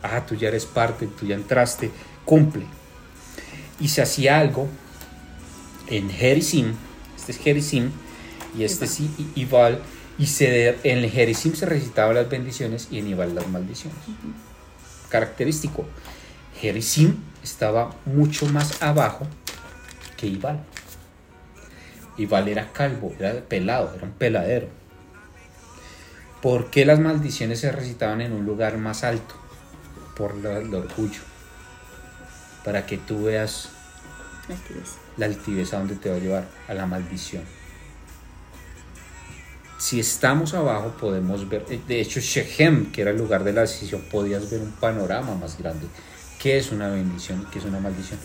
Ah, 0.02 0.24
tú 0.26 0.34
ya 0.34 0.48
eres 0.48 0.64
parte, 0.64 1.06
tú 1.06 1.26
ya 1.26 1.34
entraste, 1.34 1.90
cumple. 2.24 2.64
Y 3.80 3.88
se 3.88 4.02
hacía 4.02 4.38
algo 4.38 4.68
en 5.86 6.10
Gerizim, 6.10 6.74
este 7.16 7.32
es 7.32 7.38
Gerizim 7.38 7.90
y 8.56 8.64
este 8.64 8.86
I- 8.86 9.30
Ibal, 9.36 9.80
y 10.18 10.26
se 10.26 10.76
en 10.82 11.08
Gerizim 11.10 11.54
se 11.54 11.66
recitaban 11.66 12.14
las 12.14 12.28
bendiciones 12.28 12.88
y 12.90 12.98
en 12.98 13.08
Ibal 13.08 13.34
las 13.34 13.46
maldiciones. 13.48 13.98
Característico, 15.08 15.86
Gerizim 16.60 17.16
estaba 17.42 17.94
mucho 18.04 18.46
más 18.46 18.82
abajo 18.82 19.26
que 20.16 20.26
Ibal. 20.26 20.60
Ibal 22.16 22.48
era 22.48 22.72
calvo, 22.72 23.14
era 23.18 23.32
pelado, 23.40 23.94
era 23.94 24.04
un 24.04 24.12
peladero. 24.12 24.68
¿Por 26.42 26.70
qué 26.70 26.84
las 26.84 26.98
maldiciones 27.00 27.60
se 27.60 27.70
recitaban 27.72 28.20
en 28.20 28.32
un 28.32 28.44
lugar 28.44 28.76
más 28.78 29.04
alto? 29.04 29.34
Por 30.16 30.36
la- 30.36 30.58
el 30.58 30.74
orgullo. 30.74 31.20
Para 32.64 32.86
que 32.86 32.98
tú 32.98 33.24
veas 33.24 33.70
Altivez. 34.48 34.88
la 35.16 35.26
altivez 35.26 35.72
a 35.74 35.78
donde 35.78 35.94
te 35.96 36.10
va 36.10 36.16
a 36.16 36.18
llevar, 36.18 36.44
a 36.68 36.74
la 36.74 36.86
maldición. 36.86 37.42
Si 39.78 40.00
estamos 40.00 40.54
abajo 40.54 40.96
podemos 41.00 41.48
ver, 41.48 41.64
eh, 41.70 41.80
de 41.86 42.00
hecho 42.00 42.18
Shechem, 42.18 42.90
que 42.90 43.02
era 43.02 43.12
el 43.12 43.16
lugar 43.16 43.44
de 43.44 43.52
la 43.52 43.60
decisión, 43.60 44.02
podías 44.10 44.50
ver 44.50 44.60
un 44.60 44.72
panorama 44.72 45.36
más 45.36 45.56
grande. 45.56 45.86
¿Qué 46.40 46.58
es 46.58 46.72
una 46.72 46.88
bendición 46.88 47.42
y 47.42 47.50
qué 47.52 47.60
es 47.60 47.64
una 47.64 47.78
maldición? 47.78 48.18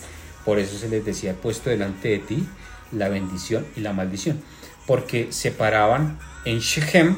Por 0.44 0.58
eso 0.58 0.76
se 0.76 0.88
les 0.88 1.04
decía, 1.04 1.30
he 1.30 1.34
puesto 1.34 1.70
delante 1.70 2.08
de 2.08 2.18
ti 2.18 2.48
la 2.90 3.08
bendición 3.08 3.64
y 3.76 3.80
la 3.80 3.92
maldición. 3.92 4.42
Porque 4.84 5.32
se 5.32 5.52
paraban 5.52 6.18
en 6.44 6.58
Shechem 6.58 7.16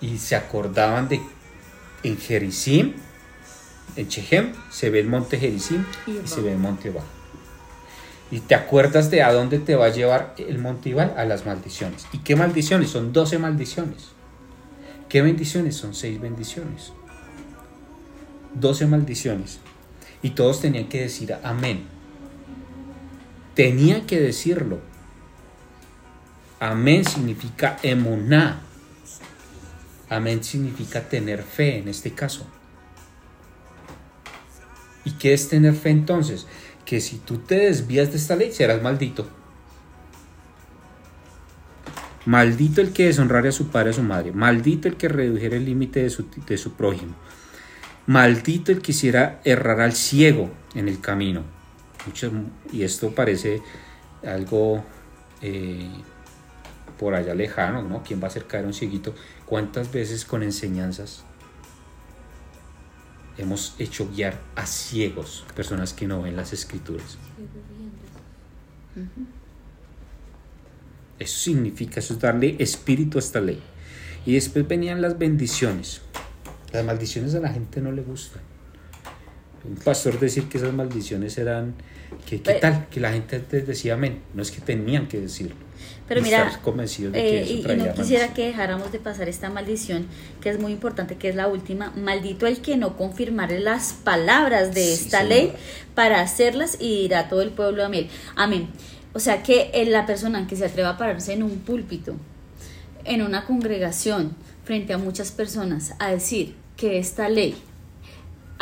y 0.00 0.16
se 0.16 0.34
acordaban 0.34 1.08
de 1.08 1.20
en 2.02 2.18
Gerizim, 2.18 2.94
en 3.96 4.08
Shechem 4.08 4.54
se 4.70 4.90
ve 4.90 5.00
el 5.00 5.08
monte 5.08 5.38
Gerizim 5.38 5.84
Y 6.06 6.12
y 6.12 6.26
se 6.26 6.40
ve 6.40 6.52
el 6.52 6.58
monte 6.58 6.88
Ebal. 6.88 7.21
Y 8.32 8.40
te 8.40 8.54
acuerdas 8.54 9.10
de 9.10 9.22
a 9.22 9.30
dónde 9.30 9.58
te 9.58 9.76
va 9.76 9.84
a 9.84 9.90
llevar 9.90 10.34
el 10.38 10.58
monte 10.58 10.88
Ebal? 10.88 11.12
A 11.18 11.26
las 11.26 11.44
maldiciones. 11.44 12.06
¿Y 12.14 12.18
qué 12.18 12.34
maldiciones? 12.34 12.88
Son 12.88 13.12
12 13.12 13.38
maldiciones. 13.38 14.08
¿Qué 15.10 15.20
bendiciones? 15.20 15.76
Son 15.76 15.94
6 15.94 16.18
bendiciones. 16.18 16.94
12 18.54 18.86
maldiciones. 18.86 19.60
Y 20.22 20.30
todos 20.30 20.62
tenían 20.62 20.88
que 20.88 21.02
decir 21.02 21.36
amén. 21.42 21.84
Tenían 23.54 24.06
que 24.06 24.18
decirlo. 24.18 24.80
Amén 26.58 27.04
significa 27.04 27.76
emuná. 27.82 28.62
Amén 30.08 30.42
significa 30.42 31.02
tener 31.02 31.42
fe 31.42 31.80
en 31.80 31.88
este 31.88 32.12
caso. 32.12 32.46
¿Y 35.04 35.10
qué 35.12 35.34
es 35.34 35.50
tener 35.50 35.74
fe 35.74 35.90
entonces? 35.90 36.46
Que 36.84 37.00
si 37.00 37.18
tú 37.18 37.38
te 37.38 37.56
desvías 37.56 38.10
de 38.10 38.18
esta 38.18 38.36
ley 38.36 38.52
serás 38.52 38.82
maldito. 38.82 39.26
Maldito 42.24 42.80
el 42.80 42.92
que 42.92 43.06
deshonrare 43.06 43.48
a 43.48 43.52
su 43.52 43.68
padre 43.68 43.90
y 43.90 43.92
a 43.92 43.94
su 43.94 44.02
madre. 44.02 44.32
Maldito 44.32 44.88
el 44.88 44.96
que 44.96 45.08
redujera 45.08 45.56
el 45.56 45.64
límite 45.64 46.02
de 46.02 46.10
su, 46.10 46.26
de 46.46 46.56
su 46.56 46.74
prójimo. 46.74 47.14
Maldito 48.06 48.72
el 48.72 48.80
que 48.80 48.92
hiciera 48.92 49.40
errar 49.44 49.80
al 49.80 49.92
ciego 49.92 50.50
en 50.74 50.88
el 50.88 51.00
camino. 51.00 51.42
Y 52.72 52.82
esto 52.82 53.14
parece 53.14 53.62
algo 54.24 54.84
eh, 55.40 55.90
por 56.98 57.14
allá 57.14 57.34
lejano, 57.34 57.82
¿no? 57.82 58.02
¿Quién 58.02 58.20
va 58.20 58.24
a 58.24 58.28
hacer 58.28 58.46
caer 58.46 58.64
a 58.64 58.68
un 58.68 58.74
cieguito? 58.74 59.14
¿Cuántas 59.46 59.92
veces 59.92 60.24
con 60.24 60.42
enseñanzas 60.42 61.24
hemos 63.38 63.74
hecho 63.78 64.08
guiar 64.10 64.40
a 64.56 64.66
ciegos, 64.66 65.44
personas 65.54 65.92
que 65.92 66.06
no 66.06 66.22
ven 66.22 66.36
las 66.36 66.52
escrituras? 66.52 67.18
Eso 71.18 71.38
significa, 71.38 72.00
eso 72.00 72.14
es 72.14 72.20
darle 72.20 72.56
espíritu 72.58 73.18
a 73.18 73.20
esta 73.20 73.40
ley. 73.40 73.62
Y 74.26 74.34
después 74.34 74.66
venían 74.66 75.02
las 75.02 75.18
bendiciones. 75.18 76.02
Las 76.72 76.84
maldiciones 76.84 77.34
a 77.34 77.40
la 77.40 77.52
gente 77.52 77.80
no 77.80 77.92
le 77.92 78.02
gustan. 78.02 78.42
Un 79.64 79.76
pastor 79.76 80.18
decir 80.18 80.48
que 80.48 80.58
esas 80.58 80.72
maldiciones 80.72 81.38
eran 81.38 81.74
que 82.26 82.40
qué 82.40 82.54
tal, 82.54 82.88
que 82.88 83.00
la 83.00 83.12
gente 83.12 83.36
antes 83.36 83.66
decía 83.66 83.94
amén, 83.94 84.20
no 84.34 84.42
es 84.42 84.50
que 84.50 84.60
tenían 84.60 85.08
que 85.08 85.20
decirlo. 85.20 85.54
Pero 86.08 86.20
y 86.20 86.24
mira, 86.24 86.60
convencidos 86.62 87.12
de 87.12 87.20
que 87.20 87.38
eh, 87.38 87.42
eso 87.60 87.72
y, 87.72 87.76
no 87.76 87.94
quisiera 87.94 88.34
que 88.34 88.46
dejáramos 88.46 88.92
de 88.92 88.98
pasar 88.98 89.28
esta 89.28 89.50
maldición, 89.50 90.06
que 90.40 90.50
es 90.50 90.58
muy 90.58 90.72
importante, 90.72 91.16
que 91.16 91.28
es 91.28 91.36
la 91.36 91.48
última. 91.48 91.92
Maldito 91.96 92.46
el 92.46 92.60
que 92.60 92.76
no 92.76 92.96
confirmare 92.96 93.60
las 93.60 93.92
palabras 93.92 94.74
de 94.74 94.82
Sí, 94.82 94.92
esta 94.92 95.18
señora. 95.20 95.36
ley 95.36 95.52
para 95.94 96.20
hacerlas 96.20 96.76
y 96.80 97.02
dirá 97.02 97.28
todo 97.28 97.42
el 97.42 97.50
pueblo 97.50 97.84
amén. 97.84 98.08
Amén. 98.36 98.68
O 99.14 99.20
sea 99.20 99.42
que 99.42 99.70
eh, 99.74 99.86
la 99.86 100.06
persona 100.06 100.46
que 100.46 100.56
se 100.56 100.64
atreva 100.64 100.90
a 100.90 100.98
pararse 100.98 101.32
en 101.32 101.42
un 101.42 101.58
púlpito, 101.60 102.14
en 103.04 103.22
una 103.22 103.44
congregación, 103.44 104.34
frente 104.64 104.92
a 104.92 104.98
muchas 104.98 105.32
personas, 105.32 105.94
a 105.98 106.10
decir 106.10 106.54
que 106.76 106.98
esta 106.98 107.28
ley 107.28 107.54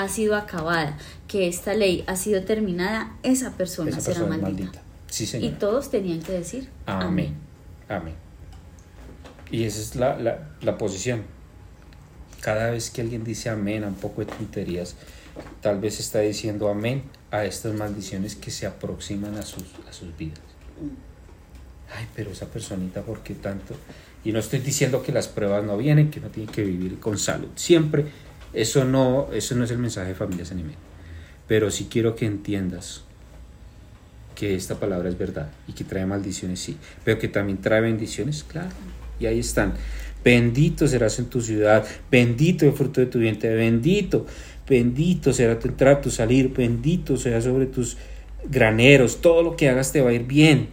ha 0.02 0.08
sido 0.08 0.36
acabada, 0.36 0.96
que 1.28 1.48
esta 1.48 1.74
ley 1.74 2.04
ha 2.06 2.16
sido 2.16 2.42
terminada, 2.44 3.16
esa 3.22 3.52
persona 3.56 3.90
Esa 3.90 4.00
será 4.00 4.20
persona 4.20 4.36
maldita. 4.42 4.64
maldita. 4.64 4.82
Sí, 5.08 5.24
Y 5.24 5.26
señor. 5.26 5.58
todos 5.58 5.90
tenían 5.90 6.20
que 6.20 6.32
decir 6.32 6.68
Amén. 6.86 7.34
Amén. 7.88 8.14
Y 9.50 9.64
esa 9.64 9.80
es 9.80 9.96
la, 9.96 10.16
la, 10.18 10.48
la 10.62 10.78
posición. 10.78 11.22
Cada 12.40 12.70
vez 12.70 12.90
que 12.90 13.00
alguien 13.00 13.24
dice 13.24 13.48
amén 13.50 13.84
a 13.84 13.88
un 13.88 13.94
poco 13.96 14.20
de 14.24 14.26
tonterías, 14.26 14.94
tal 15.60 15.80
vez 15.80 15.98
está 16.00 16.20
diciendo 16.20 16.68
amén 16.68 17.02
a 17.30 17.44
estas 17.44 17.74
maldiciones 17.74 18.36
que 18.36 18.50
se 18.50 18.66
aproximan 18.66 19.36
a 19.36 19.42
sus, 19.42 19.64
a 19.88 19.92
sus 19.92 20.16
vidas. 20.16 20.38
Ay, 21.96 22.06
pero 22.14 22.30
esa 22.30 22.46
personita, 22.46 23.02
¿por 23.02 23.20
qué 23.22 23.34
tanto? 23.34 23.74
Y 24.24 24.32
no 24.32 24.38
estoy 24.38 24.60
diciendo 24.60 25.02
que 25.02 25.12
las 25.12 25.26
pruebas 25.28 25.64
no 25.64 25.76
vienen, 25.76 26.10
que 26.10 26.20
no 26.20 26.28
tienen 26.28 26.52
que 26.52 26.62
vivir 26.62 27.00
con 27.00 27.18
salud. 27.18 27.48
Siempre, 27.56 28.06
eso 28.52 28.84
no, 28.84 29.28
eso 29.32 29.54
no 29.54 29.64
es 29.64 29.70
el 29.70 29.78
mensaje 29.78 30.08
de 30.08 30.14
Familias 30.14 30.50
en 30.50 30.64
Pero 31.46 31.70
sí 31.70 31.88
quiero 31.90 32.14
que 32.14 32.26
entiendas 32.26 33.02
que 34.34 34.54
esta 34.54 34.80
palabra 34.80 35.08
es 35.08 35.18
verdad 35.18 35.50
y 35.68 35.72
que 35.72 35.84
trae 35.84 36.06
maldiciones, 36.06 36.60
sí, 36.60 36.76
pero 37.04 37.18
que 37.18 37.28
también 37.28 37.58
trae 37.58 37.82
bendiciones, 37.82 38.44
claro. 38.44 38.70
Y 39.18 39.26
ahí 39.26 39.38
están. 39.38 39.74
Bendito 40.24 40.88
serás 40.88 41.18
en 41.18 41.26
tu 41.26 41.40
ciudad, 41.40 41.86
bendito 42.10 42.66
el 42.66 42.72
fruto 42.72 43.00
de 43.00 43.06
tu 43.06 43.18
vientre, 43.18 43.54
bendito, 43.54 44.26
bendito 44.68 45.32
será 45.32 45.58
tu 45.58 45.68
entrar, 45.68 46.00
tu 46.00 46.10
salir, 46.10 46.52
bendito 46.52 47.16
será 47.16 47.40
sobre 47.40 47.66
tus 47.66 47.96
graneros, 48.48 49.20
todo 49.20 49.42
lo 49.42 49.56
que 49.56 49.68
hagas 49.68 49.92
te 49.92 50.00
va 50.00 50.10
a 50.10 50.12
ir 50.14 50.24
bien. 50.24 50.68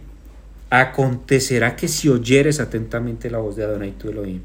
Acontecerá 0.70 1.76
que 1.76 1.88
si 1.88 2.08
oyeres 2.08 2.60
atentamente 2.60 3.30
la 3.30 3.38
voz 3.38 3.56
de 3.56 3.64
Adonai 3.64 3.92
tu 3.92 4.08
Elohim, 4.08 4.42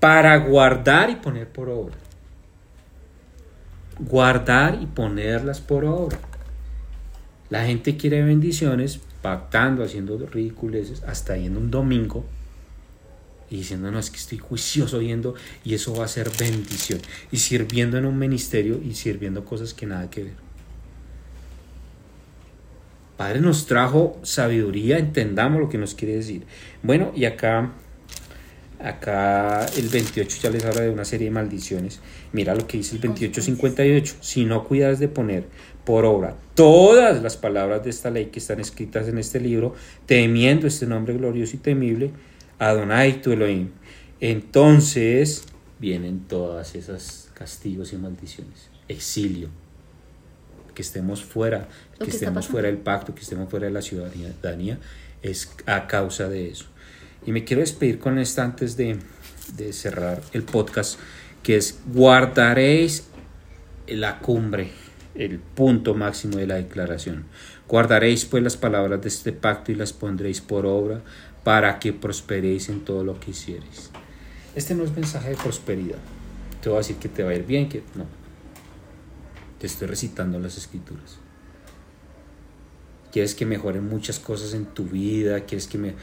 para 0.00 0.36
guardar 0.36 1.10
y 1.10 1.16
poner 1.16 1.48
por 1.48 1.68
obra. 1.68 1.96
Guardar 3.98 4.78
y 4.82 4.86
ponerlas 4.86 5.60
por 5.60 5.84
obra. 5.84 6.18
La 7.48 7.64
gente 7.64 7.96
quiere 7.96 8.22
bendiciones, 8.22 9.00
pactando, 9.22 9.84
haciendo 9.84 10.18
ridiculeces, 10.18 11.02
hasta 11.04 11.36
yendo 11.36 11.60
un 11.60 11.70
domingo 11.70 12.24
y 13.50 13.58
diciendo, 13.58 13.90
no, 13.90 13.98
es 13.98 14.10
que 14.10 14.16
estoy 14.16 14.38
juicioso 14.38 15.00
yendo 15.00 15.34
y 15.64 15.74
eso 15.74 15.94
va 15.94 16.04
a 16.04 16.08
ser 16.08 16.30
bendición. 16.38 17.00
Y 17.30 17.38
sirviendo 17.38 17.96
en 17.98 18.06
un 18.06 18.18
ministerio 18.18 18.80
y 18.82 18.94
sirviendo 18.94 19.44
cosas 19.44 19.72
que 19.72 19.86
nada 19.86 20.10
que 20.10 20.24
ver. 20.24 20.46
Padre 23.16 23.40
nos 23.40 23.66
trajo 23.66 24.18
sabiduría, 24.22 24.98
entendamos 24.98 25.60
lo 25.60 25.68
que 25.68 25.78
nos 25.78 25.94
quiere 25.94 26.16
decir. 26.16 26.44
Bueno, 26.82 27.12
y 27.14 27.24
acá, 27.24 27.72
acá 28.80 29.66
el 29.76 29.88
28 29.88 30.38
ya 30.42 30.50
les 30.50 30.64
habla 30.64 30.82
de 30.82 30.90
una 30.90 31.04
serie 31.04 31.26
de 31.26 31.30
maldiciones. 31.30 32.00
Mira 32.32 32.54
lo 32.54 32.66
que 32.66 32.78
dice 32.78 32.96
el 32.96 33.02
2858. 33.02 34.16
Si 34.20 34.44
no 34.44 34.64
cuidas 34.64 34.98
de 34.98 35.08
poner 35.08 35.44
por 35.84 36.04
obra 36.04 36.36
todas 36.54 37.22
las 37.22 37.36
palabras 37.36 37.84
de 37.84 37.90
esta 37.90 38.10
ley 38.10 38.26
que 38.26 38.38
están 38.38 38.60
escritas 38.60 39.08
en 39.08 39.18
este 39.18 39.40
libro, 39.40 39.74
temiendo 40.06 40.66
este 40.66 40.86
nombre 40.86 41.14
glorioso 41.14 41.56
y 41.56 41.58
temible, 41.60 42.10
Adonai 42.58 43.20
tu 43.20 43.32
Elohim. 43.32 43.70
Entonces 44.20 45.44
vienen 45.78 46.20
todas 46.20 46.74
esas 46.74 47.30
castigos 47.34 47.92
y 47.92 47.96
maldiciones. 47.96 48.70
Exilio. 48.88 49.48
Que 50.74 50.82
estemos 50.82 51.24
fuera, 51.24 51.68
que, 51.98 52.10
estemos 52.10 52.48
fuera 52.48 52.68
del 52.68 52.76
pacto, 52.76 53.14
que 53.14 53.22
estemos 53.22 53.48
fuera 53.48 53.66
de 53.66 53.72
la 53.72 53.80
ciudadanía, 53.80 54.78
es 55.22 55.50
a 55.64 55.86
causa 55.86 56.28
de 56.28 56.50
eso. 56.50 56.66
Y 57.26 57.32
me 57.32 57.44
quiero 57.44 57.60
despedir 57.60 57.98
con 57.98 58.18
esta 58.18 58.44
antes 58.44 58.76
de, 58.76 58.98
de 59.56 59.72
cerrar 59.72 60.22
el 60.32 60.44
podcast, 60.44 60.98
que 61.42 61.56
es 61.56 61.80
guardaréis 61.92 63.08
la 63.88 64.20
cumbre, 64.20 64.70
el 65.14 65.38
punto 65.38 65.94
máximo 65.94 66.38
de 66.38 66.46
la 66.46 66.54
declaración. 66.54 67.24
Guardaréis 67.68 68.24
pues 68.24 68.42
las 68.42 68.56
palabras 68.56 69.02
de 69.02 69.08
este 69.08 69.32
pacto 69.32 69.72
y 69.72 69.74
las 69.74 69.92
pondréis 69.92 70.40
por 70.40 70.66
obra 70.66 71.02
para 71.42 71.78
que 71.78 71.92
prosperéis 71.92 72.68
en 72.68 72.80
todo 72.80 73.04
lo 73.04 73.18
que 73.18 73.32
hiciereis. 73.32 73.90
Este 74.54 74.74
no 74.74 74.84
es 74.84 74.94
mensaje 74.94 75.30
de 75.30 75.36
prosperidad. 75.36 75.98
Te 76.62 76.68
voy 76.68 76.76
a 76.76 76.78
decir 76.78 76.96
que 76.96 77.08
te 77.08 77.22
va 77.22 77.30
a 77.30 77.34
ir 77.34 77.44
bien, 77.44 77.68
que 77.68 77.82
no. 77.94 78.06
Te 79.60 79.66
estoy 79.66 79.88
recitando 79.88 80.38
las 80.38 80.56
escrituras. 80.56 81.18
Quieres 83.12 83.34
que 83.34 83.46
mejoren 83.46 83.88
muchas 83.88 84.18
cosas 84.18 84.54
en 84.54 84.66
tu 84.66 84.84
vida, 84.84 85.40
quieres 85.40 85.66
que 85.66 85.78
me 85.78 85.94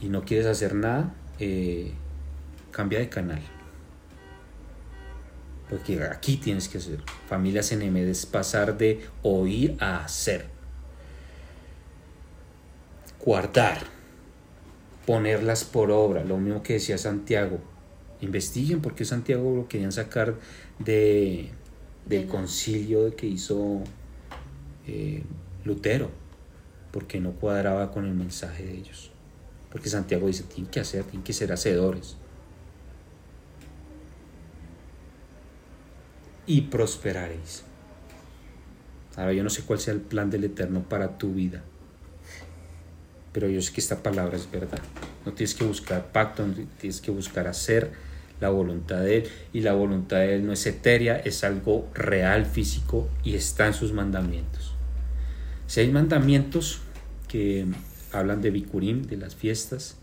y 0.00 0.08
no 0.08 0.24
quieres 0.24 0.46
hacer 0.46 0.74
nada, 0.74 1.14
eh, 1.38 1.92
cambia 2.70 2.98
de 2.98 3.08
canal. 3.08 3.40
Porque 5.68 6.02
aquí 6.02 6.36
tienes 6.36 6.68
que 6.68 6.78
hacer. 6.78 7.00
Familias 7.28 7.72
NM 7.72 7.96
es 7.96 8.24
pasar 8.24 8.78
de 8.78 9.06
oír 9.22 9.76
a 9.80 10.04
hacer. 10.04 10.46
Guardar. 13.22 13.78
Ponerlas 15.04 15.64
por 15.64 15.90
obra. 15.90 16.24
Lo 16.24 16.38
mismo 16.38 16.62
que 16.62 16.74
decía 16.74 16.96
Santiago. 16.96 17.58
Investiguen 18.20 18.80
por 18.80 18.94
qué 18.94 19.04
Santiago 19.04 19.54
lo 19.54 19.68
querían 19.68 19.92
sacar 19.92 20.34
de, 20.78 21.50
del 22.06 22.26
concilio 22.26 23.14
que 23.14 23.26
hizo 23.26 23.82
eh, 24.86 25.22
Lutero. 25.64 26.10
Porque 26.92 27.20
no 27.20 27.32
cuadraba 27.32 27.90
con 27.90 28.06
el 28.06 28.14
mensaje 28.14 28.64
de 28.64 28.72
ellos. 28.72 29.12
Porque 29.70 29.88
Santiago 29.88 30.26
dice, 30.26 30.44
tienen 30.44 30.70
que 30.70 30.80
hacer, 30.80 31.04
tienen 31.04 31.22
que 31.22 31.32
ser 31.32 31.52
hacedores. 31.52 32.16
y 36.48 36.62
prosperaréis. 36.62 37.62
Ahora 39.14 39.32
yo 39.32 39.44
no 39.44 39.50
sé 39.50 39.62
cuál 39.62 39.78
sea 39.78 39.94
el 39.94 40.00
plan 40.00 40.30
del 40.30 40.44
Eterno 40.44 40.82
para 40.82 41.18
tu 41.18 41.34
vida, 41.34 41.62
pero 43.32 43.48
yo 43.48 43.60
sé 43.60 43.72
que 43.72 43.80
esta 43.80 44.02
palabra 44.02 44.36
es 44.36 44.50
verdad. 44.50 44.80
No 45.26 45.32
tienes 45.32 45.54
que 45.54 45.64
buscar 45.64 46.06
pacto, 46.10 46.46
no 46.46 46.54
tienes 46.80 47.00
que 47.00 47.10
buscar 47.10 47.46
hacer 47.46 47.92
la 48.40 48.48
voluntad 48.48 49.00
de 49.00 49.18
Él 49.18 49.28
y 49.52 49.60
la 49.60 49.74
voluntad 49.74 50.18
de 50.18 50.36
Él 50.36 50.46
no 50.46 50.52
es 50.52 50.64
etérea, 50.66 51.18
es 51.18 51.44
algo 51.44 51.88
real, 51.92 52.46
físico 52.46 53.08
y 53.24 53.34
está 53.34 53.66
en 53.66 53.74
sus 53.74 53.92
mandamientos. 53.92 54.72
Si 55.66 55.80
hay 55.80 55.90
mandamientos 55.90 56.80
que 57.26 57.66
hablan 58.12 58.40
de 58.40 58.50
Bikurim, 58.50 59.02
de 59.02 59.16
las 59.16 59.34
fiestas, 59.34 59.96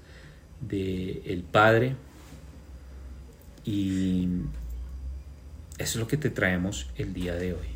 de 0.62 1.22
el 1.26 1.44
Padre 1.44 1.96
y 3.66 4.28
eso 5.78 5.94
es 5.94 5.96
lo 5.96 6.08
que 6.08 6.18
te 6.18 6.30
traemos 6.30 6.88
el 6.98 7.14
día 7.14 7.36
de 7.36 7.54
hoy. 7.54 7.68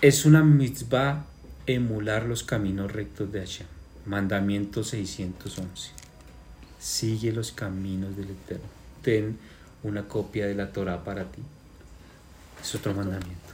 Es 0.00 0.24
una 0.24 0.42
mitzvah 0.42 1.26
emular 1.66 2.24
los 2.24 2.42
caminos 2.42 2.90
rectos 2.90 3.30
de 3.32 3.40
Hashem. 3.40 3.66
Mandamiento 4.06 4.82
611. 4.82 5.90
Sigue 6.78 7.32
los 7.32 7.52
caminos 7.52 8.16
del 8.16 8.30
Eterno. 8.30 8.64
Ten 9.02 9.38
una 9.82 10.08
copia 10.08 10.46
de 10.46 10.54
la 10.54 10.72
Torah 10.72 11.04
para 11.04 11.24
ti. 11.24 11.42
Es 12.62 12.74
otro 12.74 12.94
mandamiento. 12.94 13.49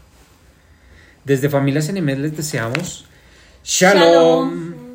Desde 1.26 1.48
Familias 1.50 1.88
Enemed 1.88 2.18
les 2.18 2.36
deseamos 2.36 3.04
Shalom. 3.64 4.00
Shalom. 4.00 4.85